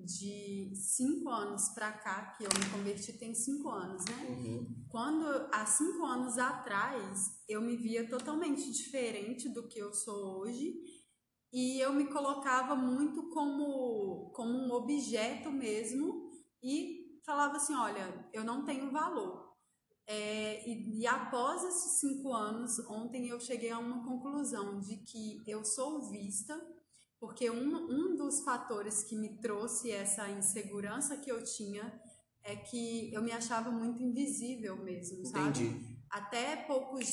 de 0.05 0.71
cinco 0.75 1.29
anos 1.29 1.69
pra 1.69 1.91
cá, 1.91 2.33
que 2.37 2.43
eu 2.43 2.49
me 2.49 2.69
converti 2.71 3.13
tem 3.13 3.33
cinco 3.33 3.69
anos, 3.69 4.03
né? 4.05 4.65
Quando, 4.89 5.25
há 5.51 5.65
cinco 5.65 6.05
anos 6.05 6.37
atrás, 6.37 7.41
eu 7.47 7.61
me 7.61 7.75
via 7.77 8.07
totalmente 8.09 8.71
diferente 8.71 9.49
do 9.49 9.67
que 9.67 9.79
eu 9.79 9.93
sou 9.93 10.39
hoje 10.39 10.73
e 11.53 11.79
eu 11.79 11.93
me 11.93 12.07
colocava 12.07 12.75
muito 12.75 13.29
como, 13.29 14.31
como 14.33 14.51
um 14.51 14.71
objeto 14.71 15.51
mesmo 15.51 16.29
e 16.63 17.19
falava 17.25 17.57
assim, 17.57 17.75
olha, 17.75 18.29
eu 18.33 18.43
não 18.43 18.63
tenho 18.63 18.91
valor. 18.91 19.51
É, 20.07 20.67
e, 20.69 20.99
e 20.99 21.07
após 21.07 21.63
esses 21.63 21.99
cinco 21.99 22.33
anos, 22.33 22.79
ontem 22.89 23.27
eu 23.27 23.39
cheguei 23.39 23.69
a 23.69 23.79
uma 23.79 24.03
conclusão 24.03 24.79
de 24.79 24.97
que 24.97 25.41
eu 25.47 25.63
sou 25.63 26.09
vista, 26.09 26.59
porque 27.21 27.51
um, 27.51 27.75
um 27.75 28.15
dos 28.15 28.41
fatores 28.43 29.03
que 29.03 29.15
me 29.15 29.39
trouxe 29.39 29.91
essa 29.91 30.27
insegurança 30.27 31.15
que 31.17 31.31
eu 31.31 31.43
tinha 31.43 32.01
é 32.43 32.55
que 32.55 33.13
eu 33.13 33.21
me 33.21 33.31
achava 33.31 33.69
muito 33.69 34.01
invisível 34.01 34.75
mesmo, 34.83 35.23
sabe? 35.27 35.49
Entendi. 35.61 35.97
Até 36.09 36.55
poucos, 36.55 37.07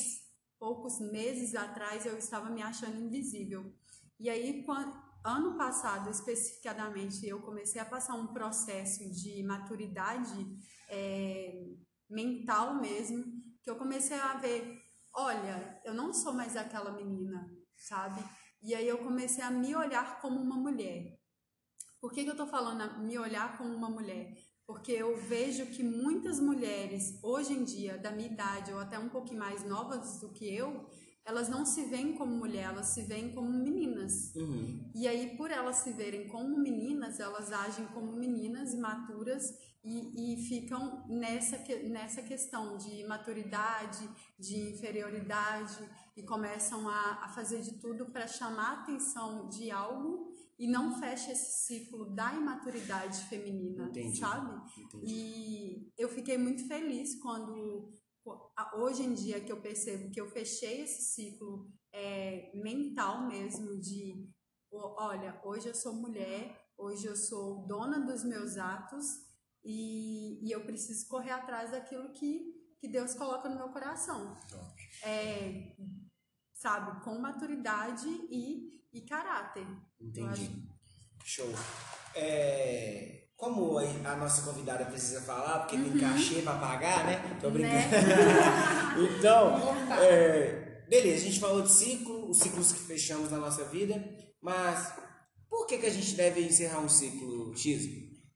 poucos 0.57 0.99
meses 0.99 1.53
atrás 1.53 2.07
eu 2.07 2.17
estava 2.17 2.49
me 2.49 2.63
achando 2.63 2.99
invisível. 2.99 3.71
E 4.19 4.31
aí, 4.31 4.63
quan- 4.63 4.91
ano 5.23 5.55
passado 5.55 6.09
especificadamente, 6.09 7.27
eu 7.27 7.39
comecei 7.43 7.79
a 7.79 7.85
passar 7.85 8.15
um 8.15 8.33
processo 8.33 9.07
de 9.11 9.43
maturidade 9.43 10.57
é, 10.89 11.67
mental 12.09 12.81
mesmo, 12.81 13.23
que 13.61 13.69
eu 13.69 13.75
comecei 13.75 14.17
a 14.17 14.37
ver, 14.37 14.81
olha, 15.13 15.79
eu 15.85 15.93
não 15.93 16.11
sou 16.11 16.33
mais 16.33 16.57
aquela 16.57 16.91
menina, 16.93 17.47
sabe? 17.77 18.19
E 18.61 18.75
aí 18.75 18.87
eu 18.87 18.97
comecei 18.97 19.43
a 19.43 19.49
me 19.49 19.75
olhar 19.75 20.19
como 20.21 20.39
uma 20.39 20.55
mulher. 20.55 21.17
Por 22.01 22.11
que, 22.11 22.23
que 22.23 22.29
eu 22.29 22.35
tô 22.35 22.45
falando 22.45 22.81
a 22.81 22.97
me 22.97 23.17
olhar 23.17 23.57
como 23.57 23.73
uma 23.73 23.89
mulher? 23.89 24.37
Porque 24.65 24.91
eu 24.91 25.17
vejo 25.17 25.65
que 25.67 25.81
muitas 25.81 26.39
mulheres, 26.39 27.19
hoje 27.23 27.53
em 27.53 27.63
dia, 27.63 27.97
da 27.97 28.11
minha 28.11 28.29
idade, 28.29 28.71
ou 28.71 28.79
até 28.79 28.99
um 28.99 29.09
pouquinho 29.09 29.39
mais 29.39 29.63
novas 29.63 30.19
do 30.19 30.29
que 30.29 30.53
eu, 30.53 30.89
elas 31.29 31.47
não 31.47 31.63
se 31.63 31.85
veem 31.85 32.13
como 32.13 32.35
mulher, 32.35 32.63
elas 32.63 32.87
se 32.87 33.03
veem 33.03 33.31
como 33.33 33.51
meninas. 33.51 34.33
Uhum. 34.35 34.89
E 34.95 35.07
aí, 35.07 35.37
por 35.37 35.51
elas 35.51 35.77
se 35.77 35.91
verem 35.91 36.27
como 36.27 36.57
meninas, 36.57 37.19
elas 37.19 37.51
agem 37.51 37.85
como 37.87 38.11
meninas 38.13 38.73
imaturas 38.73 39.53
e, 39.83 40.33
e 40.33 40.43
ficam 40.47 41.05
nessa, 41.07 41.57
nessa 41.87 42.23
questão 42.23 42.77
de 42.77 43.05
maturidade, 43.05 44.09
de 44.39 44.71
inferioridade 44.71 45.77
e 46.17 46.23
começam 46.23 46.89
a, 46.89 47.25
a 47.25 47.29
fazer 47.29 47.61
de 47.61 47.79
tudo 47.79 48.07
para 48.07 48.25
chamar 48.27 48.71
a 48.71 48.81
atenção 48.81 49.47
de 49.49 49.69
algo 49.69 50.33
e 50.57 50.67
não 50.67 50.99
fecha 50.99 51.31
esse 51.31 51.65
ciclo 51.65 52.13
da 52.13 52.33
imaturidade 52.33 53.23
feminina, 53.29 53.85
Entendi. 53.85 54.17
sabe? 54.17 54.61
Entendi. 54.77 55.05
E 55.07 55.93
eu 55.97 56.09
fiquei 56.09 56.37
muito 56.37 56.67
feliz 56.67 57.15
quando, 57.21 57.93
hoje 58.75 59.03
em 59.03 59.13
dia, 59.13 59.41
que 59.41 59.51
eu 59.51 59.61
percebo 59.61 60.11
que 60.11 60.19
eu 60.19 60.29
fechei 60.29 60.81
esse 60.81 61.13
ciclo 61.13 61.71
é, 61.93 62.51
mental 62.55 63.27
mesmo 63.27 63.79
de, 63.79 64.29
olha, 64.71 65.39
hoje 65.43 65.67
eu 65.67 65.75
sou 65.75 65.93
mulher, 65.93 66.59
hoje 66.77 67.05
eu 67.05 67.15
sou 67.15 67.65
dona 67.67 67.99
dos 67.99 68.23
meus 68.23 68.57
atos 68.57 69.05
e, 69.63 70.45
e 70.47 70.51
eu 70.51 70.65
preciso 70.65 71.07
correr 71.07 71.31
atrás 71.31 71.71
daquilo 71.71 72.11
que, 72.13 72.53
que 72.79 72.87
Deus 72.87 73.13
coloca 73.13 73.49
no 73.49 73.57
meu 73.57 73.69
coração. 73.69 74.35
É, 75.03 75.75
sabe, 76.53 77.03
com 77.03 77.17
maturidade 77.19 78.07
e, 78.29 78.81
e 78.93 79.01
caráter. 79.01 79.65
Entendi. 79.99 80.67
Show. 81.23 81.49
É, 82.15 83.18
como 83.39 83.77
a 83.77 83.83
a 83.83 84.17
nossa 84.17 84.41
convidada 84.41 84.83
precisa 84.85 85.21
falar, 85.21 85.59
porque 85.59 85.77
tem 85.77 85.97
cachê 85.97 86.41
pra 86.41 86.55
pagar, 86.55 87.05
né? 87.05 87.37
Tô 87.41 87.49
brincando. 87.49 87.79
então, 89.17 89.57
é, 89.97 90.83
beleza, 90.89 91.23
a 91.23 91.29
gente 91.29 91.39
falou 91.39 91.61
de 91.61 91.71
ciclo, 91.71 92.29
os 92.29 92.37
ciclos 92.37 92.73
que 92.73 92.81
fechamos 92.81 93.31
na 93.31 93.37
nossa 93.37 93.63
vida, 93.65 93.95
mas 94.41 94.93
por 95.49 95.65
que, 95.65 95.77
que 95.77 95.85
a 95.85 95.89
gente 95.89 96.15
deve 96.15 96.41
encerrar 96.41 96.81
um 96.81 96.89
ciclo, 96.89 97.55
X? 97.55 97.87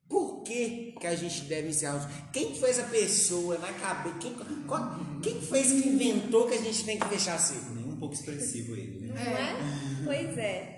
Por 0.07 0.41
que, 0.43 0.93
que 0.97 1.07
a 1.07 1.15
gente 1.15 1.41
deve 1.41 1.67
encerrar? 1.67 2.29
Quem 2.31 2.55
foi 2.55 2.69
essa 2.69 2.83
pessoa 2.83 3.57
na 3.57 3.73
cabeça? 3.73 4.15
Quem, 4.19 4.35
qual, 4.65 4.99
quem 5.21 5.41
fez 5.41 5.67
que 5.67 5.89
inventou 5.89 6.47
que 6.47 6.55
a 6.55 6.61
gente 6.61 6.85
tem 6.85 6.97
que 6.97 7.07
fechar 7.09 7.37
ciclo? 7.39 7.75
Nem 7.75 7.85
um 7.89 7.97
pouco 7.97 8.15
expressivo 8.15 8.73
ele, 8.73 9.07
né? 9.07 9.13
Não 9.13 9.21
é? 9.21 10.03
Pois 10.05 10.37
é. 10.37 10.72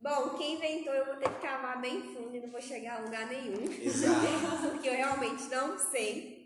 Bom, 0.00 0.36
quem 0.36 0.54
inventou 0.54 0.94
eu 0.94 1.06
vou 1.06 1.16
ter 1.16 1.28
que 1.28 1.40
cavar 1.40 1.80
bem 1.80 2.02
fundo 2.14 2.34
e 2.34 2.40
não 2.40 2.50
vou 2.50 2.60
chegar 2.60 2.98
a 2.98 3.04
lugar 3.04 3.26
nenhum. 3.28 3.64
Exato. 3.64 4.20
Porque 4.70 4.88
eu 4.88 4.94
realmente 4.94 5.44
não 5.44 5.76
sei. 5.78 6.38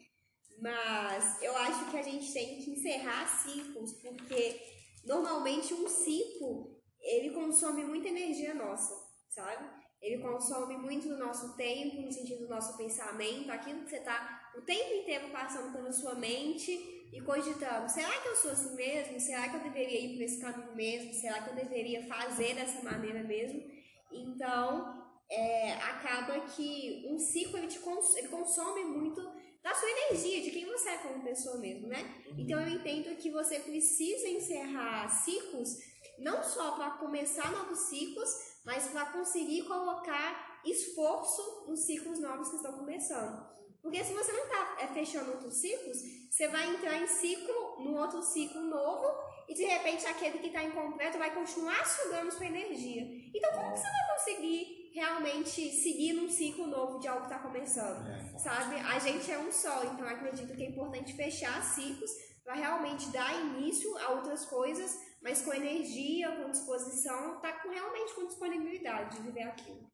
Mas 0.60 1.42
eu 1.42 1.54
acho 1.56 1.90
que 1.90 1.98
a 1.98 2.02
gente 2.02 2.32
tem 2.32 2.58
que 2.58 2.70
encerrar 2.70 3.26
ciclos, 3.26 3.94
porque 3.94 4.62
normalmente 5.04 5.74
um 5.74 5.88
ciclo 5.88 6.80
ele 7.00 7.34
consome 7.34 7.84
muita 7.84 8.08
energia 8.08 8.54
nossa, 8.54 8.94
sabe? 9.28 9.68
Ele 10.00 10.22
consome 10.22 10.76
muito 10.76 11.08
do 11.08 11.18
nosso 11.18 11.56
tempo, 11.56 12.02
no 12.02 12.12
sentido 12.12 12.44
do 12.44 12.48
nosso 12.48 12.76
pensamento, 12.76 13.50
aquilo 13.50 13.82
que 13.82 13.90
você 13.90 13.96
está 13.96 14.41
o 14.56 14.62
tempo 14.62 14.94
inteiro 14.94 15.30
passando 15.30 15.72
pela 15.72 15.92
sua 15.92 16.14
mente 16.14 16.72
e 17.12 17.20
cogitando: 17.20 17.88
será 17.88 18.10
que 18.20 18.28
eu 18.28 18.36
sou 18.36 18.50
assim 18.52 18.74
mesmo? 18.74 19.20
Será 19.20 19.48
que 19.48 19.56
eu 19.56 19.62
deveria 19.62 20.00
ir 20.00 20.14
por 20.14 20.22
esse 20.22 20.40
caminho 20.40 20.74
mesmo? 20.74 21.12
Será 21.12 21.42
que 21.42 21.50
eu 21.50 21.54
deveria 21.54 22.06
fazer 22.06 22.54
dessa 22.54 22.82
maneira 22.82 23.22
mesmo? 23.22 23.62
Então, 24.10 25.02
é, 25.30 25.72
acaba 25.74 26.40
que 26.40 27.06
um 27.08 27.18
ciclo 27.18 27.58
ele, 27.58 27.68
cons 27.78 28.16
ele 28.16 28.28
consome 28.28 28.84
muito 28.84 29.20
da 29.62 29.72
sua 29.74 29.88
energia, 29.88 30.42
de 30.42 30.50
quem 30.50 30.66
você 30.66 30.90
é 30.90 30.98
como 30.98 31.22
pessoa 31.22 31.56
mesmo, 31.58 31.86
né? 31.86 32.22
Então 32.36 32.60
eu 32.60 32.68
entendo 32.68 33.16
que 33.16 33.30
você 33.30 33.60
precisa 33.60 34.28
encerrar 34.28 35.08
ciclos 35.08 35.78
não 36.18 36.42
só 36.42 36.72
para 36.72 36.90
começar 36.92 37.50
novos 37.52 37.78
ciclos, 37.88 38.28
mas 38.64 38.88
para 38.88 39.06
conseguir 39.06 39.62
colocar 39.64 40.60
esforço 40.64 41.66
nos 41.68 41.80
ciclos 41.80 42.18
novos 42.18 42.50
que 42.50 42.56
estão 42.56 42.72
começando. 42.72 43.52
Porque 43.82 44.04
se 44.04 44.14
você 44.14 44.32
não 44.32 44.44
está 44.44 44.76
é, 44.80 44.86
fechando 44.86 45.32
outros 45.32 45.54
ciclos, 45.54 45.98
você 46.30 46.46
vai 46.48 46.70
entrar 46.70 46.96
em 46.98 47.06
ciclo, 47.06 47.80
no 47.80 47.96
outro 47.96 48.22
ciclo 48.22 48.62
novo, 48.62 49.08
e 49.48 49.54
de 49.54 49.64
repente 49.64 50.06
aquele 50.06 50.38
que 50.38 50.46
está 50.46 50.62
incompleto 50.62 51.18
vai 51.18 51.34
continuar 51.34 51.84
sugando 51.84 52.30
sua 52.30 52.46
energia. 52.46 53.02
Então 53.34 53.50
como 53.52 53.72
que 53.72 53.80
você 53.80 53.88
vai 53.88 54.16
conseguir 54.16 54.90
realmente 54.94 55.70
seguir 55.70 56.12
num 56.12 56.28
ciclo 56.28 56.66
novo 56.68 57.00
de 57.00 57.08
algo 57.08 57.26
que 57.26 57.32
está 57.32 57.42
começando? 57.42 58.06
É. 58.08 58.38
Sabe? 58.38 58.76
A 58.76 58.98
gente 59.00 59.30
é 59.30 59.38
um 59.38 59.50
só, 59.50 59.82
então 59.84 60.06
eu 60.06 60.14
acredito 60.14 60.54
que 60.54 60.62
é 60.62 60.68
importante 60.68 61.14
fechar 61.14 61.60
ciclos 61.62 62.10
para 62.44 62.54
realmente 62.54 63.08
dar 63.10 63.40
início 63.40 63.96
a 63.98 64.12
outras 64.12 64.44
coisas, 64.44 64.96
mas 65.20 65.42
com 65.42 65.52
energia, 65.52 66.36
com 66.36 66.50
disposição, 66.50 67.40
tá 67.40 67.52
com, 67.60 67.70
realmente 67.70 68.14
com 68.14 68.26
disponibilidade 68.26 69.16
de 69.16 69.22
viver 69.22 69.42
aquilo. 69.42 69.90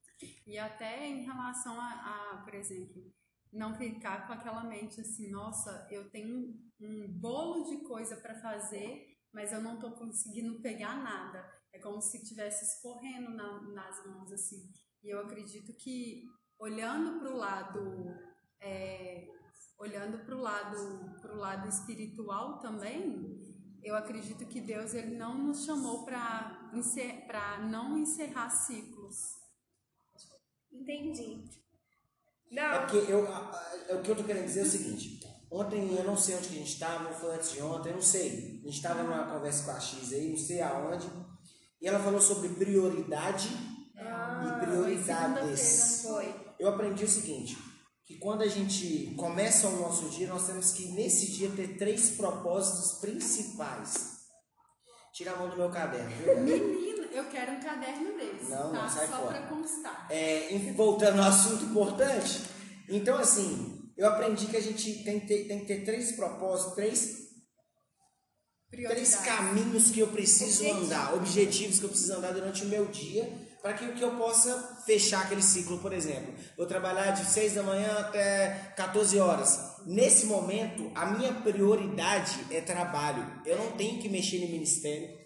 E 0.46 0.59
até 0.59 1.07
em 1.07 1.24
relação 1.24 1.79
a, 1.81 2.35
a 2.35 2.42
por 2.42 2.55
exemplo, 2.55 3.12
não 3.52 3.74
ficar 3.74 4.26
com 4.26 4.32
aquela 4.32 4.64
mente 4.64 5.00
assim, 5.00 5.30
nossa, 5.30 5.87
eu 5.90 6.11
tenho 6.11 6.54
um 6.80 7.08
bolo 7.08 7.64
de 7.64 7.78
coisa 7.84 8.16
para 8.16 8.34
fazer, 8.40 9.18
mas 9.32 9.52
eu 9.52 9.61
não 9.61 9.74
estou 9.74 9.92
conseguindo 9.92 10.61
pegar 10.61 11.02
nada. 11.02 11.44
É 11.72 11.78
como 11.78 12.00
se 12.00 12.18
estivesse 12.18 12.64
escorrendo 12.64 13.30
na, 13.30 13.61
nas 13.72 14.06
mãos 14.06 14.32
assim. 14.32 14.70
E 15.02 15.11
eu 15.11 15.20
acredito 15.20 15.72
que 15.74 16.24
olhando 16.58 17.20
para 17.20 17.32
o 17.32 17.37
lado, 17.37 18.16
é, 18.61 19.28
olhando 19.78 20.24
para 20.24 20.34
o 20.34 20.40
lado, 20.40 21.20
pro 21.20 21.37
lado 21.37 21.68
espiritual 21.68 22.58
também, 22.58 23.48
eu 23.82 23.94
acredito 23.94 24.44
que 24.46 24.61
Deus 24.61 24.92
ele 24.92 25.16
não 25.16 25.38
nos 25.38 25.64
chamou 25.64 26.04
para 26.04 26.70
encer, 26.74 27.26
não 27.70 27.96
encerrar 27.96 28.50
ciclos. 28.50 29.37
Entendi. 30.70 31.48
É 32.50 32.54
Não, 32.54 32.80
porque 32.87 33.11
eu, 33.12 33.26
a- 33.26 33.72
o 33.90 34.02
que 34.02 34.11
eu 34.11 34.16
tô 34.16 34.24
querendo 34.24 34.46
dizer 34.46 34.61
é 34.61 34.64
o 34.64 34.70
seguinte. 34.70 35.20
Ontem 35.50 35.94
eu 35.96 36.04
não 36.04 36.16
sei 36.16 36.37
onde 36.37 36.48
que 36.48 36.54
a 36.56 36.58
gente 36.58 36.72
estava, 36.72 37.12
foi 37.14 37.34
antes 37.34 37.52
de 37.52 37.62
ontem, 37.62 37.88
eu 37.90 37.94
não 37.94 38.02
sei. 38.02 38.61
A 38.62 38.66
gente 38.66 38.76
estava 38.76 39.02
numa 39.02 39.24
conversa 39.32 39.64
com 39.64 39.70
a 39.70 39.80
X 39.80 40.12
aí, 40.12 40.30
não 40.30 40.37
sei 40.38 40.61
aonde. 40.61 41.06
E 41.80 41.87
ela 41.88 41.98
falou 42.00 42.20
sobre 42.20 42.48
prioridade 42.50 43.48
Ah, 43.96 44.61
e 44.61 44.66
prioridades. 44.66 46.02
foi. 46.02 46.34
Eu 46.58 46.68
aprendi 46.68 47.04
o 47.04 47.08
seguinte, 47.08 47.56
que 48.04 48.18
quando 48.18 48.42
a 48.42 48.48
gente 48.48 49.14
começa 49.16 49.68
o 49.68 49.80
nosso 49.80 50.08
dia, 50.11 50.28
nós 50.28 50.46
temos 50.46 50.72
que 50.72 50.88
nesse 50.92 51.30
dia 51.32 51.50
ter 51.50 51.76
três 51.78 52.11
propósitos 52.11 53.00
principais. 53.00 54.18
Tira 55.14 55.32
a 55.32 55.37
mão 55.37 55.48
do 55.48 55.56
meu 55.56 55.70
caderno, 55.70 56.11
viu? 56.44 56.97
Eu 57.18 57.24
quero 57.24 57.52
um 57.52 57.61
caderno 57.61 58.16
desse, 58.16 58.50
Não, 58.50 58.72
tá? 58.72 58.83
não, 58.83 58.88
sai 58.88 59.07
Só 59.09 59.16
fora. 59.18 59.38
para 59.38 59.46
constar. 59.48 60.07
É, 60.11 60.72
voltando 60.76 61.20
ao 61.20 61.28
assunto 61.28 61.64
importante, 61.64 62.42
então 62.88 63.16
assim, 63.18 63.90
eu 63.96 64.07
aprendi 64.07 64.46
que 64.46 64.57
a 64.57 64.61
gente 64.62 65.02
tem 65.02 65.18
que 65.20 65.26
ter, 65.26 65.44
tem 65.48 65.61
que 65.61 65.66
ter 65.66 65.85
três 65.85 66.12
propósitos, 66.12 66.74
três, 66.74 67.16
três 68.70 69.16
caminhos 69.16 69.90
que 69.90 70.00
eu 70.00 70.09
preciso 70.09 70.62
Objetivos. 70.62 70.87
andar, 70.87 71.14
objetivos 71.14 71.78
que 71.78 71.85
eu 71.85 71.88
preciso 71.90 72.12
andar 72.14 72.33
durante 72.33 72.64
o 72.64 72.68
meu 72.68 72.87
dia, 72.87 73.48
para 73.61 73.72
que, 73.72 73.88
que 73.92 74.02
eu 74.02 74.16
possa 74.16 74.83
fechar 74.87 75.24
aquele 75.24 75.42
ciclo, 75.42 75.78
por 75.78 75.92
exemplo. 75.92 76.33
Vou 76.57 76.66
trabalhar 76.66 77.11
de 77.11 77.24
6 77.28 77.54
da 77.54 77.62
manhã 77.64 77.92
até 77.98 78.72
14 78.76 79.18
horas. 79.18 79.59
Nesse 79.85 80.26
momento, 80.26 80.92
a 80.94 81.07
minha 81.07 81.35
prioridade 81.35 82.46
é 82.50 82.61
trabalho. 82.61 83.26
Eu 83.44 83.57
não 83.59 83.72
tenho 83.72 84.00
que 84.00 84.09
mexer 84.09 84.38
no 84.38 84.46
ministério. 84.52 85.17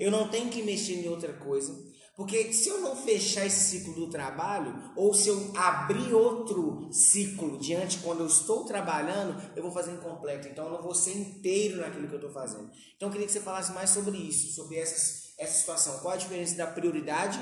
Eu 0.00 0.10
não 0.10 0.28
tenho 0.28 0.48
que 0.48 0.62
mexer 0.62 0.94
em 0.94 1.08
outra 1.08 1.34
coisa. 1.34 1.78
Porque 2.16 2.52
se 2.52 2.68
eu 2.68 2.80
não 2.80 2.96
fechar 2.96 3.46
esse 3.46 3.70
ciclo 3.70 3.94
do 3.94 4.10
trabalho, 4.10 4.92
ou 4.96 5.14
se 5.14 5.28
eu 5.28 5.52
abrir 5.56 6.12
outro 6.12 6.88
ciclo 6.92 7.58
diante 7.58 7.98
quando 7.98 8.20
eu 8.20 8.26
estou 8.26 8.64
trabalhando, 8.64 9.40
eu 9.54 9.62
vou 9.62 9.72
fazer 9.72 9.92
incompleto. 9.92 10.48
Então 10.48 10.66
eu 10.66 10.72
não 10.72 10.82
vou 10.82 10.94
ser 10.94 11.12
inteiro 11.16 11.78
naquilo 11.78 12.08
que 12.08 12.14
eu 12.14 12.18
estou 12.18 12.32
fazendo. 12.32 12.70
Então 12.96 13.08
eu 13.08 13.12
queria 13.12 13.26
que 13.26 13.32
você 13.32 13.40
falasse 13.40 13.72
mais 13.72 13.90
sobre 13.90 14.16
isso, 14.16 14.54
sobre 14.54 14.76
essas, 14.76 15.34
essa 15.38 15.58
situação. 15.60 15.98
Qual 16.00 16.14
a 16.14 16.16
diferença 16.16 16.56
da 16.56 16.66
prioridade 16.66 17.38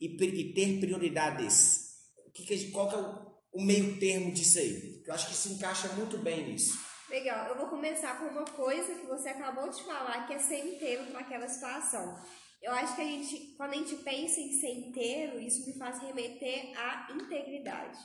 e, 0.00 0.06
e 0.06 0.54
ter 0.54 0.80
prioridades? 0.80 1.88
O 2.26 2.30
que 2.30 2.44
que 2.44 2.70
qual 2.70 2.88
que 2.88 2.94
é 2.94 2.98
o, 2.98 3.60
o 3.60 3.64
meio 3.64 3.98
termo 3.98 4.32
disso 4.32 4.58
aí? 4.58 5.02
Eu 5.06 5.14
acho 5.14 5.28
que 5.28 5.34
se 5.34 5.52
encaixa 5.52 5.88
muito 5.94 6.18
bem 6.18 6.52
nisso. 6.52 6.87
Legal, 7.08 7.48
eu 7.48 7.56
vou 7.56 7.68
começar 7.68 8.18
com 8.18 8.26
uma 8.26 8.44
coisa 8.44 8.94
que 8.94 9.06
você 9.06 9.30
acabou 9.30 9.68
de 9.70 9.82
falar, 9.82 10.26
que 10.26 10.34
é 10.34 10.38
ser 10.38 10.74
inteiro 10.74 11.06
para 11.06 11.20
aquela 11.20 11.48
situação. 11.48 12.18
Eu 12.60 12.72
acho 12.72 12.94
que 12.96 13.00
a 13.00 13.04
gente, 13.04 13.54
quando 13.56 13.72
a 13.72 13.76
gente 13.76 13.96
pensa 13.96 14.40
em 14.40 14.52
ser 14.52 14.72
inteiro, 14.72 15.40
isso 15.40 15.64
me 15.66 15.78
faz 15.78 16.00
remeter 16.00 16.78
à 16.78 17.08
integridade. 17.12 17.98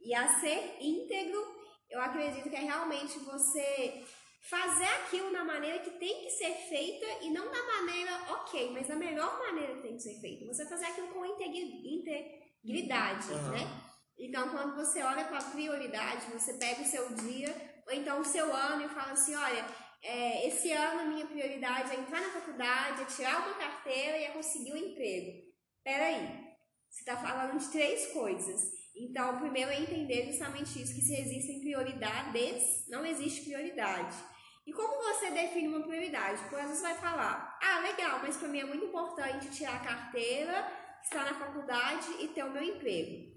E 0.00 0.12
a 0.14 0.40
ser 0.40 0.78
íntegro, 0.80 1.40
eu 1.88 2.00
acredito 2.00 2.50
que 2.50 2.56
é 2.56 2.60
realmente 2.60 3.18
você 3.20 4.04
fazer 4.50 4.84
aquilo 4.84 5.30
na 5.30 5.44
maneira 5.44 5.78
que 5.80 5.90
tem 5.90 6.22
que 6.24 6.30
ser 6.30 6.54
feita 6.68 7.06
e 7.22 7.30
não 7.30 7.50
da 7.50 7.62
maneira 7.62 8.12
ok, 8.32 8.70
mas 8.72 8.88
da 8.88 8.96
melhor 8.96 9.38
maneira 9.38 9.74
que 9.76 9.82
tem 9.82 9.96
que 9.96 10.02
ser 10.02 10.20
feita. 10.20 10.44
Você 10.46 10.66
fazer 10.66 10.86
aquilo 10.86 11.08
com 11.08 11.24
integri- 11.24 11.82
integridade, 11.84 13.32
Aham. 13.32 13.50
né? 13.50 13.60
Então, 14.18 14.48
quando 14.48 14.74
você 14.74 15.02
olha 15.02 15.24
para 15.24 15.38
a 15.38 15.50
prioridade, 15.50 16.30
você 16.32 16.54
pega 16.54 16.80
o 16.80 16.86
seu 16.86 17.14
dia, 17.14 17.75
ou 17.86 17.92
então 17.92 18.20
o 18.20 18.24
seu 18.24 18.54
ano 18.54 18.84
e 18.84 18.88
fala 18.88 19.12
assim, 19.12 19.34
olha, 19.34 19.64
é, 20.02 20.48
esse 20.48 20.72
ano 20.72 21.00
a 21.00 21.04
minha 21.04 21.26
prioridade 21.26 21.92
é 21.92 22.00
entrar 22.00 22.20
na 22.20 22.30
faculdade, 22.30 23.02
é 23.02 23.04
tirar 23.06 23.46
uma 23.46 23.54
carteira 23.54 24.18
e 24.18 24.24
é 24.24 24.30
conseguir 24.30 24.72
um 24.72 24.76
emprego. 24.76 25.46
Peraí, 25.82 26.46
você 26.90 27.00
está 27.00 27.16
falando 27.16 27.58
de 27.58 27.70
três 27.70 28.12
coisas. 28.12 28.72
Então, 28.96 29.38
primeiro 29.38 29.70
é 29.70 29.80
entender 29.80 30.26
justamente 30.26 30.80
isso, 30.80 30.94
que 30.94 31.02
se 31.02 31.14
existem 31.14 31.60
prioridades, 31.60 32.88
não 32.88 33.04
existe 33.04 33.44
prioridade. 33.44 34.16
E 34.66 34.72
como 34.72 35.02
você 35.04 35.30
define 35.30 35.68
uma 35.68 35.86
prioridade? 35.86 36.42
Por 36.48 36.58
exemplo, 36.58 36.74
você 36.74 36.82
vai 36.82 36.94
falar, 36.94 37.58
ah, 37.62 37.80
legal, 37.80 38.20
mas 38.22 38.36
para 38.36 38.48
mim 38.48 38.60
é 38.60 38.64
muito 38.64 38.86
importante 38.86 39.50
tirar 39.50 39.76
a 39.76 39.84
carteira, 39.84 40.66
estar 41.02 41.24
na 41.24 41.38
faculdade 41.38 42.06
e 42.20 42.28
ter 42.28 42.42
o 42.44 42.50
meu 42.50 42.62
emprego. 42.62 43.32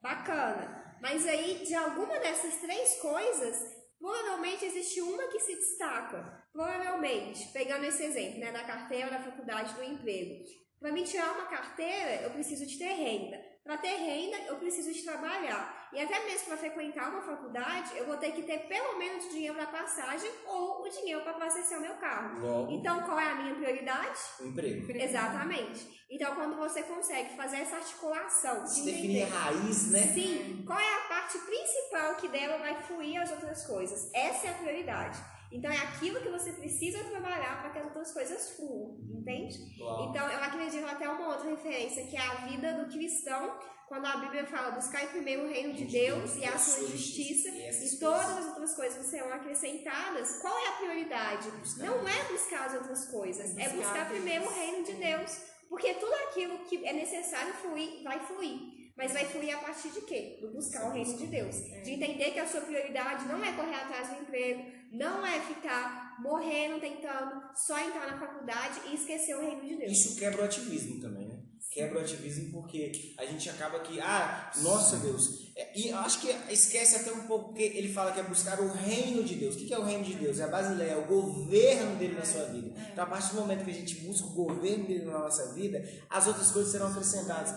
Bacana. 0.00 0.96
Mas 1.02 1.26
aí, 1.26 1.64
de 1.66 1.74
alguma 1.74 2.18
dessas 2.18 2.56
três 2.60 2.96
coisas, 3.00 3.73
provavelmente 4.04 4.66
existe 4.66 5.00
uma 5.00 5.28
que 5.28 5.40
se 5.40 5.56
destaca. 5.56 6.44
Provavelmente, 6.52 7.48
pegando 7.54 7.86
esse 7.86 8.04
exemplo, 8.04 8.38
né, 8.38 8.52
da 8.52 8.62
carteira, 8.62 9.10
da 9.10 9.22
faculdade, 9.22 9.72
do 9.72 9.82
emprego. 9.82 10.44
Para 10.78 10.92
me 10.92 11.02
tirar 11.04 11.32
uma 11.32 11.46
carteira, 11.46 12.22
eu 12.22 12.30
preciso 12.30 12.66
de 12.66 12.76
ter 12.78 12.92
renda. 12.92 13.42
Para 13.64 13.78
ter 13.78 13.96
renda, 13.96 14.36
eu 14.46 14.56
preciso 14.56 14.92
de 14.92 15.02
trabalhar. 15.02 15.73
E 15.92 16.00
até 16.00 16.24
mesmo 16.24 16.46
para 16.48 16.56
frequentar 16.56 17.08
uma 17.10 17.22
faculdade, 17.22 17.96
eu 17.96 18.06
vou 18.06 18.16
ter 18.16 18.32
que 18.32 18.42
ter 18.42 18.66
pelo 18.66 18.98
menos 18.98 19.28
dinheiro 19.30 19.54
para 19.54 19.66
passagem 19.66 20.30
ou 20.46 20.82
o 20.82 20.88
dinheiro 20.88 21.22
para 21.22 21.32
abastecer 21.36 21.78
o 21.78 21.80
meu 21.80 21.94
carro. 21.94 22.40
Logo, 22.40 22.72
Então, 22.72 23.00
qual 23.02 23.18
é 23.18 23.30
a 23.30 23.34
minha 23.36 23.54
prioridade? 23.54 24.18
o 24.40 24.46
emprego. 24.46 24.90
Exatamente. 24.90 26.04
Então, 26.10 26.34
quando 26.34 26.56
você 26.56 26.82
consegue 26.82 27.36
fazer 27.36 27.58
essa 27.58 27.76
articulação, 27.76 28.64
de 28.64 28.70
Se 28.70 28.84
definir 28.84 29.22
a 29.24 29.26
raiz, 29.26 29.90
né? 29.90 30.02
sim, 30.14 30.62
qual 30.66 30.78
é 30.78 30.94
a 30.94 31.08
parte 31.08 31.38
principal 31.38 32.14
que 32.16 32.28
dela 32.28 32.58
vai 32.58 32.80
fluir 32.82 33.20
as 33.20 33.30
outras 33.30 33.66
coisas? 33.66 34.10
Essa 34.14 34.48
é 34.48 34.50
a 34.50 34.54
prioridade. 34.54 35.18
Então, 35.52 35.70
é 35.70 35.76
aquilo 35.78 36.20
que 36.20 36.28
você 36.28 36.52
precisa 36.52 37.02
trabalhar 37.04 37.60
para 37.60 37.70
que 37.70 37.78
as 37.78 37.84
outras 37.84 38.12
coisas 38.12 38.56
fluam, 38.56 38.96
entende? 39.20 39.56
Uau. 39.80 40.08
Então, 40.10 40.28
eu 40.28 40.38
acredito 40.42 40.84
até 40.84 41.08
uma 41.08 41.28
outra 41.28 41.48
referência, 41.48 42.04
que 42.06 42.16
é 42.16 42.20
a 42.20 42.34
vida 42.46 42.72
do 42.74 42.90
cristão 42.92 43.56
quando 43.88 44.06
a 44.06 44.16
Bíblia 44.16 44.46
fala 44.46 44.70
buscar 44.72 45.06
primeiro 45.08 45.44
o 45.44 45.48
reino 45.48 45.74
de 45.74 45.84
Deus 45.84 46.36
e 46.36 46.44
a 46.44 46.58
sua 46.58 46.86
justiça, 46.88 47.48
e 47.48 47.98
todas 47.98 48.38
as 48.38 48.46
outras 48.46 48.74
coisas 48.74 49.06
serão 49.06 49.32
acrescentadas, 49.32 50.38
qual 50.40 50.58
é 50.58 50.68
a 50.68 50.72
prioridade? 50.72 51.48
Não 51.78 52.08
é 52.08 52.22
buscar 52.24 52.66
as 52.66 52.74
outras 52.74 53.06
coisas, 53.06 53.56
é 53.56 53.68
buscar 53.70 54.08
primeiro 54.08 54.44
o 54.44 54.54
reino 54.54 54.84
de 54.84 54.92
Deus. 54.94 55.54
Porque 55.68 55.94
tudo 55.94 56.14
aquilo 56.28 56.58
que 56.64 56.86
é 56.86 56.92
necessário 56.92 57.52
fluir, 57.54 58.02
vai 58.02 58.24
fluir. 58.26 58.84
Mas 58.96 59.12
vai 59.12 59.24
fluir 59.24 59.56
a 59.56 59.58
partir 59.58 59.88
de 59.88 60.02
quê? 60.02 60.38
Do 60.40 60.52
buscar 60.52 60.86
o 60.86 60.92
reino 60.92 61.16
de 61.16 61.26
Deus. 61.26 61.56
De 61.82 61.92
entender 61.92 62.30
que 62.30 62.38
a 62.38 62.46
sua 62.46 62.60
prioridade 62.60 63.26
não 63.26 63.44
é 63.44 63.52
correr 63.52 63.74
atrás 63.74 64.08
do 64.08 64.22
emprego, 64.22 64.64
não 64.92 65.26
é 65.26 65.40
ficar 65.40 66.14
morrendo, 66.20 66.80
tentando 66.80 67.42
só 67.56 67.76
entrar 67.78 68.06
na 68.06 68.18
faculdade 68.18 68.82
e 68.88 68.94
esquecer 68.94 69.34
o 69.34 69.40
reino 69.40 69.66
de 69.66 69.76
Deus. 69.76 69.92
Isso 69.92 70.16
quebra 70.16 70.42
o 70.42 70.44
ativismo 70.44 71.00
também, 71.00 71.26
né? 71.26 71.33
Quebra 71.70 71.98
o 71.98 72.02
ativismo 72.02 72.52
porque 72.52 73.14
a 73.18 73.24
gente 73.26 73.50
acaba 73.50 73.80
que, 73.80 74.00
ah, 74.00 74.52
nossa 74.62 74.96
Deus. 74.98 75.52
É, 75.56 75.76
e 75.76 75.90
acho 75.90 76.20
que 76.20 76.28
esquece 76.52 76.96
até 76.96 77.12
um 77.12 77.26
pouco, 77.26 77.48
porque 77.48 77.64
ele 77.64 77.92
fala 77.92 78.12
que 78.12 78.20
é 78.20 78.22
buscar 78.22 78.60
o 78.60 78.72
reino 78.72 79.24
de 79.24 79.34
Deus. 79.34 79.56
O 79.56 79.58
que 79.58 79.74
é 79.74 79.78
o 79.78 79.84
reino 79.84 80.04
de 80.04 80.14
Deus? 80.14 80.38
É 80.38 80.44
a 80.44 80.48
basileia, 80.48 80.92
é 80.92 80.96
o 80.96 81.06
governo 81.06 81.96
dele 81.96 82.14
na 82.14 82.24
sua 82.24 82.44
vida. 82.44 82.72
Então, 82.92 83.02
a 83.02 83.06
partir 83.08 83.34
do 83.34 83.40
momento 83.40 83.64
que 83.64 83.70
a 83.70 83.74
gente 83.74 83.96
busca 83.96 84.26
o 84.26 84.34
governo 84.34 84.86
dele 84.86 85.04
na 85.04 85.18
nossa 85.18 85.52
vida, 85.52 85.84
as 86.08 86.26
outras 86.28 86.52
coisas 86.52 86.70
serão 86.70 86.86
acrescentadas. 86.86 87.54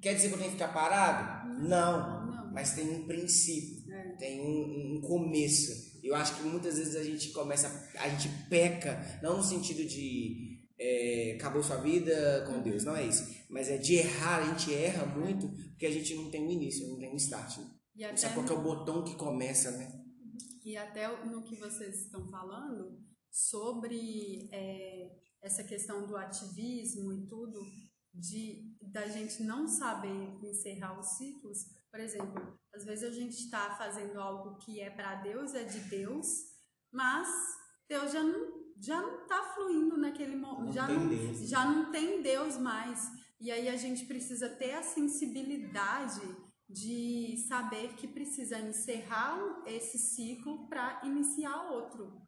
Quer 0.00 0.14
dizer 0.14 0.28
que 0.28 0.34
eu 0.34 0.38
tenho 0.38 0.52
que 0.52 0.56
ficar 0.56 0.72
parado? 0.72 1.50
Não. 1.60 2.26
Não. 2.26 2.52
Mas 2.52 2.72
tem 2.72 2.88
um 2.88 3.06
princípio, 3.06 3.92
é. 3.92 4.02
tem 4.18 4.40
um, 4.40 4.96
um, 4.96 5.00
começo. 5.02 6.00
Eu 6.02 6.14
acho 6.14 6.34
que 6.36 6.42
muitas 6.42 6.78
vezes 6.78 6.96
a 6.96 7.04
gente 7.04 7.28
começa, 7.28 7.90
a 7.98 8.08
gente 8.08 8.28
peca, 8.48 9.20
não 9.22 9.36
no 9.36 9.42
sentido 9.42 9.84
de 9.86 10.59
é, 10.80 11.36
acabou 11.38 11.62
sua 11.62 11.76
vida 11.76 12.42
com 12.46 12.62
Deus, 12.62 12.84
não 12.84 12.96
é 12.96 13.06
isso. 13.06 13.44
Mas 13.50 13.68
é 13.68 13.76
de 13.76 13.96
errar, 13.96 14.38
a 14.38 14.54
gente 14.54 14.72
erra 14.72 15.04
muito 15.04 15.46
porque 15.70 15.84
a 15.84 15.90
gente 15.90 16.14
não 16.14 16.30
tem 16.30 16.42
um 16.42 16.50
início, 16.50 16.88
não 16.88 16.98
tem 16.98 17.12
um 17.12 17.16
start. 17.16 17.58
E 17.94 18.02
até 18.02 18.16
Sabe 18.16 18.34
qual 18.34 18.48
é 18.48 18.52
o 18.52 18.62
botão 18.62 19.04
que 19.04 19.14
começa, 19.14 19.70
né? 19.72 20.02
E 20.64 20.76
até 20.76 21.06
no 21.26 21.42
que 21.42 21.56
vocês 21.56 22.06
estão 22.06 22.30
falando 22.30 22.98
sobre 23.30 24.48
é, 24.50 25.18
essa 25.42 25.62
questão 25.62 26.06
do 26.06 26.16
ativismo 26.16 27.12
e 27.12 27.26
tudo, 27.26 27.60
de 28.14 28.74
da 28.80 29.06
gente 29.06 29.42
não 29.42 29.68
saber 29.68 30.38
encerrar 30.42 30.98
os 30.98 31.18
ciclos. 31.18 31.58
Por 31.90 32.00
exemplo, 32.00 32.58
às 32.74 32.84
vezes 32.84 33.04
a 33.04 33.12
gente 33.12 33.36
está 33.36 33.76
fazendo 33.76 34.18
algo 34.18 34.56
que 34.58 34.80
é 34.80 34.90
para 34.90 35.16
Deus, 35.16 35.54
é 35.54 35.64
de 35.64 35.80
Deus, 35.80 36.26
mas 36.90 37.28
Deus 37.88 38.12
já 38.12 38.22
não 38.22 38.59
já 38.80 39.00
não 39.00 39.22
está 39.22 39.42
fluindo 39.54 39.96
naquele 39.96 40.36
momento, 40.36 40.72
já 40.72 40.88
não, 40.88 41.34
já 41.34 41.64
não 41.64 41.90
tem 41.90 42.22
Deus 42.22 42.56
mais. 42.56 43.10
E 43.40 43.50
aí 43.50 43.68
a 43.68 43.76
gente 43.76 44.06
precisa 44.06 44.48
ter 44.48 44.72
a 44.72 44.82
sensibilidade 44.82 46.20
de 46.68 47.36
saber 47.48 47.94
que 47.94 48.06
precisa 48.06 48.58
encerrar 48.58 49.38
esse 49.66 49.98
ciclo 49.98 50.68
para 50.68 51.00
iniciar 51.04 51.70
outro. 51.72 52.20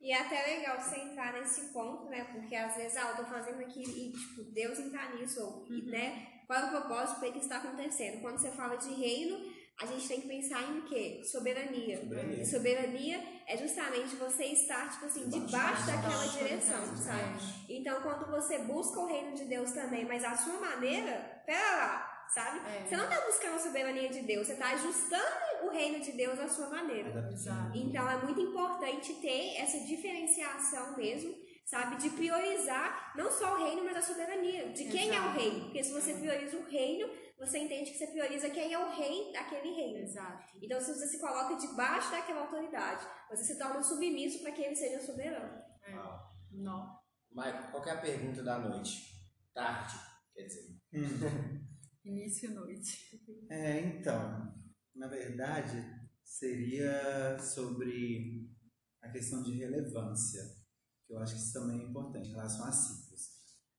E 0.00 0.12
é 0.12 0.20
até 0.20 0.42
legal 0.56 0.80
você 0.80 0.98
entrar 0.98 1.32
nesse 1.32 1.72
ponto, 1.72 2.10
né? 2.10 2.24
Porque 2.24 2.54
às 2.54 2.76
vezes, 2.76 2.96
ah, 2.96 3.10
eu 3.10 3.16
tô 3.16 3.24
fazendo 3.24 3.60
aqui 3.60 3.80
e, 3.80 4.12
tipo, 4.12 4.42
Deus 4.52 4.78
entrar 4.78 5.14
nisso, 5.14 5.40
ou, 5.40 5.62
uhum. 5.62 5.86
né? 5.86 6.42
Qual 6.46 6.58
é 6.58 6.66
o 6.66 6.70
propósito, 6.70 7.24
o 7.24 7.32
que 7.32 7.38
está 7.38 7.56
acontecendo? 7.56 8.20
Quando 8.20 8.38
você 8.38 8.50
fala 8.50 8.76
de 8.76 8.92
reino, 8.92 9.38
a 9.80 9.86
gente 9.86 10.06
tem 10.06 10.20
que 10.20 10.28
pensar 10.28 10.62
em 10.62 10.82
quê? 10.82 11.20
Soberania. 11.24 12.00
Soberania. 12.00 12.42
E 12.42 12.46
soberania 12.46 13.22
é 13.46 13.56
justamente 13.56 14.14
você 14.16 14.44
estar, 14.44 14.92
tipo 14.92 15.06
assim, 15.06 15.28
debaixo 15.28 15.86
daquela 15.86 16.26
direção, 16.26 16.96
sabe? 16.96 17.40
Então, 17.68 18.00
quando 18.02 18.30
você 18.30 18.58
busca 18.58 19.00
o 19.00 19.06
reino 19.06 19.34
de 19.34 19.44
Deus 19.46 19.72
também, 19.72 20.04
mas 20.04 20.22
a 20.22 20.36
sua 20.36 20.58
maneira, 20.60 21.42
pera 21.44 21.76
lá, 21.76 22.26
sabe? 22.32 22.60
É. 22.68 22.86
Você 22.86 22.96
não 22.96 23.04
está 23.04 23.20
buscando 23.26 23.54
a 23.56 23.58
soberania 23.58 24.08
de 24.08 24.20
Deus, 24.22 24.46
você 24.46 24.52
está 24.52 24.70
ajustando 24.72 25.64
o 25.64 25.70
reino 25.70 26.00
de 26.00 26.12
Deus 26.12 26.38
à 26.38 26.48
sua 26.48 26.68
maneira. 26.68 27.28
Exato. 27.32 27.76
Então 27.76 28.08
é 28.08 28.16
muito 28.24 28.40
importante 28.40 29.14
ter 29.14 29.56
essa 29.56 29.80
diferenciação 29.80 30.96
mesmo, 30.96 31.34
sabe? 31.64 31.96
De 31.96 32.10
priorizar 32.10 33.12
não 33.16 33.30
só 33.30 33.54
o 33.54 33.64
reino, 33.64 33.84
mas 33.84 33.96
a 33.96 34.02
soberania. 34.02 34.68
De 34.68 34.84
quem 34.84 35.08
Exato. 35.08 35.26
é 35.26 35.28
o 35.28 35.32
reino. 35.32 35.60
Porque 35.64 35.82
se 35.82 35.92
você 35.92 36.14
prioriza 36.14 36.56
o 36.56 36.64
reino, 36.64 37.08
você 37.38 37.58
entende 37.58 37.90
que 37.90 37.98
você 37.98 38.06
prioriza 38.06 38.50
quem 38.50 38.72
é 38.72 38.78
o 38.78 38.94
rei 38.94 39.32
daquele 39.32 39.74
reino. 39.74 39.98
Exato. 39.98 40.56
Então, 40.62 40.80
se 40.80 40.94
você 40.94 41.06
se 41.08 41.20
coloca 41.20 41.56
debaixo 41.56 42.10
daquela 42.10 42.42
autoridade, 42.42 43.06
você 43.28 43.44
se 43.44 43.58
torna 43.58 43.82
submisso 43.82 44.42
para 44.42 44.52
que 44.52 44.62
ele 44.62 44.76
seja 44.76 45.04
soberano. 45.04 45.62
É. 45.82 45.92
Não. 46.52 46.98
Michael, 47.30 47.70
qual 47.72 47.84
é 47.86 47.90
a 47.90 48.00
pergunta 48.00 48.42
da 48.42 48.58
noite? 48.58 49.12
Tarde, 49.52 49.94
quer 50.32 50.42
dizer. 50.42 50.78
Hum. 50.92 51.64
Início 52.04 52.54
noite. 52.54 53.18
É, 53.50 53.80
então, 53.80 54.54
na 54.94 55.08
verdade, 55.08 55.82
seria 56.22 57.38
sobre 57.38 58.50
a 59.02 59.10
questão 59.10 59.42
de 59.42 59.56
relevância, 59.56 60.42
que 61.06 61.12
eu 61.12 61.18
acho 61.18 61.34
que 61.34 61.40
isso 61.40 61.52
também 61.52 61.80
é 61.80 61.84
importante 61.84 62.28
em 62.28 62.32
relação 62.32 62.66
a 62.66 62.72
ciclos. 62.72 63.03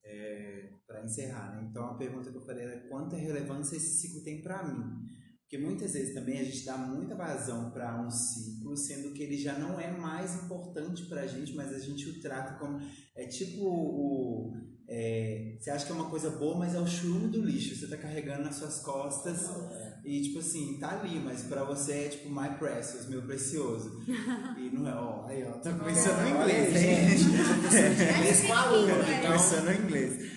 É, 0.06 0.70
para 0.86 1.04
encerrar, 1.04 1.56
né? 1.56 1.68
Então 1.70 1.84
a 1.86 1.98
pergunta 1.98 2.32
que 2.32 2.38
eu 2.38 2.46
falei 2.46 2.64
era 2.64 2.88
quanta 2.88 3.16
relevância 3.16 3.76
esse 3.76 4.02
ciclo 4.02 4.24
tem 4.24 4.42
para 4.42 4.64
mim? 4.64 5.04
Porque 5.42 5.58
muitas 5.58 5.94
vezes 5.94 6.14
também 6.14 6.40
a 6.40 6.44
gente 6.44 6.66
dá 6.66 6.76
muita 6.78 7.16
vazão 7.16 7.72
para 7.72 8.02
um 8.02 8.10
ciclo, 8.10 8.76
sendo 8.76 9.14
que 9.14 9.22
ele 9.22 9.38
já 9.38 9.58
não 9.58 9.80
é 9.80 9.92
mais 9.92 10.44
importante 10.44 11.06
para 11.06 11.22
a 11.22 11.28
gente, 11.28 11.56
mas 11.56 11.74
a 11.74 11.80
gente 11.80 12.10
o 12.10 12.20
trata 12.20 12.58
como. 12.60 12.80
É 13.16 13.28
tipo 13.28 13.64
o, 13.64 14.54
é, 14.88 15.56
você 15.60 15.70
acha 15.70 15.86
que 15.86 15.92
é 15.92 15.96
uma 15.96 16.10
coisa 16.10 16.32
boa, 16.32 16.58
mas 16.58 16.74
é 16.76 16.80
o 16.80 16.88
churume 16.88 17.28
do 17.30 17.42
lixo. 17.42 17.76
Você 17.76 17.88
tá 17.88 17.98
carregando 17.98 18.44
nas 18.44 18.56
suas 18.56 18.82
costas 18.82 19.44
é. 19.72 19.95
E, 20.06 20.22
tipo 20.22 20.38
assim, 20.38 20.78
tá 20.80 21.00
ali, 21.00 21.20
mas 21.20 21.44
pra 21.44 21.64
você 21.64 21.94
é 21.94 22.10
tipo 22.10 22.30
my 22.30 22.50
precious, 22.60 23.08
meu 23.08 23.24
precioso. 23.24 24.04
E 24.58 24.70
não 24.70 24.88
é, 24.88 24.94
ó, 24.94 25.26
aí 25.26 25.44
ó, 25.44 25.54
tá 25.54 25.74
começando 25.74 26.22
no 26.22 26.30
inglês, 26.30 26.74
gente. 26.74 27.24
Inglês 28.20 28.42
com 28.46 28.54
aluno, 28.54 28.92
então. 28.92 29.26
Começando 29.26 29.66
no 29.66 29.74
inglês. 29.74 30.32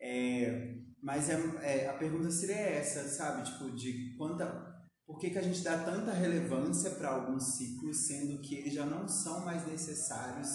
É, 0.00 0.74
mas 1.02 1.30
é, 1.30 1.40
é, 1.62 1.88
a 1.88 1.94
pergunta 1.94 2.30
seria 2.30 2.56
essa, 2.56 3.08
sabe? 3.08 3.44
Tipo, 3.44 3.70
de 3.74 4.16
quanta. 4.16 4.70
Por 5.06 5.18
que, 5.18 5.30
que 5.30 5.38
a 5.38 5.42
gente 5.42 5.62
dá 5.62 5.78
tanta 5.78 6.12
relevância 6.12 6.90
para 6.90 7.10
alguns 7.10 7.56
ciclos, 7.56 8.06
sendo 8.06 8.40
que 8.40 8.56
eles 8.56 8.74
já 8.74 8.86
não 8.86 9.06
são 9.06 9.44
mais 9.44 9.66
necessários 9.66 10.48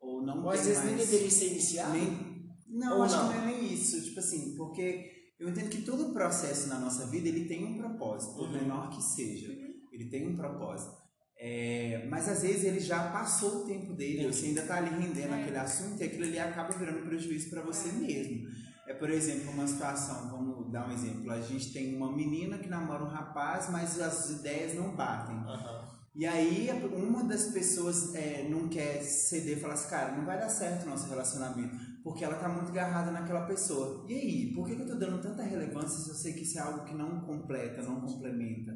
ou 0.00 0.24
não 0.24 0.42
ou 0.42 0.50
às 0.50 0.66
vezes 0.66 0.84
mais, 0.84 0.96
nem 0.96 0.96
deveria 0.96 1.30
ser 1.30 1.46
iniciado? 1.52 1.92
Nem, 1.92 2.32
não, 2.68 2.98
Ou 2.98 3.02
acho 3.02 3.16
não? 3.16 3.28
que 3.28 3.38
não 3.38 3.42
é 3.42 3.46
nem 3.46 3.72
isso. 3.72 4.02
Tipo 4.02 4.18
assim, 4.18 4.56
porque 4.56 5.10
eu 5.42 5.48
entendo 5.48 5.70
que 5.70 5.82
todo 5.82 6.12
processo 6.12 6.68
na 6.68 6.78
nossa 6.78 7.06
vida 7.06 7.28
ele 7.28 7.46
tem 7.46 7.64
um 7.64 7.76
propósito, 7.76 8.36
por 8.36 8.46
uhum. 8.46 8.52
menor 8.52 8.90
que 8.90 9.02
seja. 9.02 9.48
Uhum. 9.48 9.74
Ele 9.92 10.04
tem 10.08 10.28
um 10.28 10.36
propósito. 10.36 11.02
É, 11.36 12.06
mas 12.08 12.28
às 12.28 12.42
vezes 12.42 12.62
ele 12.62 12.78
já 12.78 13.10
passou 13.10 13.62
o 13.62 13.66
tempo 13.66 13.92
dele, 13.94 14.32
você 14.32 14.46
ainda 14.46 14.60
está 14.60 14.76
ali 14.76 14.90
rendendo 14.90 15.34
é. 15.34 15.42
aquele 15.42 15.58
assunto 15.58 16.00
e 16.00 16.04
aquilo 16.04 16.22
ali 16.22 16.38
acaba 16.38 16.72
virando 16.72 17.04
prejuízo 17.04 17.50
para 17.50 17.60
você 17.62 17.88
é. 17.88 17.92
mesmo. 17.92 18.48
É, 18.86 18.94
por 18.94 19.10
exemplo, 19.10 19.50
uma 19.50 19.66
situação, 19.66 20.30
vamos 20.30 20.70
dar 20.70 20.88
um 20.88 20.92
exemplo. 20.92 21.32
A 21.32 21.40
gente 21.40 21.72
tem 21.72 21.96
uma 21.96 22.14
menina 22.14 22.58
que 22.58 22.68
namora 22.68 23.02
um 23.02 23.08
rapaz, 23.08 23.68
mas 23.68 24.00
as 24.00 24.30
ideias 24.30 24.74
não 24.74 24.94
batem. 24.94 25.34
Uhum. 25.34 25.82
E 26.14 26.24
aí 26.24 26.70
uma 26.94 27.24
das 27.24 27.46
pessoas 27.46 28.14
é, 28.14 28.46
não 28.48 28.68
quer 28.68 29.02
ceder 29.02 29.58
falar 29.58 29.74
assim, 29.74 29.90
cara, 29.90 30.16
não 30.16 30.24
vai 30.24 30.38
dar 30.38 30.48
certo 30.48 30.84
o 30.84 30.90
nosso 30.90 31.08
relacionamento 31.08 31.91
porque 32.02 32.24
ela 32.24 32.34
está 32.34 32.48
muito 32.48 32.70
agarrada 32.70 33.10
naquela 33.10 33.46
pessoa. 33.46 34.04
E 34.08 34.14
aí, 34.14 34.54
por 34.54 34.66
que, 34.66 34.74
que 34.74 34.80
eu 34.82 34.86
estou 34.86 34.98
dando 34.98 35.22
tanta 35.22 35.42
relevância 35.42 35.98
se 35.98 36.10
eu 36.10 36.14
sei 36.14 36.32
que 36.32 36.42
isso 36.42 36.58
é 36.58 36.62
algo 36.62 36.84
que 36.84 36.94
não 36.94 37.20
completa, 37.20 37.82
não 37.82 38.00
complementa? 38.00 38.72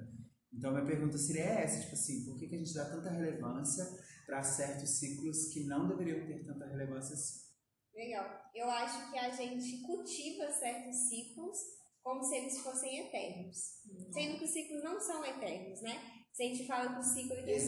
Então, 0.53 0.73
minha 0.73 0.87
pergunta 0.87 1.19
seria 1.19 1.45
essa, 1.45 1.81
tipo 1.81 1.93
assim, 1.93 2.25
por 2.25 2.39
que, 2.39 2.49
que 2.49 2.55
a 2.55 2.59
gente 2.59 2.73
dá 2.73 2.85
tanta 2.87 3.11
relevância 3.11 3.85
para 4.25 4.43
certos 4.43 4.99
ciclos 4.99 5.53
que 5.53 5.65
não 5.65 5.89
deveriam 5.89 6.27
ter 6.27 6.45
tanta 6.45 6.67
relevância 6.67 7.15
assim? 7.15 7.47
Legal. 7.95 8.27
Eu 8.55 8.71
acho 8.71 9.11
que 9.11 9.19
a 9.19 9.31
gente 9.31 9.83
cultiva 9.83 10.51
certos 10.53 10.97
ciclos 11.09 11.57
como 12.03 12.23
se 12.23 12.37
eles 12.37 12.59
fossem 12.61 13.07
eternos. 13.07 13.57
Uhum. 13.87 14.13
Sendo 14.13 14.39
que 14.39 14.45
os 14.45 14.51
ciclos 14.51 14.85
não 14.85 15.01
são 15.01 15.25
eternos, 15.25 15.83
né? 15.83 16.01
Se 16.33 16.43
a 16.43 16.47
gente 16.47 16.67
fala 16.67 16.93
que 16.93 17.01
o 17.01 17.03
ciclo 17.03 17.35
tem 17.45 17.59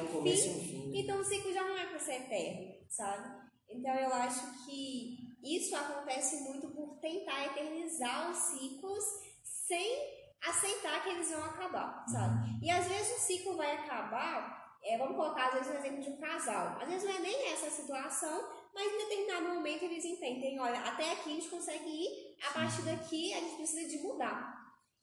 um 0.00 0.06
começo 0.06 0.46
e 0.48 0.50
um 0.50 0.60
fim, 0.60 0.66
fim, 0.66 0.98
então 1.00 1.18
o 1.18 1.24
ciclo 1.24 1.52
já 1.52 1.66
não 1.66 1.76
é 1.76 1.86
para 1.86 1.98
ser 1.98 2.12
eterno, 2.12 2.86
sabe? 2.90 3.45
Então 3.68 3.94
eu 3.94 4.12
acho 4.14 4.64
que 4.64 5.16
isso 5.42 5.74
acontece 5.76 6.42
muito 6.42 6.68
por 6.68 6.98
tentar 7.00 7.46
eternizar 7.46 8.30
os 8.30 8.36
ciclos 8.36 9.04
sem 9.42 10.16
aceitar 10.42 11.02
que 11.02 11.10
eles 11.10 11.30
vão 11.30 11.44
acabar, 11.44 12.04
sabe? 12.08 12.50
Uhum. 12.50 12.60
E 12.62 12.70
às 12.70 12.86
vezes 12.86 13.16
o 13.16 13.20
ciclo 13.20 13.56
vai 13.56 13.72
acabar, 13.76 14.76
é, 14.82 14.96
vamos 14.98 15.16
colocar 15.16 15.48
às 15.48 15.54
vezes 15.54 15.68
o 15.68 15.78
exemplo 15.78 16.02
de 16.02 16.10
um 16.10 16.20
casal. 16.20 16.78
Às 16.80 16.88
vezes 16.88 17.08
não 17.08 17.16
é 17.16 17.20
nem 17.20 17.52
essa 17.52 17.70
situação, 17.70 18.48
mas 18.74 18.92
em 18.92 18.98
determinado 18.98 19.54
momento 19.54 19.82
eles 19.84 20.04
entendem, 20.04 20.60
olha, 20.60 20.80
até 20.80 21.12
aqui 21.12 21.30
a 21.30 21.34
gente 21.34 21.48
consegue 21.48 21.88
ir, 21.88 22.36
a 22.44 22.52
partir 22.52 22.82
daqui 22.82 23.32
a 23.32 23.40
gente 23.40 23.56
precisa 23.56 23.88
de 23.88 23.98
mudar. 24.02 24.56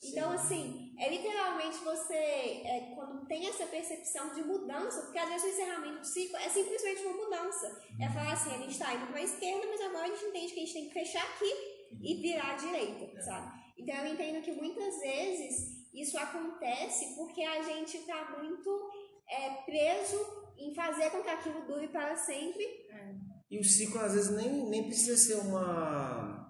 Então, 0.04 0.32
assim, 0.32 0.83
é 0.98 1.10
literalmente 1.10 1.78
você, 1.84 2.14
é, 2.14 2.92
quando 2.96 3.26
tem 3.26 3.48
essa 3.48 3.66
percepção 3.66 4.34
de 4.34 4.44
mudança, 4.44 5.02
porque 5.02 5.18
às 5.18 5.30
vezes 5.30 5.44
o 5.44 5.50
encerramento 5.50 6.00
do 6.00 6.06
ciclo 6.06 6.38
é 6.38 6.50
simplesmente 6.50 7.02
uma 7.04 7.26
mudança. 7.26 7.82
É 8.00 8.10
falar 8.10 8.34
assim, 8.34 8.52
a 8.52 8.58
gente 8.58 8.72
está 8.72 8.94
indo 8.94 9.08
para 9.08 9.18
a 9.18 9.24
esquerda, 9.24 9.68
mas 9.68 9.82
agora 9.82 10.06
a 10.06 10.08
gente 10.08 10.26
entende 10.26 10.54
que 10.54 10.60
a 10.60 10.66
gente 10.66 10.74
tem 10.74 10.88
que 10.88 10.94
fechar 10.94 11.24
aqui 11.24 11.84
e 12.02 12.22
virar 12.22 12.52
à 12.52 12.56
direita, 12.56 13.22
sabe? 13.22 13.64
Então 13.78 13.96
eu 13.96 14.14
entendo 14.14 14.44
que 14.44 14.52
muitas 14.52 15.00
vezes 15.00 15.84
isso 15.94 16.18
acontece 16.18 17.16
porque 17.16 17.42
a 17.44 17.62
gente 17.62 17.98
está 17.98 18.38
muito 18.38 18.90
é, 19.30 19.50
preso 19.64 20.18
em 20.58 20.74
fazer 20.74 21.10
com 21.12 21.22
que 21.22 21.30
aquilo 21.30 21.66
dure 21.66 21.88
para 21.88 22.16
sempre. 22.16 22.64
É. 22.64 23.14
E 23.50 23.60
o 23.60 23.64
ciclo 23.64 24.00
às 24.00 24.14
vezes 24.14 24.36
nem, 24.36 24.70
nem 24.70 24.84
precisa 24.84 25.18
ser 25.18 25.36
uma. 25.36 26.43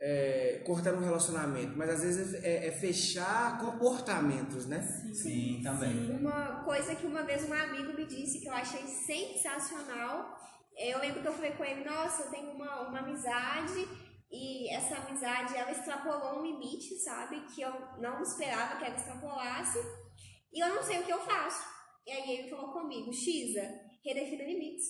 É, 0.00 0.62
cortar 0.66 0.92
um 0.92 1.00
relacionamento, 1.00 1.78
mas 1.78 1.88
às 1.88 2.02
vezes 2.02 2.34
é, 2.44 2.66
é 2.66 2.72
fechar 2.72 3.58
comportamentos, 3.58 4.66
né? 4.66 4.82
Sim, 4.82 5.14
Sim 5.14 5.60
também. 5.62 6.10
Uma 6.10 6.62
coisa 6.64 6.94
que 6.94 7.06
uma 7.06 7.22
vez 7.22 7.48
um 7.48 7.54
amigo 7.54 7.94
me 7.94 8.04
disse 8.04 8.40
que 8.40 8.48
eu 8.48 8.52
achei 8.52 8.82
sensacional. 8.86 10.36
Eu 10.76 10.98
lembro 10.98 11.22
que 11.22 11.28
eu 11.28 11.32
falei 11.32 11.52
com 11.52 11.64
ele, 11.64 11.84
nossa, 11.84 12.24
eu 12.24 12.30
tenho 12.30 12.50
uma, 12.50 12.88
uma 12.88 12.98
amizade 12.98 13.88
e 14.30 14.68
essa 14.74 14.96
amizade 14.96 15.56
ela 15.56 15.70
extrapolou 15.70 16.40
um 16.40 16.42
limite, 16.42 16.98
sabe? 16.98 17.40
Que 17.54 17.62
eu 17.62 17.72
não 18.00 18.20
esperava 18.20 18.76
que 18.76 18.84
ela 18.84 18.96
extrapolasse 18.96 19.78
e 20.52 20.60
eu 20.60 20.74
não 20.74 20.82
sei 20.82 21.00
o 21.00 21.04
que 21.04 21.12
eu 21.12 21.20
faço. 21.20 21.64
E 22.06 22.10
aí 22.10 22.38
ele 22.38 22.50
falou 22.50 22.72
comigo, 22.72 23.12
Xisa, 23.12 23.62
redefina 24.04 24.44
limites. 24.44 24.86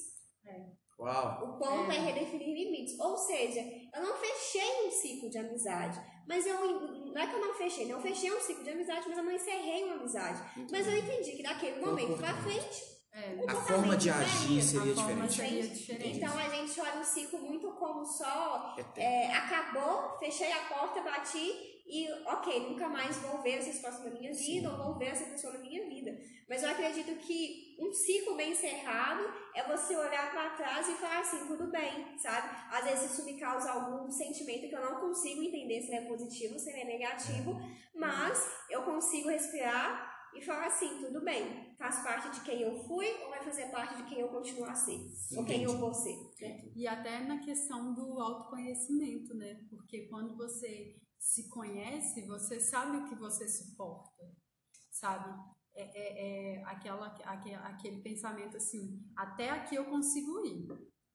É. 0.46 0.83
Uau. 0.98 1.44
O 1.44 1.58
ponto 1.58 1.90
é. 1.90 1.96
é. 1.96 2.00
redefinir 2.00 2.54
limites. 2.54 2.98
Ou 3.00 3.16
seja, 3.16 3.60
eu 3.94 4.02
não 4.02 4.16
fechei 4.16 4.86
um 4.86 4.90
ciclo 4.90 5.30
de 5.30 5.38
amizade. 5.38 6.00
Mas 6.26 6.46
eu 6.46 6.58
não 6.58 7.20
é 7.20 7.26
que 7.26 7.34
eu 7.34 7.40
não 7.40 7.54
fechei, 7.54 7.86
não 7.86 8.00
fechei 8.00 8.32
um 8.32 8.40
ciclo 8.40 8.64
de 8.64 8.70
amizade, 8.70 9.06
mas 9.08 9.18
eu 9.18 9.24
não 9.24 9.32
encerrei 9.32 9.84
uma 9.84 9.96
amizade. 9.96 10.42
Mas 10.70 10.86
eu 10.86 10.96
entendi 10.96 11.32
que 11.32 11.42
daquele 11.42 11.80
momento 11.84 12.16
pra 12.16 12.34
frente 12.34 12.94
é, 13.12 13.44
a 13.46 13.54
forma 13.54 13.96
de 13.96 14.10
agir 14.10 14.60
seria 14.60 14.92
diferente. 14.92 15.32
seria 15.34 15.68
diferente. 15.68 16.16
Então 16.16 16.36
a 16.36 16.48
gente 16.48 16.80
olha 16.80 17.00
o 17.00 17.04
ciclo 17.04 17.38
muito 17.38 17.70
como 17.72 18.04
só 18.04 18.74
é, 18.96 19.32
acabou, 19.32 20.18
fechei 20.18 20.50
a 20.50 20.58
porta, 20.64 21.00
bati 21.00 21.73
e 21.86 22.10
ok, 22.26 22.70
nunca 22.70 22.88
mais 22.88 23.16
vou 23.18 23.42
ver 23.42 23.58
essa 23.58 23.70
situação 23.70 24.04
na 24.04 24.10
minha 24.10 24.32
vida 24.32 24.70
ou 24.70 24.84
vou 24.84 24.98
ver 24.98 25.08
essa 25.08 25.26
pessoa 25.26 25.52
na 25.52 25.58
minha 25.58 25.86
vida. 25.86 26.18
Mas 26.48 26.62
eu 26.62 26.70
acredito 26.70 27.14
que 27.18 27.76
um 27.78 27.92
ciclo 27.92 28.36
bem 28.36 28.52
encerrado 28.52 29.22
é 29.54 29.62
você 29.64 29.94
olhar 29.94 30.30
para 30.30 30.56
trás 30.56 30.88
e 30.88 30.92
falar 30.92 31.20
assim, 31.20 31.46
tudo 31.46 31.70
bem, 31.70 32.18
sabe? 32.18 32.48
Às 32.70 32.84
vezes 32.84 33.12
isso 33.12 33.24
me 33.24 33.38
causa 33.38 33.70
algum 33.70 34.10
sentimento 34.10 34.68
que 34.68 34.74
eu 34.74 34.80
não 34.80 35.00
consigo 35.00 35.42
entender 35.42 35.82
se 35.82 35.94
é 35.94 36.06
positivo, 36.06 36.58
se 36.58 36.70
é 36.70 36.84
negativo, 36.84 37.60
mas 37.94 38.50
eu 38.70 38.82
consigo 38.82 39.28
respirar 39.28 40.12
e 40.34 40.42
falar 40.42 40.66
assim, 40.66 40.98
tudo 41.00 41.22
bem, 41.22 41.74
faz 41.78 42.02
parte 42.02 42.30
de 42.30 42.40
quem 42.40 42.62
eu 42.62 42.82
fui 42.84 43.06
ou 43.22 43.30
vai 43.30 43.42
fazer 43.44 43.66
parte 43.66 43.96
de 43.96 44.04
quem 44.04 44.20
eu 44.20 44.28
continuo 44.28 44.64
a 44.64 44.74
ser, 44.74 44.98
Sim, 45.10 45.38
ou 45.38 45.44
quem 45.44 45.62
eu 45.62 45.78
vou 45.78 45.92
ser. 45.94 46.16
Né? 46.40 46.64
E 46.74 46.88
até 46.88 47.20
na 47.20 47.38
questão 47.38 47.94
do 47.94 48.20
autoconhecimento, 48.20 49.34
né? 49.34 49.60
Porque 49.70 50.08
quando 50.08 50.36
você 50.36 50.96
se 51.24 51.48
conhece, 51.48 52.26
você 52.26 52.60
sabe 52.60 52.98
o 52.98 53.08
que 53.08 53.14
você 53.14 53.48
suporta, 53.48 54.30
sabe? 54.90 55.34
É, 55.74 55.82
é, 55.82 56.58
é 56.58 56.64
aquela, 56.64 57.06
aquele, 57.06 57.54
aquele 57.54 58.02
pensamento 58.02 58.58
assim, 58.58 59.02
até 59.16 59.48
aqui 59.48 59.74
eu 59.74 59.86
consigo 59.86 60.44
ir. 60.44 60.68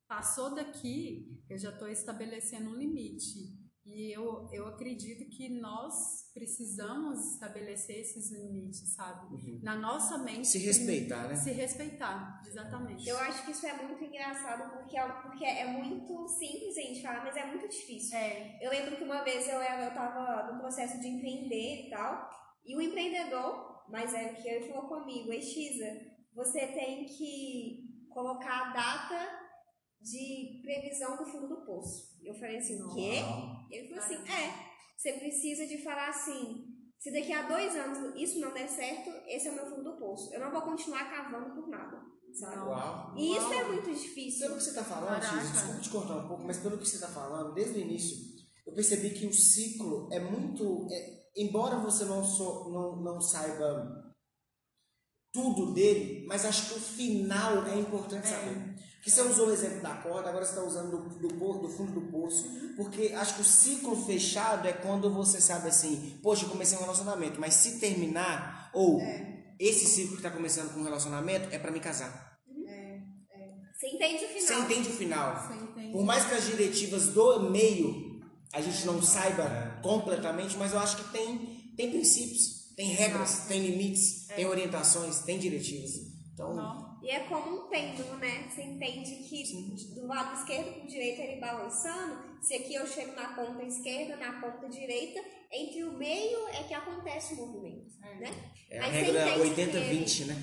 Passou 0.07 0.55
daqui, 0.55 1.39
eu 1.47 1.59
já 1.59 1.69
estou 1.69 1.87
estabelecendo 1.87 2.71
um 2.71 2.75
limite. 2.75 3.55
E 3.91 4.15
eu, 4.15 4.47
eu 4.51 4.67
acredito 4.67 5.27
que 5.29 5.49
nós 5.49 6.29
precisamos 6.33 7.33
estabelecer 7.33 7.99
esses 7.99 8.31
limites, 8.31 8.93
sabe? 8.93 9.33
Uhum. 9.33 9.59
Na 9.63 9.75
nossa 9.75 10.17
mente. 10.19 10.47
Se 10.47 10.59
respeitar, 10.59 11.27
né? 11.27 11.35
Se 11.35 11.51
respeitar, 11.51 12.41
exatamente. 12.45 13.07
Eu 13.07 13.17
acho 13.17 13.45
que 13.45 13.51
isso 13.51 13.65
é 13.65 13.73
muito 13.73 14.03
engraçado 14.03 14.71
porque 14.73 14.97
é, 14.97 15.07
porque 15.07 15.43
é 15.43 15.65
muito 15.65 16.27
simples 16.27 16.77
a 16.77 16.81
gente 16.81 17.01
falar, 17.01 17.23
mas 17.23 17.35
é 17.35 17.45
muito 17.45 17.67
difícil. 17.67 18.17
É. 18.17 18.59
Eu 18.61 18.69
lembro 18.69 18.95
que 18.95 19.03
uma 19.03 19.23
vez 19.23 19.47
eu, 19.47 19.59
eu 19.59 19.93
tava 19.93 20.53
no 20.53 20.59
processo 20.59 20.99
de 20.99 21.07
empreender 21.07 21.87
e 21.87 21.89
tal, 21.89 22.29
e 22.65 22.75
o 22.75 22.81
empreendedor, 22.81 23.89
mais 23.89 24.11
velho 24.11 24.35
que 24.35 24.47
eu, 24.47 24.53
ele 24.53 24.71
falou 24.71 24.87
comigo: 24.87 25.33
Ei, 25.33 25.41
Xisa, 25.41 25.99
você 26.33 26.67
tem 26.67 27.05
que 27.05 27.89
colocar 28.09 28.69
a 28.69 28.73
data 28.73 29.49
de 30.01 30.61
previsão 30.61 31.17
do 31.17 31.25
fundo 31.25 31.47
do 31.47 31.65
poço. 31.65 32.17
Eu 32.23 32.33
falei 32.35 32.57
assim, 32.57 32.81
o 32.81 32.93
quê? 32.93 33.21
Ele 33.69 33.87
falou 33.87 34.03
assim, 34.03 34.15
é, 34.31 34.53
você 34.97 35.13
precisa 35.13 35.65
de 35.65 35.83
falar 35.83 36.09
assim, 36.09 36.65
se 36.99 37.11
daqui 37.11 37.31
a 37.31 37.47
dois 37.47 37.75
anos 37.75 38.13
isso 38.15 38.39
não 38.39 38.53
der 38.53 38.67
certo, 38.67 39.09
esse 39.27 39.47
é 39.47 39.51
o 39.51 39.55
meu 39.55 39.65
fundo 39.65 39.83
do 39.83 39.97
poço. 39.97 40.33
Eu 40.33 40.39
não 40.39 40.51
vou 40.51 40.61
continuar 40.61 41.09
cavando 41.09 41.55
por 41.55 41.69
nada. 41.69 42.01
Sabe? 42.33 42.57
Uau. 42.57 43.13
E 43.17 43.37
isso 43.37 43.53
é 43.53 43.63
muito 43.63 43.89
difícil. 43.89 44.47
Pelo 44.47 44.57
que 44.57 44.63
você 44.63 44.69
está 44.69 44.83
falando, 44.83 45.23
X, 45.23 45.51
desculpa 45.51 45.79
te 45.81 45.89
cortar 45.89 46.17
um 46.17 46.27
pouco, 46.27 46.43
mas 46.43 46.57
pelo 46.57 46.77
que 46.77 46.87
você 46.87 46.95
está 46.95 47.07
falando, 47.07 47.53
desde 47.53 47.79
o 47.79 47.81
início, 47.81 48.17
eu 48.67 48.73
percebi 48.73 49.11
que 49.11 49.25
o 49.25 49.33
ciclo 49.33 50.09
é 50.11 50.19
muito. 50.19 50.87
É, 50.91 51.23
embora 51.37 51.77
você 51.79 52.05
não, 52.05 52.23
so, 52.23 52.69
não, 52.69 52.95
não 52.97 53.21
saiba 53.21 54.08
tudo 55.31 55.73
dele, 55.73 56.25
mas 56.27 56.45
acho 56.45 56.69
que 56.69 56.79
o 56.79 56.81
final 56.81 57.65
é 57.67 57.77
importante 57.77 58.27
é. 58.27 58.31
saber. 58.31 58.75
Que 59.01 59.09
você 59.09 59.21
usou 59.21 59.47
o 59.47 59.51
exemplo 59.51 59.81
da 59.81 59.95
corda, 59.95 60.29
agora 60.29 60.43
você 60.43 60.51
está 60.51 60.63
usando 60.63 60.91
do, 60.91 61.27
do, 61.27 61.59
do, 61.59 61.69
fundo 61.69 61.93
do 61.93 62.11
poço, 62.11 62.45
porque 62.75 63.13
acho 63.15 63.35
que 63.35 63.41
o 63.41 63.45
ciclo 63.45 63.95
fechado 64.05 64.67
é 64.67 64.73
quando 64.73 65.13
você 65.13 65.39
sabe 65.39 65.69
assim, 65.69 66.19
poxa, 66.21 66.45
eu 66.45 66.49
comecei 66.49 66.77
um 66.77 66.81
relacionamento, 66.81 67.39
mas 67.39 67.53
se 67.53 67.79
terminar, 67.79 68.69
ou 68.73 68.99
é. 68.99 69.55
esse 69.57 69.85
ciclo 69.85 70.11
que 70.11 70.17
está 70.17 70.29
começando 70.29 70.73
com 70.73 70.81
um 70.81 70.83
relacionamento 70.83 71.47
é 71.53 71.57
para 71.57 71.71
me 71.71 71.79
casar. 71.79 72.37
É, 72.67 72.71
é. 72.71 73.55
Você 73.73 73.87
entende 73.87 74.25
o 74.25 74.27
final. 74.27 74.41
Você 74.41 74.53
entende 74.55 74.89
o 74.89 74.93
final. 74.93 75.53
Entende. 75.53 75.91
Por 75.93 76.03
mais 76.03 76.25
que 76.25 76.33
as 76.33 76.45
diretivas 76.45 77.07
do 77.07 77.49
meio 77.49 78.09
a 78.53 78.61
gente 78.61 78.85
não 78.85 79.01
saiba 79.01 79.79
completamente, 79.81 80.57
mas 80.57 80.73
eu 80.73 80.79
acho 80.79 80.97
que 80.97 81.11
tem, 81.11 81.71
tem 81.77 81.91
princípios, 81.91 82.73
tem 82.75 82.87
regras, 82.89 83.45
tem 83.47 83.61
limites, 83.61 84.18
tem 84.39 84.45
orientações, 84.47 85.19
tem 85.19 85.37
diretivas. 85.37 85.91
Então. 86.33 86.55
Não. 86.55 86.97
E 87.03 87.09
é 87.09 87.19
como 87.21 87.65
um 87.65 87.69
pêndulo, 87.69 88.15
né? 88.17 88.47
Você 88.49 88.61
entende 88.61 89.27
que 89.27 89.45
Sim. 89.45 89.93
do 89.95 90.07
lado 90.07 90.37
esquerdo 90.39 90.73
para 90.73 90.83
o 90.83 90.87
direito 90.87 91.21
ele 91.21 91.41
balançando, 91.41 92.41
se 92.41 92.55
aqui 92.55 92.75
eu 92.75 92.87
chego 92.87 93.13
na 93.15 93.33
ponta 93.33 93.63
esquerda, 93.63 94.15
na 94.15 94.39
ponta 94.39 94.69
direita, 94.69 95.19
entre 95.51 95.83
o 95.83 95.97
meio 95.97 96.47
é 96.49 96.63
que 96.63 96.73
acontece 96.73 97.33
o 97.33 97.37
movimento, 97.37 97.91
é. 98.01 98.15
né? 98.15 98.31
É 98.69 98.79
a 98.79 98.87
regra 98.87 99.37
80-20, 99.39 100.25
né? 100.27 100.35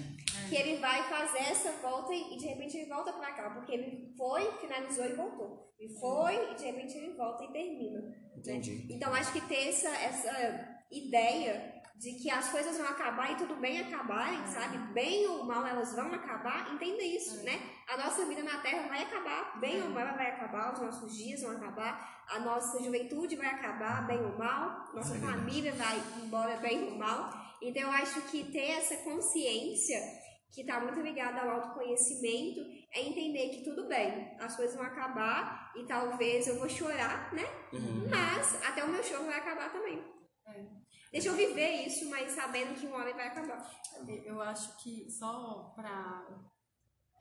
Que 0.48 0.56
ele 0.56 0.76
vai 0.76 1.08
fazer 1.08 1.38
essa 1.38 1.72
volta 1.80 2.12
e 2.12 2.36
de 2.36 2.46
repente 2.46 2.76
ele 2.76 2.88
volta 2.88 3.12
para 3.12 3.32
cá, 3.32 3.50
porque 3.50 3.72
ele 3.72 4.14
foi, 4.16 4.50
finalizou 4.60 5.06
e 5.06 5.14
voltou. 5.14 5.72
Ele 5.78 5.94
foi 5.98 6.52
e 6.52 6.54
de 6.54 6.64
repente 6.64 6.96
ele 6.96 7.14
volta 7.14 7.44
e 7.44 7.52
termina. 7.52 8.00
Né? 8.00 8.14
Entendi. 8.36 8.74
Né? 8.74 8.86
Então 8.90 9.12
acho 9.14 9.32
que 9.32 9.40
ter 9.42 9.68
essa, 9.68 9.88
essa 9.88 10.76
ideia 10.90 11.75
de 11.98 12.12
que 12.12 12.30
as 12.30 12.50
coisas 12.50 12.76
vão 12.76 12.86
acabar 12.86 13.32
e 13.32 13.36
tudo 13.36 13.56
bem 13.56 13.80
acabarem, 13.80 14.42
é. 14.42 14.46
sabe? 14.46 14.78
Bem 14.92 15.26
ou 15.28 15.44
mal 15.44 15.66
elas 15.66 15.94
vão 15.94 16.12
acabar, 16.12 16.72
entenda 16.74 17.02
isso, 17.02 17.40
é. 17.40 17.42
né? 17.44 17.70
A 17.88 17.96
nossa 17.96 18.24
vida 18.26 18.42
na 18.42 18.58
Terra 18.58 18.86
vai 18.86 19.02
acabar, 19.02 19.58
bem 19.58 19.80
é. 19.80 19.84
ou 19.84 19.90
mal 19.90 20.02
ela 20.02 20.16
vai 20.16 20.30
acabar, 20.30 20.74
os 20.74 20.80
nossos 20.80 21.16
dias 21.16 21.42
vão 21.42 21.52
acabar, 21.52 22.24
a 22.28 22.38
nossa 22.40 22.82
juventude 22.82 23.36
vai 23.36 23.46
acabar, 23.46 24.06
bem 24.06 24.22
ou 24.22 24.36
mal, 24.36 24.92
nossa 24.94 25.18
família 25.18 25.72
vai 25.72 25.96
embora, 26.22 26.56
bem 26.58 26.84
ou 26.84 26.98
mal. 26.98 27.30
Então 27.62 27.82
eu 27.82 27.92
acho 27.92 28.20
que 28.22 28.44
ter 28.52 28.72
essa 28.72 28.96
consciência 28.98 29.98
que 30.52 30.60
está 30.60 30.80
muito 30.80 31.00
ligada 31.00 31.40
ao 31.40 31.50
autoconhecimento 31.50 32.60
é 32.92 33.00
entender 33.00 33.50
que 33.50 33.64
tudo 33.64 33.88
bem, 33.88 34.36
as 34.38 34.54
coisas 34.54 34.76
vão 34.76 34.84
acabar 34.84 35.72
e 35.76 35.84
talvez 35.86 36.46
eu 36.46 36.58
vou 36.58 36.68
chorar, 36.68 37.32
né? 37.34 37.44
Uhum. 37.72 38.08
Mas 38.08 38.62
até 38.64 38.84
o 38.84 38.88
meu 38.88 39.02
choro 39.02 39.24
vai 39.24 39.38
acabar 39.38 39.72
também. 39.72 40.02
É. 40.46 40.85
Deixa 41.16 41.30
eu 41.30 41.34
viver 41.34 41.86
isso, 41.86 42.10
mas 42.10 42.32
sabendo 42.32 42.78
que 42.78 42.86
uma 42.86 42.98
hora 42.98 43.14
vai 43.14 43.28
acabar. 43.28 43.66
Eu 44.06 44.38
acho 44.42 44.76
que 44.76 45.10
só 45.10 45.72
para 45.74 46.46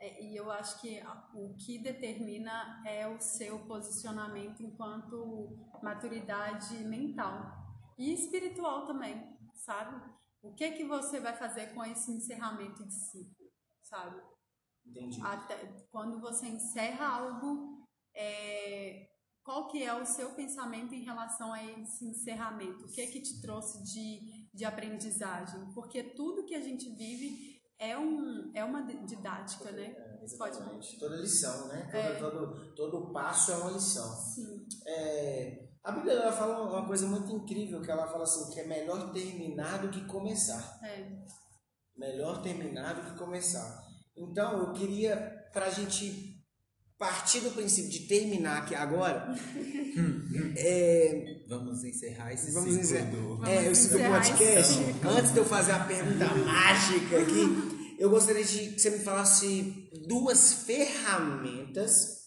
é, 0.02 0.22
e 0.22 0.36
eu 0.36 0.52
acho 0.52 0.82
que 0.82 1.02
o 1.34 1.56
que 1.56 1.80
determina 1.80 2.84
é 2.86 3.08
o 3.08 3.22
seu 3.22 3.58
posicionamento 3.60 4.62
enquanto 4.62 5.58
maturidade 5.82 6.76
mental 6.84 7.54
e 7.98 8.14
espiritual 8.14 8.86
também, 8.86 9.34
sabe? 9.54 9.98
O 10.42 10.54
que 10.54 10.72
que 10.72 10.84
você 10.84 11.22
vai 11.22 11.34
fazer 11.34 11.74
com 11.74 11.82
esse 11.86 12.12
encerramento 12.12 12.86
de 12.86 12.94
ciclo, 12.94 13.50
sabe? 13.82 14.22
Entendi. 14.86 15.22
Até 15.22 15.56
quando 15.90 16.20
você 16.20 16.48
encerra 16.48 17.08
algo, 17.08 17.88
é, 18.14 19.08
qual 19.46 19.68
que 19.68 19.84
é 19.84 19.94
o 19.94 20.04
seu 20.04 20.32
pensamento 20.32 20.96
em 20.96 21.04
relação 21.04 21.54
a 21.54 21.64
esse 21.64 22.04
encerramento? 22.04 22.86
O 22.86 22.92
que 22.92 23.00
é 23.00 23.06
que 23.06 23.22
te 23.22 23.40
trouxe 23.40 23.84
de, 23.84 24.50
de 24.52 24.66
aprendizagem? 24.66 25.72
Porque 25.72 26.02
tudo 26.02 26.46
que 26.46 26.56
a 26.56 26.62
gente 26.62 26.90
vive 26.90 27.62
é, 27.78 27.96
um, 27.96 28.52
é 28.56 28.64
uma 28.64 28.82
didática, 28.82 29.72
né? 29.72 29.96
É, 29.96 30.26
Pode... 30.36 30.58
Toda 30.98 31.18
lição, 31.18 31.68
né? 31.68 31.88
Todo, 31.92 31.96
é. 31.96 32.16
todo, 32.16 32.76
todo 32.76 33.14
passo 33.14 33.52
é 33.52 33.58
uma 33.58 33.70
lição. 33.70 34.12
Sim. 34.16 34.66
É, 34.88 35.68
a 35.84 35.92
Bíblia 35.92 36.14
ela 36.14 36.32
fala 36.32 36.68
uma 36.68 36.88
coisa 36.88 37.06
muito 37.06 37.32
incrível, 37.32 37.84
que 37.84 37.92
ela 37.92 38.08
fala 38.08 38.24
assim, 38.24 38.52
que 38.52 38.60
é 38.60 38.66
melhor 38.66 39.14
terminar 39.14 39.80
do 39.80 39.90
que 39.90 40.04
começar. 40.06 40.80
É. 40.84 41.24
Melhor 41.96 42.42
terminar 42.42 42.96
do 42.96 43.12
que 43.12 43.20
começar. 43.20 43.86
Então, 44.18 44.58
eu 44.58 44.74
queria, 44.74 45.48
para 45.54 45.68
a 45.68 45.70
gente 45.70 46.35
partir 47.06 47.42
do 47.42 47.52
princípio 47.52 47.90
de 47.92 48.00
terminar 48.02 48.64
aqui 48.64 48.74
agora, 48.74 49.34
é, 50.58 51.44
Vamos 51.48 51.84
encerrar 51.84 52.34
esse 52.34 52.52
vamos 52.52 52.74
ciclo 52.74 52.84
encerrar. 52.84 53.12
do... 53.12 53.46
É, 53.46 54.10
podcast. 54.10 54.80
Antes 55.04 55.32
de 55.32 55.38
eu 55.38 55.46
fazer 55.46 55.74
a 55.74 55.84
pergunta 55.84 56.26
mágica 56.44 57.20
aqui, 57.20 57.96
eu 58.00 58.10
gostaria 58.10 58.44
de 58.44 58.72
que 58.72 58.80
você 58.80 58.90
me 58.90 59.00
falasse 59.00 59.88
duas 60.08 60.54
ferramentas 60.66 62.26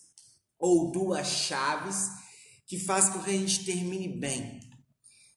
ou 0.58 0.92
duas 0.92 1.26
chaves 1.26 2.08
que 2.66 2.78
fazem 2.78 3.12
com 3.12 3.20
que 3.20 3.30
a 3.30 3.32
gente 3.32 3.64
termine 3.64 4.08
bem. 4.08 4.60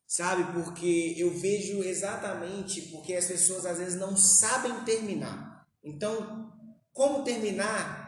Sabe? 0.07 0.53
Porque 0.53 1.15
eu 1.17 1.33
vejo 1.33 1.81
exatamente 1.83 2.81
porque 2.83 3.15
as 3.15 3.25
pessoas 3.25 3.65
às 3.65 3.79
vezes 3.79 3.99
não 3.99 4.15
sabem 4.15 4.83
terminar. 4.83 5.65
Então, 5.83 6.51
como 6.93 7.23
terminar? 7.23 8.00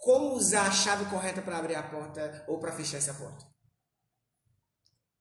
Como 0.00 0.32
usar 0.32 0.66
a 0.66 0.72
chave 0.72 1.10
correta 1.10 1.42
para 1.42 1.58
abrir 1.58 1.74
a 1.74 1.82
porta 1.82 2.44
ou 2.48 2.58
para 2.58 2.72
fechar 2.72 2.96
essa 2.96 3.12
porta? 3.12 3.44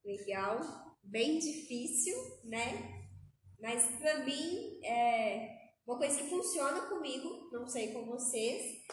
Legal, 0.06 0.62
bem 1.04 1.38
difícil, 1.38 2.16
né? 2.46 3.06
Mas 3.60 3.86
pra 3.98 4.24
mim 4.24 4.80
é 4.86 5.50
uma 5.86 5.98
coisa 5.98 6.18
que 6.18 6.30
funciona 6.30 6.88
comigo, 6.88 7.50
não 7.52 7.68
sei 7.68 7.92
com 7.92 8.06
vocês, 8.06 8.86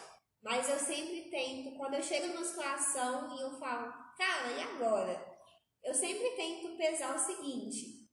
mas 0.42 0.68
eu 0.68 0.78
sempre 0.78 1.30
tento, 1.30 1.76
quando 1.76 1.94
eu 1.94 2.02
chego 2.02 2.34
numa 2.34 2.44
situação 2.44 3.36
e 3.36 3.42
eu 3.42 3.56
falo, 3.58 3.92
cara, 4.18 4.52
e 4.56 4.62
agora? 4.62 5.36
Eu 5.84 5.94
sempre 5.94 6.30
tento 6.30 6.76
pesar 6.76 7.14
o 7.14 7.18
seguinte: 7.18 8.10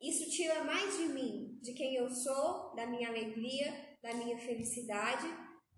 isso 0.00 0.30
tira 0.30 0.62
mais 0.62 0.96
de 0.96 1.08
mim, 1.08 1.58
de 1.60 1.72
quem 1.72 1.96
eu 1.96 2.08
sou, 2.08 2.72
da 2.76 2.86
minha 2.86 3.08
alegria, 3.08 3.96
da 4.00 4.14
minha 4.14 4.38
felicidade, 4.38 5.26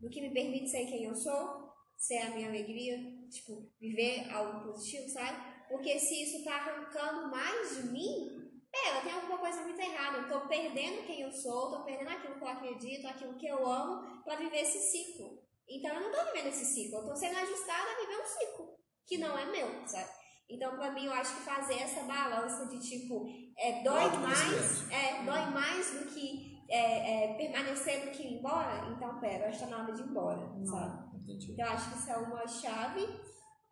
do 0.01 0.09
que 0.09 0.21
me 0.21 0.33
permite 0.33 0.71
ser 0.71 0.87
quem 0.87 1.05
eu 1.05 1.15
sou, 1.15 1.69
ser 1.97 2.19
a 2.19 2.31
minha 2.31 2.49
alegria, 2.49 2.99
tipo, 3.29 3.71
viver 3.81 4.31
algo 4.31 4.73
positivo, 4.73 5.09
sabe? 5.09 5.37
Porque 5.69 5.99
se 5.99 6.23
isso 6.23 6.45
tá 6.45 6.55
arrancando 6.55 7.31
mais 7.31 7.77
de 7.77 7.91
mim, 7.91 8.49
pera, 8.71 9.03
tem 9.03 9.13
alguma 9.13 9.39
coisa 9.39 9.63
muito 9.63 9.81
errada. 9.81 10.19
Eu 10.19 10.29
tô 10.29 10.49
perdendo 10.49 11.07
quem 11.07 11.23
eu 11.23 11.33
sou, 11.33 11.71
tô 11.71 11.85
perdendo 11.85 12.11
aquilo 12.11 12.37
que 12.37 12.45
eu 12.45 12.49
acredito, 12.49 13.07
aquilo 13.07 13.37
que 13.37 13.47
eu 13.47 13.67
amo, 13.67 14.23
para 14.25 14.37
viver 14.37 14.61
esse 14.61 14.79
ciclo. 14.79 15.43
Então 15.69 15.95
eu 15.95 16.01
não 16.01 16.11
tô 16.11 16.25
vivendo 16.33 16.49
esse 16.49 16.65
ciclo, 16.65 16.99
eu 16.99 17.07
tô 17.07 17.17
sendo 17.17 17.37
ajustada 17.37 17.91
a 17.91 18.01
viver 18.01 18.23
um 18.23 18.27
ciclo 18.27 18.79
que 19.07 19.19
não 19.19 19.39
é 19.39 19.45
meu, 19.47 19.87
sabe? 19.87 20.11
Então, 20.51 20.77
pra 20.77 20.93
mim, 20.93 21.05
eu 21.05 21.13
acho 21.13 21.37
que 21.37 21.43
fazer 21.43 21.75
essa 21.75 22.03
balança 22.05 22.67
de 22.67 22.79
tipo, 22.81 23.27
é, 23.59 23.83
dói 23.83 24.09
mais, 24.19 24.91
é, 24.91 25.23
dói 25.23 25.51
mais 25.51 25.91
do 25.91 26.07
que 26.07 26.48
é, 26.69 27.25
é, 27.25 27.35
permanecer 27.35 28.05
do 28.05 28.11
que 28.11 28.23
ir 28.23 28.39
embora. 28.39 28.89
Então, 28.91 29.19
pera, 29.21 29.45
eu 29.45 29.49
acho 29.49 29.59
que 29.59 29.65
tá 29.65 29.71
na 29.71 29.83
hora 29.83 29.93
de 29.93 30.03
ir 30.03 30.09
embora, 30.09 30.53
sabe? 30.65 31.17
Entendi. 31.17 31.53
Então, 31.53 31.67
acho 31.67 31.91
que 31.91 31.99
isso 31.99 32.11
é 32.11 32.17
uma 32.17 32.47
chave. 32.47 33.07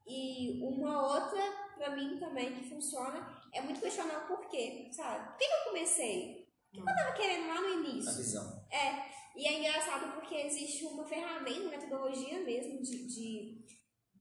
E 0.09 0.63
uma 0.63 1.03
outra, 1.03 1.43
pra 1.77 1.97
mim 1.97 2.17
também, 2.19 2.55
que 2.55 2.69
funciona, 2.69 3.29
é 3.53 3.61
muito 3.61 3.81
questionar 3.81 4.25
o 4.25 4.29
porquê, 4.29 4.89
sabe? 4.93 5.31
Por 5.31 5.37
que, 5.39 5.47
que 5.47 5.53
eu 5.53 5.65
comecei? 5.65 6.47
O 6.73 6.85
que 6.85 6.91
eu 6.91 6.95
tava 6.95 7.13
querendo 7.13 7.49
lá 7.49 7.61
no 7.61 7.67
A 7.67 7.71
início? 7.73 8.17
visão. 8.17 8.67
É, 8.71 9.03
e 9.37 9.47
é 9.47 9.59
engraçado 9.59 10.15
porque 10.15 10.35
existe 10.37 10.85
uma 10.85 11.05
ferramenta, 11.05 11.61
uma 11.61 11.71
metodologia 11.71 12.39
mesmo 12.45 12.81
de, 12.83 13.07
de, 13.07 13.65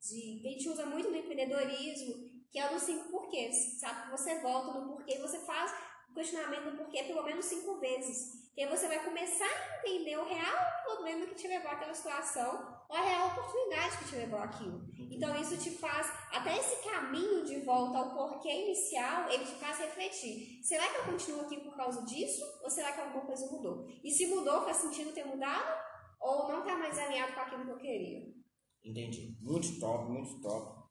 de 0.02 0.40
que 0.42 0.48
a 0.48 0.52
gente 0.52 0.70
usa 0.70 0.86
muito 0.88 1.10
no 1.12 1.18
empreendedorismo, 1.18 2.16
que 2.52 2.58
é 2.58 2.68
o 2.68 2.74
dos 2.74 2.84
cinco 2.84 3.10
porquês, 3.12 3.80
sabe? 3.80 4.10
Você 4.12 4.40
volta 4.42 4.80
no 4.80 4.88
porquê, 4.88 5.20
você 5.20 5.38
faz 5.40 5.72
o 6.10 6.14
questionamento 6.16 6.72
do 6.72 6.78
porquê 6.78 7.04
pelo 7.04 7.24
menos 7.24 7.46
cinco 7.46 7.80
vezes. 7.80 8.45
E 8.58 8.64
aí 8.64 8.70
você 8.70 8.88
vai 8.88 9.04
começar 9.04 9.46
a 9.46 9.80
entender 9.80 10.18
o 10.18 10.26
real 10.26 10.56
problema 10.86 11.26
que 11.26 11.36
te 11.36 11.48
levou 11.48 11.70
àquela 11.70 11.94
situação 11.94 12.86
ou 12.88 12.96
a 12.96 13.02
real 13.02 13.28
oportunidade 13.28 13.98
que 13.98 14.06
te 14.06 14.16
levou 14.16 14.40
àquilo. 14.40 14.82
Então 15.12 15.36
isso 15.42 15.58
te 15.58 15.72
faz, 15.72 16.08
até 16.32 16.58
esse 16.58 16.82
caminho 16.88 17.44
de 17.44 17.60
volta 17.62 17.98
ao 17.98 18.14
porquê 18.14 18.50
inicial, 18.50 19.30
ele 19.30 19.44
te 19.44 19.56
faz 19.56 19.80
refletir. 19.80 20.64
Será 20.64 20.88
que 20.88 21.00
eu 21.00 21.04
continuo 21.04 21.42
aqui 21.42 21.60
por 21.60 21.76
causa 21.76 22.02
disso? 22.06 22.44
Ou 22.64 22.70
será 22.70 22.94
que 22.94 23.02
alguma 23.02 23.26
coisa 23.26 23.46
mudou? 23.48 23.88
E 24.04 24.10
se 24.12 24.28
mudou, 24.28 24.64
faz 24.64 24.78
sentido 24.78 25.14
ter 25.14 25.26
mudado? 25.26 25.78
Ou 26.22 26.48
não 26.48 26.64
tá 26.64 26.78
mais 26.78 26.98
alinhado 26.98 27.34
com 27.34 27.42
aquilo 27.42 27.66
que 27.66 27.72
eu 27.72 27.78
queria? 27.78 28.22
Entendi. 28.84 29.36
Muito 29.42 29.80
top, 29.80 30.10
muito 30.10 30.42
top. 30.42 30.86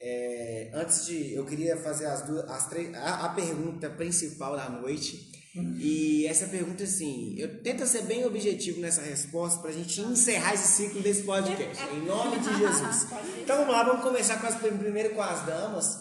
É, 0.00 0.70
antes 0.74 1.06
de. 1.06 1.34
Eu 1.34 1.44
queria 1.44 1.76
fazer 1.76 2.06
as 2.06 2.22
duas. 2.22 2.48
As 2.48 2.68
três, 2.68 2.94
a, 2.94 3.26
a 3.26 3.34
pergunta 3.34 3.90
principal 3.90 4.56
da 4.56 4.68
noite. 4.68 5.30
E 5.54 6.26
essa 6.26 6.46
pergunta, 6.46 6.84
assim, 6.84 7.34
eu 7.36 7.60
tento 7.62 7.84
ser 7.84 8.02
bem 8.02 8.24
objetivo 8.24 8.80
nessa 8.80 9.02
resposta 9.02 9.60
pra 9.60 9.72
gente 9.72 10.00
encerrar 10.00 10.54
esse 10.54 10.68
ciclo 10.68 11.02
desse 11.02 11.24
podcast. 11.24 11.82
Em 11.92 12.04
nome 12.04 12.38
de 12.38 12.56
Jesus. 12.56 13.06
Então 13.42 13.58
vamos 13.58 13.72
lá, 13.72 13.82
vamos 13.82 14.02
começar 14.02 14.40
com 14.40 14.46
as, 14.46 14.54
primeiro 14.54 15.12
com 15.12 15.22
as 15.22 15.44
damas. 15.44 15.96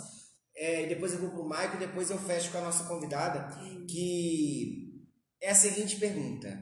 É, 0.56 0.86
depois 0.86 1.14
eu 1.14 1.20
vou 1.20 1.32
pro 1.32 1.48
Maico 1.48 1.78
e 1.78 1.80
depois 1.80 2.12
eu 2.12 2.20
fecho 2.20 2.52
com 2.52 2.60
a 2.60 2.62
nossa 2.62 2.84
convidada. 2.84 3.58
Que 3.88 4.90
é 5.42 5.50
a 5.50 5.56
seguinte 5.56 5.96
pergunta. 5.96 6.60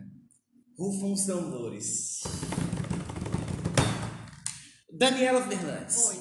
Rufam 0.77 1.11
os 1.11 1.25
tambores. 1.25 2.21
Daniela 4.93 5.45
Fernandes. 5.45 6.05
Oi. 6.05 6.15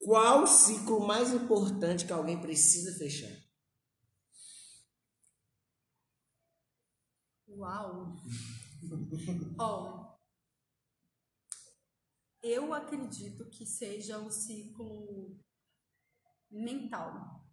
Qual 0.00 0.42
o 0.42 0.46
ciclo 0.46 1.06
mais 1.06 1.32
importante 1.32 2.04
que 2.04 2.12
alguém 2.12 2.38
precisa 2.38 2.98
fechar? 2.98 3.30
Uau! 7.58 8.14
Ó, 9.58 10.16
eu 12.40 12.72
acredito 12.72 13.50
que 13.50 13.66
seja 13.66 14.16
o 14.20 14.30
ciclo 14.30 15.36
mental, 16.48 17.44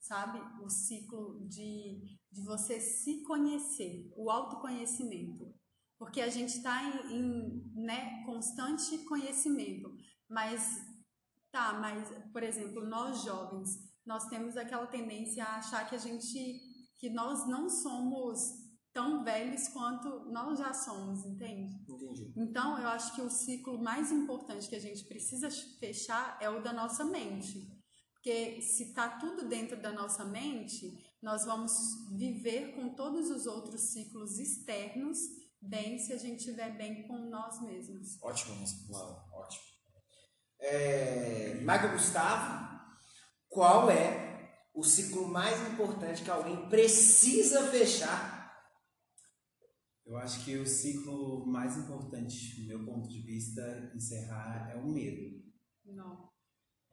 sabe? 0.00 0.40
O 0.64 0.68
ciclo 0.68 1.46
de, 1.46 2.18
de 2.28 2.42
você 2.42 2.80
se 2.80 3.22
conhecer, 3.22 4.12
o 4.16 4.32
autoconhecimento. 4.32 5.54
Porque 5.96 6.20
a 6.20 6.28
gente 6.28 6.56
está 6.56 6.82
em, 6.82 7.14
em 7.14 7.72
né, 7.72 8.24
constante 8.26 8.98
conhecimento, 9.04 9.96
mas 10.28 10.76
tá, 11.52 11.72
mas, 11.74 12.08
por 12.32 12.42
exemplo, 12.42 12.84
nós 12.84 13.22
jovens, 13.22 13.78
nós 14.04 14.26
temos 14.26 14.56
aquela 14.56 14.88
tendência 14.88 15.44
a 15.44 15.58
achar 15.58 15.88
que 15.88 15.94
a 15.94 15.98
gente, 15.98 16.60
que 16.98 17.08
nós 17.08 17.46
não 17.46 17.70
somos 17.70 18.65
tão 18.96 19.22
velhos 19.22 19.68
quanto 19.68 20.08
nós 20.32 20.58
já 20.58 20.72
somos, 20.72 21.22
entende? 21.26 21.76
Entendi. 21.86 22.32
Então, 22.34 22.78
eu 22.78 22.88
acho 22.88 23.14
que 23.14 23.20
o 23.20 23.28
ciclo 23.28 23.78
mais 23.78 24.10
importante 24.10 24.70
que 24.70 24.74
a 24.74 24.80
gente 24.80 25.04
precisa 25.04 25.50
fechar 25.78 26.38
é 26.40 26.48
o 26.48 26.62
da 26.62 26.72
nossa 26.72 27.04
mente. 27.04 27.70
Porque 28.14 28.62
se 28.62 28.94
tá 28.94 29.06
tudo 29.18 29.46
dentro 29.46 29.76
da 29.82 29.92
nossa 29.92 30.24
mente, 30.24 30.96
nós 31.22 31.44
vamos 31.44 31.72
viver 32.16 32.74
com 32.74 32.94
todos 32.94 33.28
os 33.28 33.46
outros 33.46 33.82
ciclos 33.92 34.38
externos 34.38 35.18
bem 35.60 35.98
se 35.98 36.14
a 36.14 36.16
gente 36.16 36.38
estiver 36.38 36.74
bem 36.78 37.06
com 37.06 37.18
nós 37.18 37.60
mesmos. 37.60 38.16
Ótimo, 38.22 38.56
Uau, 38.88 39.28
ótimo. 39.30 39.64
É, 40.58 41.56
Michael 41.60 41.92
Gustavo, 41.92 42.80
qual 43.46 43.90
é 43.90 44.64
o 44.72 44.82
ciclo 44.82 45.28
mais 45.28 45.60
importante 45.70 46.22
que 46.22 46.30
alguém 46.30 46.66
precisa 46.70 47.70
fechar? 47.70 48.35
Eu 50.06 50.16
acho 50.18 50.44
que 50.44 50.56
o 50.56 50.66
ciclo 50.66 51.44
mais 51.46 51.76
importante, 51.76 52.60
do 52.60 52.68
meu 52.68 52.84
ponto 52.84 53.08
de 53.08 53.20
vista, 53.22 53.90
encerrar 53.94 54.70
é 54.72 54.76
o 54.76 54.86
medo. 54.86 55.42
Não. 55.84 56.28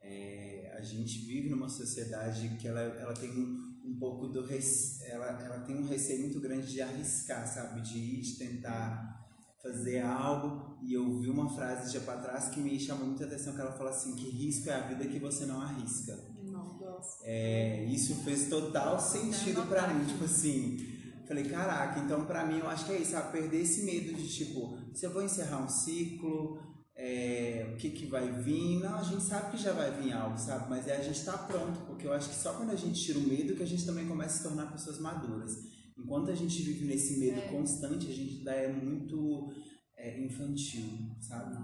É, 0.00 0.74
a 0.76 0.82
gente 0.82 1.24
vive 1.24 1.48
numa 1.48 1.68
sociedade 1.68 2.56
que 2.60 2.66
ela, 2.66 2.80
ela 2.80 3.14
tem 3.14 3.30
um, 3.30 3.80
um 3.84 3.96
pouco 3.98 4.28
do 4.28 4.44
rece... 4.44 5.04
ela, 5.04 5.26
ela 5.40 5.60
tem 5.60 5.76
um 5.76 5.86
receio 5.86 6.22
muito 6.22 6.40
grande 6.40 6.70
de 6.70 6.82
arriscar, 6.82 7.46
sabe? 7.46 7.80
De 7.82 7.96
ir, 7.96 8.20
de 8.20 8.36
tentar 8.36 9.24
fazer 9.62 10.00
algo. 10.00 10.76
E 10.82 10.92
eu 10.92 11.20
vi 11.20 11.30
uma 11.30 11.48
frase 11.48 11.92
de 11.92 12.04
para 12.04 12.20
trás 12.20 12.48
que 12.48 12.60
me 12.60 12.78
chamou 12.78 13.06
muita 13.06 13.24
atenção, 13.24 13.54
que 13.54 13.60
ela 13.60 13.72
fala 13.72 13.90
assim, 13.90 14.16
que 14.16 14.28
risco 14.28 14.68
é 14.68 14.74
a 14.74 14.88
vida 14.88 15.06
que 15.06 15.20
você 15.20 15.46
não 15.46 15.60
arrisca. 15.60 16.14
Não, 16.42 16.76
gosto. 16.76 17.22
É, 17.24 17.84
isso 17.84 18.14
fez 18.24 18.48
total 18.50 19.00
sentido 19.00 19.66
pra 19.68 19.88
mim, 19.94 20.04
tipo 20.04 20.24
assim, 20.24 20.93
falei, 21.26 21.44
caraca, 21.44 22.00
então 22.00 22.24
pra 22.26 22.44
mim 22.46 22.58
eu 22.58 22.68
acho 22.68 22.86
que 22.86 22.92
é 22.92 22.98
isso, 23.00 23.12
sabe? 23.12 23.32
Perder 23.32 23.60
esse 23.62 23.82
medo 23.84 24.14
de 24.14 24.28
tipo, 24.28 24.76
se 24.92 25.06
eu 25.06 25.12
vou 25.12 25.22
encerrar 25.22 25.62
um 25.64 25.68
ciclo, 25.68 26.58
é, 26.96 27.70
o 27.72 27.76
que 27.76 27.90
que 27.90 28.06
vai 28.06 28.30
vir? 28.30 28.78
Não, 28.80 28.94
a 28.96 29.02
gente 29.02 29.22
sabe 29.22 29.50
que 29.50 29.62
já 29.62 29.72
vai 29.72 29.90
vir 30.00 30.12
algo, 30.12 30.38
sabe? 30.38 30.68
Mas 30.70 30.86
é 30.86 30.96
a 30.96 31.02
gente 31.02 31.24
tá 31.24 31.36
pronto, 31.36 31.80
porque 31.86 32.06
eu 32.06 32.12
acho 32.12 32.28
que 32.28 32.36
só 32.36 32.52
quando 32.54 32.70
a 32.70 32.76
gente 32.76 33.00
tira 33.02 33.18
o 33.18 33.22
medo 33.22 33.56
que 33.56 33.62
a 33.62 33.66
gente 33.66 33.84
também 33.84 34.06
começa 34.06 34.34
a 34.34 34.36
se 34.38 34.42
tornar 34.44 34.72
pessoas 34.72 34.98
maduras. 34.98 35.52
Enquanto 35.96 36.30
a 36.30 36.34
gente 36.34 36.62
vive 36.62 36.84
nesse 36.86 37.18
medo 37.18 37.38
É. 37.38 37.48
constante, 37.48 38.08
a 38.08 38.14
gente 38.14 38.38
ainda 38.38 38.52
é 38.52 38.72
muito 38.72 39.52
é, 39.96 40.20
infantil, 40.24 41.16
sabe? 41.20 41.56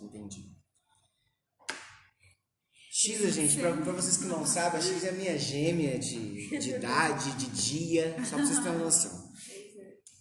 Entendi. 0.00 0.56
X, 3.02 3.34
gente, 3.34 3.56
pra, 3.58 3.72
pra 3.72 3.92
vocês 3.92 4.16
que 4.16 4.26
não 4.26 4.46
sabem, 4.46 4.78
a 4.78 4.82
X 4.82 5.04
é 5.04 5.08
a 5.08 5.12
minha 5.12 5.38
gêmea 5.38 5.98
de, 5.98 6.58
de 6.58 6.70
idade, 6.70 7.32
de 7.32 7.46
dia, 7.46 8.16
só 8.24 8.36
pra 8.36 8.46
vocês 8.46 8.58
terem 8.58 8.72
uma 8.76 8.84
noção. 8.84 9.32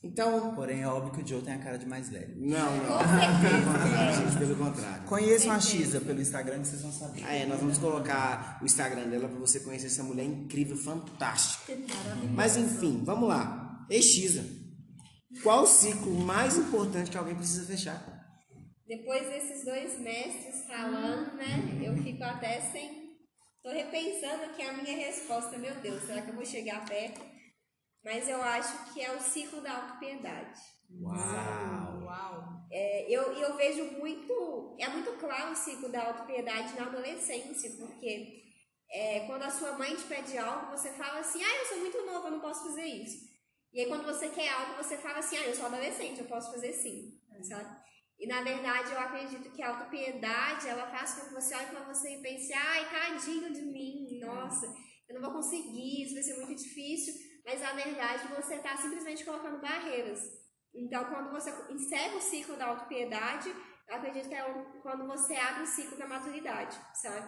Então, 0.04 0.56
Porém, 0.56 0.82
é 0.82 0.88
óbvio 0.88 1.14
que 1.14 1.22
o 1.22 1.28
Joe 1.28 1.44
tem 1.44 1.54
a 1.54 1.60
cara 1.60 1.78
de 1.78 1.86
mais 1.86 2.10
velho. 2.10 2.34
não, 2.36 2.76
não. 2.78 2.98
Com 2.98 3.04
certeza. 3.04 4.12
Gente, 4.26 4.38
pelo 4.40 4.56
contrário. 4.56 5.04
Conheçam 5.04 5.52
a 5.52 5.60
Xisa 5.60 6.02
pelo 6.02 6.20
Instagram 6.20 6.62
que 6.62 6.68
vocês 6.70 6.82
vão 6.82 6.92
saber. 6.92 7.24
Ah, 7.24 7.36
é, 7.36 7.46
nós 7.46 7.60
vamos 7.60 7.78
colocar 7.78 8.58
o 8.64 8.66
Instagram 8.66 9.08
dela 9.10 9.30
pra 9.30 9.38
você 9.38 9.60
conhecer 9.60 9.86
essa 9.88 10.02
mulher 10.02 10.26
incrível, 10.26 10.76
fantástica. 10.76 11.78
Mas 12.34 12.58
enfim, 12.58 13.04
vamos 13.06 13.30
lá. 13.30 13.86
Ei, 13.92 14.02
Xisa, 14.02 14.44
qual 15.44 15.64
o 15.64 15.68
ciclo 15.68 16.12
mais 16.20 16.58
importante 16.58 17.12
que 17.12 17.18
alguém 17.18 17.36
precisa 17.36 17.64
fechar? 17.64 18.11
Depois 18.92 19.26
desses 19.30 19.64
dois 19.64 19.98
mestres 20.00 20.66
falando, 20.66 21.38
né? 21.38 21.80
Eu 21.82 21.96
fico 22.04 22.22
até 22.26 22.60
sem. 22.60 23.16
Tô 23.64 23.70
repensando 23.70 24.44
aqui 24.44 24.62
a 24.62 24.74
minha 24.74 24.98
resposta, 24.98 25.58
meu 25.58 25.74
Deus, 25.76 26.04
será 26.04 26.22
que 26.22 26.30
eu 26.30 26.36
vou 26.36 26.46
chegar 26.46 26.86
perto? 26.86 27.22
Mas 28.04 28.28
eu 28.28 28.44
acho 28.44 28.94
que 28.94 29.02
é 29.02 29.16
o 29.16 29.22
ciclo 29.22 29.62
da 29.62 29.78
autopiedade. 29.78 30.60
Uau! 31.00 32.04
Uau! 32.04 32.68
É, 32.70 33.10
eu, 33.10 33.32
eu 33.32 33.56
vejo 33.56 33.86
muito. 33.98 34.76
É 34.78 34.90
muito 34.90 35.18
claro 35.18 35.54
o 35.54 35.56
ciclo 35.56 35.88
da 35.88 36.08
autopiedade 36.08 36.76
na 36.76 36.88
adolescência, 36.88 37.72
porque 37.78 38.44
é, 38.92 39.22
quando 39.22 39.44
a 39.44 39.52
sua 39.52 39.72
mãe 39.78 39.96
te 39.96 40.04
pede 40.04 40.38
algo, 40.38 40.70
você 40.70 40.92
fala 40.92 41.20
assim: 41.20 41.42
ah, 41.42 41.58
eu 41.60 41.66
sou 41.66 41.78
muito 41.78 42.06
nova, 42.06 42.28
eu 42.28 42.32
não 42.32 42.42
posso 42.42 42.66
fazer 42.66 42.88
isso. 42.88 43.32
E 43.72 43.80
aí 43.80 43.88
quando 43.88 44.04
você 44.04 44.28
quer 44.28 44.50
algo, 44.50 44.84
você 44.84 44.98
fala 44.98 45.20
assim: 45.20 45.38
ah, 45.38 45.46
eu 45.46 45.56
sou 45.56 45.68
adolescente, 45.68 46.20
eu 46.20 46.28
posso 46.28 46.52
fazer 46.52 46.74
sim, 46.74 47.18
sabe? 47.42 47.90
E 48.22 48.28
na 48.28 48.44
verdade 48.44 48.92
eu 48.92 49.00
acredito 49.00 49.50
que 49.50 49.64
a 49.64 49.70
autopiedade 49.70 50.68
ela 50.68 50.86
faz 50.92 51.16
com 51.16 51.28
que 51.28 51.34
você 51.34 51.56
olhe 51.56 51.66
para 51.66 51.92
você 51.92 52.18
e 52.18 52.22
pense: 52.22 52.54
ai, 52.54 52.88
tadinho 52.88 53.52
de 53.52 53.64
mim, 53.64 54.20
nossa, 54.20 54.72
eu 55.10 55.16
não 55.16 55.22
vou 55.22 55.42
conseguir, 55.42 56.04
isso 56.04 56.14
vai 56.14 56.22
ser 56.22 56.36
muito 56.36 56.62
difícil. 56.62 57.16
Mas 57.44 57.60
na 57.62 57.74
verdade 57.74 58.28
você 58.28 58.56
está 58.56 58.78
simplesmente 58.78 59.26
colocando 59.26 59.60
barreiras. 59.60 60.22
Então 60.72 61.04
quando 61.06 61.32
você 61.32 61.50
encerra 61.74 62.16
o 62.16 62.22
ciclo 62.22 62.56
da 62.56 62.68
autopiedade, 62.68 63.50
eu 63.90 63.96
acredito 63.96 64.30
que 64.30 64.36
é 64.36 64.44
quando 64.84 65.08
você 65.08 65.34
abre 65.34 65.64
o 65.64 65.68
ciclo 65.68 65.98
da 65.98 66.08
maturidade, 66.08 66.80
sabe? 66.94 67.26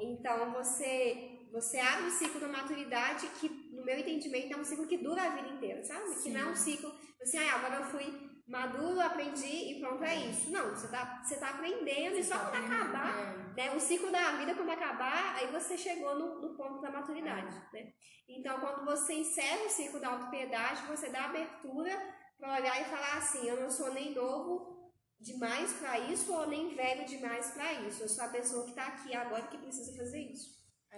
Então 0.00 0.50
você 0.54 1.46
você 1.52 1.78
abre 1.78 2.06
o 2.06 2.10
ciclo 2.10 2.40
da 2.40 2.48
maturidade 2.48 3.28
que 3.38 3.50
no 3.76 3.84
meu 3.84 3.98
entendimento 3.98 4.54
é 4.54 4.56
um 4.56 4.64
ciclo 4.64 4.88
que 4.88 4.96
dura 4.96 5.24
a 5.24 5.36
vida 5.36 5.48
inteira, 5.48 5.84
sabe? 5.84 6.22
Que 6.22 6.30
não 6.30 6.40
é 6.40 6.46
um 6.46 6.56
ciclo 6.56 6.90
assim, 7.20 7.36
ah, 7.36 7.56
agora 7.56 7.76
eu 7.76 7.84
fui 7.84 8.31
maduro, 8.46 9.00
aprendi 9.00 9.72
e 9.72 9.80
pronto, 9.80 10.02
é 10.04 10.16
isso. 10.16 10.50
Não, 10.50 10.70
você 10.70 10.88
tá, 10.88 11.22
você 11.22 11.36
tá 11.36 11.50
aprendendo 11.50 12.16
e 12.16 12.24
só 12.24 12.38
tá 12.38 12.50
quando 12.50 12.72
acabar, 12.72 13.54
né? 13.56 13.74
O 13.74 13.80
ciclo 13.80 14.10
da 14.10 14.32
vida, 14.32 14.54
quando 14.54 14.70
acabar, 14.70 15.36
aí 15.36 15.46
você 15.52 15.76
chegou 15.78 16.18
no, 16.18 16.40
no 16.40 16.56
ponto 16.56 16.80
da 16.80 16.90
maturidade, 16.90 17.54
né? 17.72 17.92
Então, 18.28 18.60
quando 18.60 18.84
você 18.84 19.14
encerra 19.14 19.66
o 19.66 19.70
ciclo 19.70 20.00
da 20.00 20.08
autopiedade, 20.08 20.86
você 20.86 21.08
dá 21.08 21.26
abertura 21.26 21.90
para 22.38 22.54
olhar 22.54 22.80
e 22.80 22.84
falar 22.84 23.18
assim, 23.18 23.46
eu 23.46 23.60
não 23.60 23.70
sou 23.70 23.92
nem 23.92 24.14
novo 24.14 24.92
demais 25.20 25.72
para 25.74 25.98
isso 26.00 26.32
ou 26.32 26.48
nem 26.48 26.74
velho 26.74 27.06
demais 27.06 27.52
para 27.52 27.72
isso. 27.84 28.02
Eu 28.02 28.08
sou 28.08 28.24
a 28.24 28.28
pessoa 28.28 28.66
que 28.66 28.72
tá 28.72 28.86
aqui 28.86 29.14
agora 29.14 29.46
que 29.46 29.58
precisa 29.58 29.96
fazer 29.96 30.20
isso. 30.20 30.50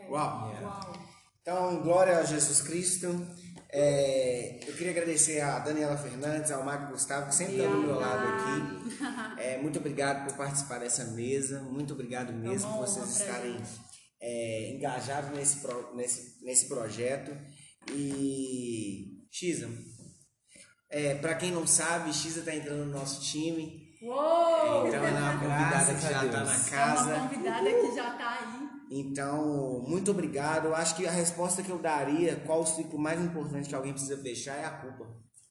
Uau! 0.09 0.53
Uau! 0.63 0.93
Então, 1.43 1.83
glória 1.83 2.19
a 2.19 2.25
Jesus 2.25 2.63
Cristo. 2.63 3.09
É, 3.77 4.61
eu 4.69 4.73
queria 4.75 4.93
agradecer 4.93 5.41
a 5.41 5.59
Daniela 5.59 5.97
Fernandes, 5.97 6.53
ao 6.53 6.65
Marco 6.65 6.93
Gustavo, 6.93 7.27
que 7.29 7.35
sempre 7.35 7.57
está 7.57 7.69
do 7.69 7.79
meu 7.79 7.99
lado 7.99 8.25
aqui. 8.29 9.41
É, 9.43 9.59
muito 9.61 9.81
obrigado 9.81 10.29
por 10.29 10.37
participar 10.37 10.79
dessa 10.79 11.05
mesa. 11.07 11.61
Muito 11.61 11.93
obrigado 11.93 12.33
mesmo 12.33 12.69
uma 12.69 12.79
por 12.79 12.87
vocês 12.87 13.17
pra 13.17 13.27
estarem 13.27 13.61
é, 14.21 14.71
engajados 14.77 15.37
nesse, 15.37 15.57
pro- 15.57 15.93
nesse, 15.97 16.45
nesse 16.45 16.69
projeto. 16.69 17.37
E, 17.93 19.25
Xisa, 19.31 19.69
é, 20.89 21.17
para 21.17 21.35
quem 21.35 21.51
não 21.51 21.67
sabe, 21.67 22.13
Xisa 22.15 22.41
está 22.41 22.55
entrando 22.55 22.85
no 22.87 22.93
nosso 22.93 23.23
time. 23.23 23.84
Uou! 24.05 24.87
Então, 24.87 25.05
ela 25.05 25.19
é 25.19 25.23
uma 25.23 25.33
convidada 25.39 25.69
Graças 25.71 26.01
que 26.01 26.07
a 26.07 26.11
já 26.11 26.25
está 26.25 26.45
na 26.45 26.53
É 26.53 26.57
uma 26.57 26.65
casa. 26.71 27.15
convidada 27.21 27.71
que 27.73 27.95
já 27.95 28.11
tá 28.11 28.39
aí. 28.41 28.69
Então, 28.91 29.83
muito 29.89 30.11
obrigado. 30.11 30.67
Eu 30.67 30.75
acho 30.77 30.95
que 30.95 31.07
a 31.07 31.11
resposta 31.11 31.63
que 31.63 31.71
eu 31.71 31.79
daria, 31.79 32.37
qual 32.47 32.61
o 32.61 32.67
ciclo 32.67 32.99
mais 32.99 33.21
importante 33.21 33.69
que 33.69 33.75
alguém 33.75 33.93
precisa 33.93 34.17
fechar, 34.19 34.57
é 34.57 34.65
a 34.67 34.71
culpa. 34.71 35.07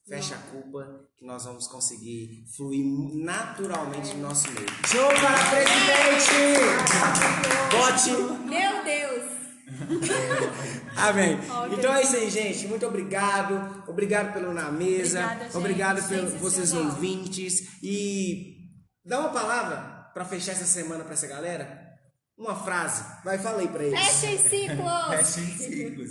Fecha 0.07 0.35
a 0.35 0.51
culpa, 0.51 0.85
que 1.17 1.25
nós 1.25 1.45
vamos 1.45 1.65
conseguir 1.67 2.43
fluir 2.57 2.83
naturalmente 3.23 4.13
no 4.15 4.27
nosso 4.27 4.51
meio. 4.51 4.67
Show 4.85 5.07
para 5.07 5.49
presidente! 5.49 6.59
Bote! 7.71 8.11
Meu 8.49 8.83
Deus! 8.83 9.31
Amém. 10.95 11.35
Ok. 11.35 11.77
Então 11.77 11.93
é 11.93 12.03
isso 12.03 12.15
aí, 12.15 12.29
gente. 12.29 12.67
Muito 12.67 12.85
obrigado. 12.85 13.83
Obrigado 13.87 14.33
pelo 14.33 14.53
Na 14.53 14.71
Mesa. 14.71 15.19
Obrigada, 15.23 15.43
gente. 15.43 15.57
Obrigado 15.57 16.31
por 16.31 16.39
vocês 16.39 16.69
Sensacional. 16.69 16.93
ouvintes. 16.93 17.83
E 17.83 18.57
dá 19.05 19.19
uma 19.19 19.29
palavra 19.29 19.77
para 20.13 20.25
fechar 20.25 20.51
essa 20.51 20.65
semana 20.65 21.03
para 21.03 21.13
essa 21.13 21.27
galera. 21.27 21.81
Uma 22.37 22.55
frase. 22.55 23.03
Vai, 23.23 23.37
falei 23.37 23.67
para 23.67 23.83
eles. 23.83 23.99
Fechem 23.99 24.37
ciclos! 24.37 25.07
Fechem 25.09 25.57
ciclos. 25.57 26.09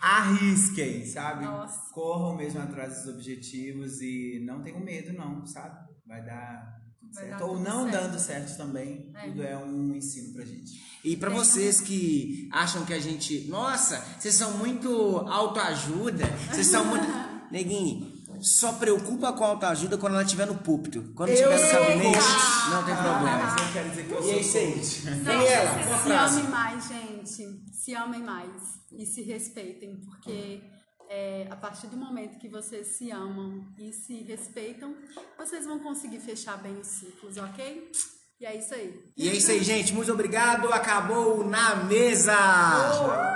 Arrisquem, 0.00 1.06
sabe? 1.06 1.44
Nossa. 1.44 1.90
Corram 1.92 2.36
mesmo 2.36 2.60
atrás 2.60 3.02
dos 3.02 3.14
objetivos 3.14 4.00
e 4.02 4.42
não 4.44 4.62
tenham 4.62 4.80
medo, 4.80 5.12
não, 5.14 5.46
sabe? 5.46 5.78
Vai 6.06 6.22
dar 6.22 6.83
certo. 7.14 7.44
Ou 7.44 7.58
não 7.58 7.88
certo. 7.88 7.92
dando 8.02 8.18
certo 8.18 8.56
também. 8.56 9.10
É. 9.14 9.26
Tudo 9.28 9.42
é 9.42 9.56
um 9.56 9.94
ensino 9.94 10.32
pra 10.34 10.44
gente. 10.44 10.82
E 11.04 11.16
pra 11.16 11.30
vocês 11.30 11.80
que 11.80 12.48
acham 12.52 12.84
que 12.84 12.92
a 12.94 12.98
gente, 13.00 13.46
nossa, 13.48 14.02
vocês 14.18 14.34
são 14.34 14.52
muito 14.58 14.90
autoajuda, 15.28 16.24
vocês 16.50 16.66
são 16.66 16.84
muito. 16.84 17.06
Neguinho, 17.52 18.12
só 18.40 18.72
preocupa 18.72 19.32
com 19.32 19.44
autoajuda 19.44 19.96
quando 19.98 20.14
ela 20.14 20.22
estiver 20.24 20.46
no 20.46 20.56
púlpito. 20.56 21.12
Quando 21.14 21.28
estiver 21.30 21.54
no 21.60 21.72
gabinete, 21.72 22.18
não 22.70 22.84
tem 22.84 22.94
problema. 22.96 23.38
Mas 23.38 23.60
eu 23.66 23.72
quero 23.72 23.90
dizer 23.90 24.04
que 24.06 24.12
eu 24.12 24.24
E 24.24 24.30
é 24.30 24.32
sou 24.32 24.40
isso 24.40 24.56
aí. 24.58 24.72
coach. 24.72 25.24
Daniela, 25.24 25.70
uma 25.86 25.96
Se 25.98 26.02
frase. 26.04 26.40
amem 26.40 26.50
mais, 26.50 26.88
gente. 26.88 27.60
Se 27.72 27.94
amem 27.94 28.22
mais 28.22 28.50
e 28.90 29.04
se 29.06 29.22
respeitem, 29.22 30.00
porque 30.00 30.62
é, 31.14 31.46
a 31.48 31.54
partir 31.54 31.86
do 31.86 31.96
momento 31.96 32.40
que 32.40 32.48
vocês 32.48 32.88
se 32.88 33.12
amam 33.12 33.64
e 33.78 33.92
se 33.92 34.22
respeitam, 34.22 34.96
vocês 35.38 35.64
vão 35.64 35.78
conseguir 35.78 36.18
fechar 36.18 36.56
bem 36.56 36.76
os 36.76 36.88
ciclos, 36.88 37.36
ok? 37.36 37.92
E 38.40 38.46
é 38.46 38.56
isso 38.56 38.74
aí. 38.74 39.00
E 39.16 39.28
é 39.28 39.32
isso 39.32 39.52
aí, 39.52 39.62
gente. 39.62 39.94
Muito 39.94 40.12
obrigado. 40.12 40.72
Acabou 40.72 41.44
na 41.44 41.76
mesa. 41.76 42.34
Uhul. 43.00 43.34